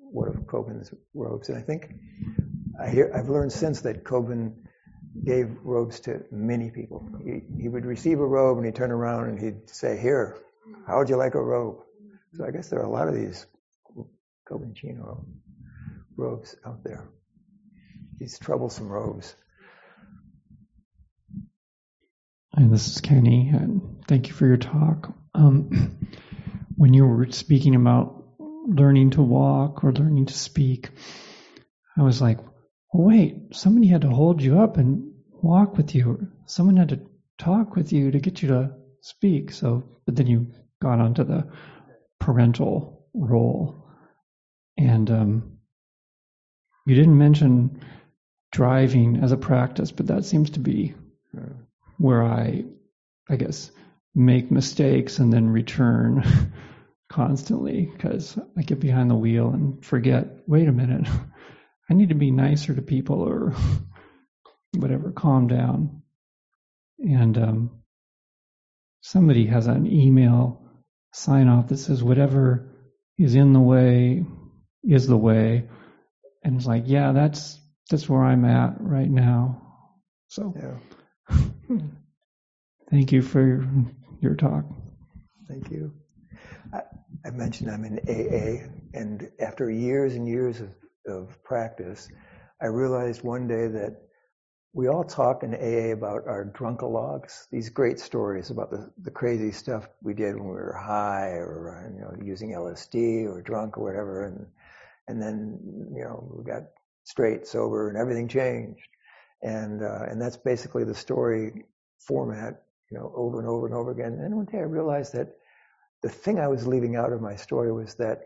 one 0.00 0.28
of 0.28 0.34
Kobun's 0.46 0.92
robes, 1.14 1.48
and 1.48 1.58
I 1.58 1.60
think 1.62 1.92
I 2.80 2.88
hear 2.88 3.12
I've 3.14 3.28
learned 3.28 3.52
since 3.52 3.82
that 3.82 4.04
Kobun 4.04 4.54
gave 5.24 5.54
robes 5.62 6.00
to 6.00 6.24
many 6.30 6.70
people. 6.70 7.06
He, 7.22 7.42
he 7.62 7.68
would 7.68 7.84
receive 7.84 8.20
a 8.20 8.26
robe, 8.26 8.56
and 8.56 8.66
he'd 8.66 8.74
turn 8.74 8.90
around 8.90 9.28
and 9.28 9.38
he'd 9.38 9.68
say, 9.68 10.00
"Here, 10.00 10.38
how 10.86 10.98
would 10.98 11.10
you 11.10 11.16
like 11.16 11.34
a 11.34 11.42
robe?" 11.42 11.80
So 12.34 12.46
I 12.46 12.50
guess 12.50 12.68
there 12.68 12.80
are 12.80 12.86
a 12.86 12.90
lot 12.90 13.08
of 13.08 13.14
these 13.14 13.46
Kobun 14.48 14.74
Chino 14.74 15.26
robes 16.16 16.56
out 16.64 16.82
there. 16.82 17.08
These 18.20 18.38
troublesome 18.38 18.88
robes. 18.88 19.34
Hi, 22.54 22.66
this 22.66 22.88
is 22.88 23.00
Kenny, 23.00 23.48
and 23.48 24.04
thank 24.06 24.28
you 24.28 24.34
for 24.34 24.46
your 24.46 24.58
talk. 24.58 25.10
Um, 25.34 25.96
when 26.76 26.92
you 26.92 27.06
were 27.06 27.30
speaking 27.30 27.74
about 27.74 28.22
learning 28.38 29.12
to 29.12 29.22
walk 29.22 29.82
or 29.82 29.92
learning 29.94 30.26
to 30.26 30.34
speak, 30.34 30.90
I 31.96 32.02
was 32.02 32.20
like, 32.20 32.40
wait, 32.92 33.54
somebody 33.54 33.86
had 33.86 34.02
to 34.02 34.10
hold 34.10 34.42
you 34.42 34.60
up 34.60 34.76
and 34.76 35.14
walk 35.30 35.78
with 35.78 35.94
you. 35.94 36.28
Someone 36.44 36.76
had 36.76 36.90
to 36.90 37.00
talk 37.38 37.74
with 37.74 37.90
you 37.90 38.10
to 38.10 38.18
get 38.18 38.42
you 38.42 38.48
to 38.48 38.74
speak. 39.00 39.50
So, 39.50 39.82
but 40.04 40.14
then 40.14 40.26
you 40.26 40.48
got 40.82 41.00
onto 41.00 41.24
the 41.24 41.50
parental 42.18 43.06
role. 43.14 43.88
And 44.76 45.10
um, 45.10 45.58
you 46.86 46.94
didn't 46.94 47.16
mention 47.16 47.80
driving 48.52 49.16
as 49.22 49.32
a 49.32 49.36
practice, 49.36 49.92
but 49.92 50.08
that 50.08 50.24
seems 50.24 50.50
to 50.50 50.60
be 50.60 50.94
where 51.98 52.24
I, 52.24 52.64
I 53.28 53.36
guess, 53.36 53.70
make 54.14 54.50
mistakes 54.50 55.18
and 55.18 55.32
then 55.32 55.50
return 55.50 56.24
constantly 57.08 57.90
because 57.92 58.38
I 58.56 58.62
get 58.62 58.80
behind 58.80 59.10
the 59.10 59.16
wheel 59.16 59.50
and 59.50 59.84
forget, 59.84 60.26
wait 60.46 60.68
a 60.68 60.72
minute, 60.72 61.06
I 61.90 61.94
need 61.94 62.08
to 62.08 62.14
be 62.14 62.30
nicer 62.30 62.74
to 62.74 62.82
people 62.82 63.20
or 63.20 63.54
whatever, 64.76 65.10
calm 65.10 65.48
down. 65.48 66.02
And 66.98 67.36
um, 67.38 67.70
somebody 69.00 69.46
has 69.46 69.66
an 69.66 69.86
email 69.86 70.62
sign 71.12 71.48
off 71.48 71.68
that 71.68 71.78
says, 71.78 72.02
whatever 72.02 72.68
is 73.18 73.34
in 73.34 73.52
the 73.52 73.60
way 73.60 74.24
is 74.82 75.06
the 75.06 75.16
way. 75.16 75.68
And 76.42 76.56
it's 76.56 76.66
like, 76.66 76.84
yeah, 76.86 77.12
that's 77.12 77.59
that's 77.90 78.08
where 78.08 78.22
I'm 78.22 78.44
at 78.44 78.74
right 78.80 79.10
now. 79.10 79.60
So 80.28 80.54
Yeah. 80.56 81.38
thank 82.90 83.12
you 83.12 83.20
for 83.20 83.44
your, 83.44 83.66
your 84.20 84.34
talk. 84.36 84.64
Thank 85.48 85.70
you. 85.70 85.92
I, 86.72 86.82
I 87.26 87.30
mentioned 87.30 87.70
I'm 87.70 87.84
in 87.84 87.98
AA, 88.08 88.64
and 88.94 89.28
after 89.40 89.70
years 89.70 90.14
and 90.14 90.26
years 90.26 90.60
of, 90.60 90.70
of 91.06 91.42
practice, 91.42 92.08
I 92.62 92.66
realized 92.66 93.24
one 93.24 93.48
day 93.48 93.66
that 93.66 93.96
we 94.72 94.86
all 94.88 95.02
talk 95.02 95.42
in 95.42 95.54
AA 95.54 95.92
about 95.92 96.28
our 96.28 96.52
drunkalogs, 96.56 97.46
these 97.50 97.68
great 97.68 97.98
stories 97.98 98.50
about 98.50 98.70
the, 98.70 98.88
the 99.02 99.10
crazy 99.10 99.50
stuff 99.50 99.88
we 100.00 100.14
did 100.14 100.36
when 100.36 100.44
we 100.44 100.52
were 100.52 100.80
high 100.80 101.30
or 101.30 101.92
you 101.92 102.02
know 102.02 102.14
using 102.24 102.50
LSD 102.50 103.26
or 103.26 103.42
drunk 103.42 103.76
or 103.76 103.82
whatever, 103.82 104.26
and 104.26 104.46
and 105.08 105.20
then 105.20 105.58
you 105.92 106.04
know 106.04 106.32
we 106.36 106.44
got 106.44 106.62
straight, 107.10 107.46
sober, 107.46 107.88
and 107.88 107.98
everything 107.98 108.28
changed, 108.28 108.88
and 109.42 109.82
uh, 109.82 110.04
and 110.08 110.20
that's 110.20 110.36
basically 110.36 110.84
the 110.84 110.94
story 110.94 111.64
format, 111.98 112.62
you 112.90 112.98
know, 112.98 113.12
over 113.14 113.40
and 113.40 113.48
over 113.48 113.66
and 113.66 113.74
over 113.74 113.90
again. 113.90 114.12
And 114.12 114.22
then 114.22 114.36
one 114.36 114.46
day 114.46 114.58
I 114.58 114.62
realized 114.62 115.12
that 115.14 115.28
the 116.02 116.08
thing 116.08 116.38
I 116.38 116.48
was 116.48 116.66
leaving 116.66 116.96
out 116.96 117.12
of 117.12 117.20
my 117.20 117.36
story 117.36 117.72
was 117.72 117.94
that 117.96 118.22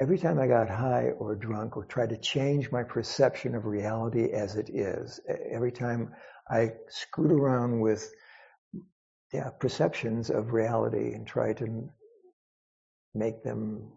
every 0.00 0.18
time 0.18 0.38
I 0.38 0.46
got 0.46 0.68
high 0.68 1.10
or 1.18 1.36
drunk 1.36 1.76
or 1.76 1.84
tried 1.84 2.10
to 2.10 2.16
change 2.16 2.72
my 2.72 2.82
perception 2.82 3.54
of 3.54 3.66
reality 3.66 4.32
as 4.32 4.56
it 4.56 4.68
is, 4.70 5.20
every 5.52 5.70
time 5.70 6.12
I 6.50 6.72
screwed 6.88 7.32
around 7.32 7.80
with 7.80 8.12
yeah, 9.32 9.50
perceptions 9.50 10.30
of 10.30 10.52
reality 10.52 11.14
and 11.14 11.26
tried 11.26 11.56
to 11.58 11.88
make 13.14 13.42
them 13.42 13.92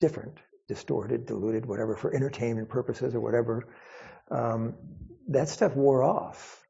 different, 0.00 0.38
distorted, 0.68 1.26
diluted, 1.26 1.66
whatever, 1.66 1.96
for 1.96 2.14
entertainment 2.14 2.68
purposes 2.68 3.14
or 3.14 3.20
whatever, 3.20 3.68
um, 4.30 4.74
that 5.28 5.48
stuff 5.48 5.74
wore 5.74 6.02
off. 6.02 6.64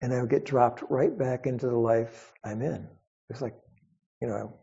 And 0.00 0.12
I 0.12 0.20
would 0.20 0.30
get 0.30 0.44
dropped 0.44 0.82
right 0.88 1.16
back 1.16 1.46
into 1.46 1.66
the 1.66 1.78
life 1.78 2.32
I'm 2.44 2.62
in. 2.62 2.88
It's 3.30 3.40
like, 3.40 3.54
you 4.20 4.28
know, 4.28 4.54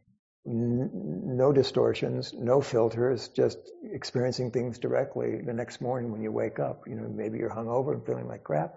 no 0.46 1.52
distortions, 1.52 2.34
no 2.34 2.62
filters, 2.62 3.28
just 3.30 3.58
experiencing 3.84 4.52
things 4.52 4.80
directly 4.80 5.42
the 5.46 5.54
next 5.54 5.82
morning 5.82 6.12
when 6.12 6.22
you 6.22 6.32
wake 6.32 6.60
up. 6.60 6.84
You 6.88 6.96
know, 6.96 7.08
maybe 7.08 7.38
you're 7.38 7.50
hungover 7.50 7.94
and 7.94 8.06
feeling 8.06 8.28
like 8.28 8.44
crap, 8.44 8.76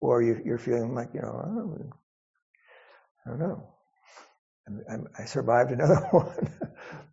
or 0.00 0.22
you, 0.22 0.42
are 0.52 0.58
feeling 0.58 0.94
like, 0.94 1.10
you 1.14 1.20
know, 1.20 1.28
oh, 1.28 1.92
I 3.24 3.30
don't 3.30 3.38
know. 3.38 3.75
I'm, 4.68 5.06
survived 5.26 5.70
another 5.72 5.96
one, 6.10 6.50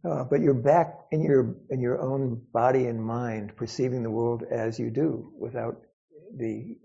uh, 0.10 0.24
but 0.24 0.42
you're 0.42 0.54
back 0.54 0.96
in 1.12 1.22
your 1.22 1.56
in 1.70 1.82
your 1.82 2.02
own 2.02 2.42
body 2.54 2.88
and 2.88 3.04
mind, 3.04 3.56
perceiving 3.56 4.04
the 4.04 4.10
world 4.10 4.44
as 4.50 4.80
you 4.80 4.90
do, 4.90 5.32
without 5.38 5.82
the 6.36 6.78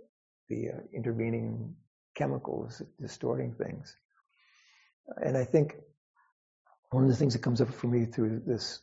the 0.49 0.71
uh, 0.71 0.81
intervening 0.95 1.75
chemicals 2.15 2.83
distorting 3.01 3.55
things. 3.55 3.97
And 5.25 5.37
I 5.37 5.45
think 5.45 5.77
one 6.91 7.05
of 7.05 7.11
the 7.11 7.17
things 7.17 7.35
that 7.35 7.43
comes 7.43 7.61
up 7.61 7.73
for 7.73 7.87
me 7.87 8.05
through 8.05 8.43
this 8.47 8.81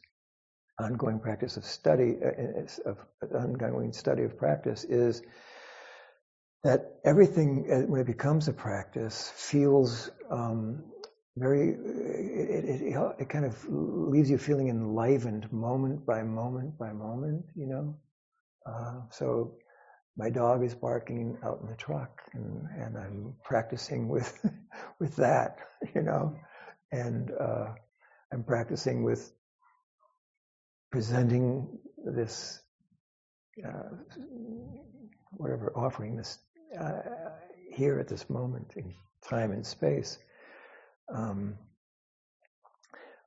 ongoing 0.79 1.19
practice 1.19 1.57
of 1.57 1.65
study, 1.65 2.15
uh, 2.23 2.89
of 2.89 2.97
ongoing 3.33 3.93
study 3.93 4.23
of 4.23 4.37
practice, 4.37 4.83
is 4.83 5.21
that 6.63 6.95
everything, 7.03 7.67
uh, 7.71 7.79
when 7.81 8.01
it 8.01 8.07
becomes 8.07 8.47
a 8.47 8.53
practice, 8.53 9.31
feels 9.35 10.09
um, 10.31 10.83
very. 11.37 11.69
It, 11.69 12.65
it, 12.65 12.95
it, 13.19 13.29
kind 13.29 13.45
of 13.45 13.65
leaves 13.69 14.29
you 14.29 14.37
feeling 14.37 14.69
enlivened 14.69 15.51
moment 15.51 16.05
by 16.05 16.23
moment 16.23 16.77
by 16.77 16.91
moment. 16.93 17.45
You 17.55 17.67
know, 17.67 17.95
uh, 18.65 19.01
so 19.09 19.55
my 20.17 20.29
dog 20.29 20.63
is 20.63 20.73
barking 20.73 21.37
out 21.43 21.59
in 21.61 21.67
the 21.67 21.75
truck, 21.75 22.21
and, 22.33 22.67
and 22.79 22.97
I'm 22.97 23.33
practicing 23.43 24.07
with 24.07 24.39
with 24.99 25.15
that. 25.17 25.57
You 25.93 26.01
know, 26.01 26.35
and 26.91 27.31
uh, 27.39 27.67
I'm 28.33 28.43
practicing 28.43 29.03
with 29.03 29.31
presenting 30.91 31.67
this, 32.05 32.61
uh, 33.63 33.95
whatever, 35.31 35.71
offering 35.75 36.15
this 36.15 36.39
uh, 36.79 37.01
here 37.71 37.99
at 37.99 38.07
this 38.07 38.29
moment 38.29 38.73
in 38.77 38.93
time 39.21 39.51
and 39.51 39.65
space. 39.65 40.17
Um, 41.13 41.55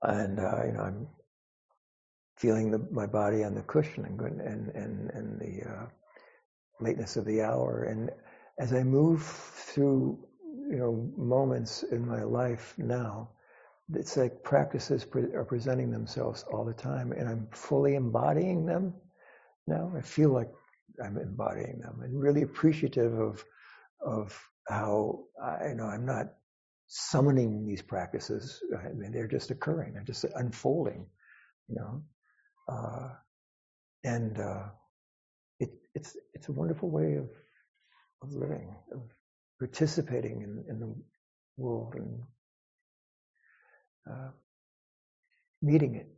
and 0.02 0.38
uh, 0.40 0.62
you 0.66 0.72
know, 0.72 0.80
I'm 0.82 1.08
feeling 2.36 2.70
the, 2.70 2.86
my 2.92 3.06
body 3.06 3.44
on 3.44 3.54
the 3.54 3.62
cushion 3.62 4.04
and 4.06 4.20
and 4.40 4.68
and, 4.70 5.10
and 5.10 5.40
the 5.40 5.68
uh, 5.70 5.86
lateness 6.80 7.16
of 7.16 7.24
the 7.26 7.42
hour. 7.42 7.84
And 7.84 8.10
as 8.60 8.72
I 8.72 8.82
move 8.84 9.22
through, 9.24 10.18
you 10.70 10.78
know, 10.78 11.12
moments 11.16 11.84
in 11.84 12.06
my 12.06 12.22
life 12.22 12.74
now, 12.78 13.30
it's 13.94 14.16
like 14.16 14.42
practices 14.42 15.04
pre- 15.04 15.34
are 15.34 15.44
presenting 15.44 15.90
themselves 15.90 16.44
all 16.52 16.64
the 16.64 16.74
time, 16.74 17.12
and 17.12 17.28
I'm 17.28 17.48
fully 17.52 17.94
embodying 17.96 18.66
them 18.66 18.94
now. 19.66 19.92
I 19.96 20.02
feel 20.02 20.30
like 20.30 20.50
I'm 21.04 21.18
embodying 21.18 21.80
them, 21.80 22.00
and 22.02 22.20
really 22.20 22.42
appreciative 22.42 23.18
of 23.18 23.44
of 24.04 24.40
how 24.68 25.24
I 25.42 25.68
you 25.70 25.74
know 25.76 25.86
I'm 25.86 26.06
not 26.06 26.26
summoning 26.88 27.66
these 27.66 27.82
practices. 27.82 28.62
I 28.76 28.92
mean, 28.94 29.12
they're 29.12 29.28
just 29.28 29.50
occurring. 29.50 29.94
They're 29.94 30.02
just 30.02 30.24
unfolding. 30.36 31.06
You 31.68 31.76
know, 31.76 32.02
uh, 32.68 33.10
and 34.04 34.38
uh, 34.40 34.64
it, 35.60 35.70
it's 35.94 36.16
it's 36.34 36.48
a 36.48 36.52
wonderful 36.52 36.90
way 36.90 37.14
of 37.16 37.28
of 38.22 38.32
living, 38.32 38.74
of 38.92 39.02
participating 39.58 40.42
in, 40.42 40.64
in 40.68 40.80
the 40.80 40.94
world 41.56 41.94
and 41.94 42.20
uh, 44.10 44.30
meeting 45.62 45.96
it. 45.96 46.08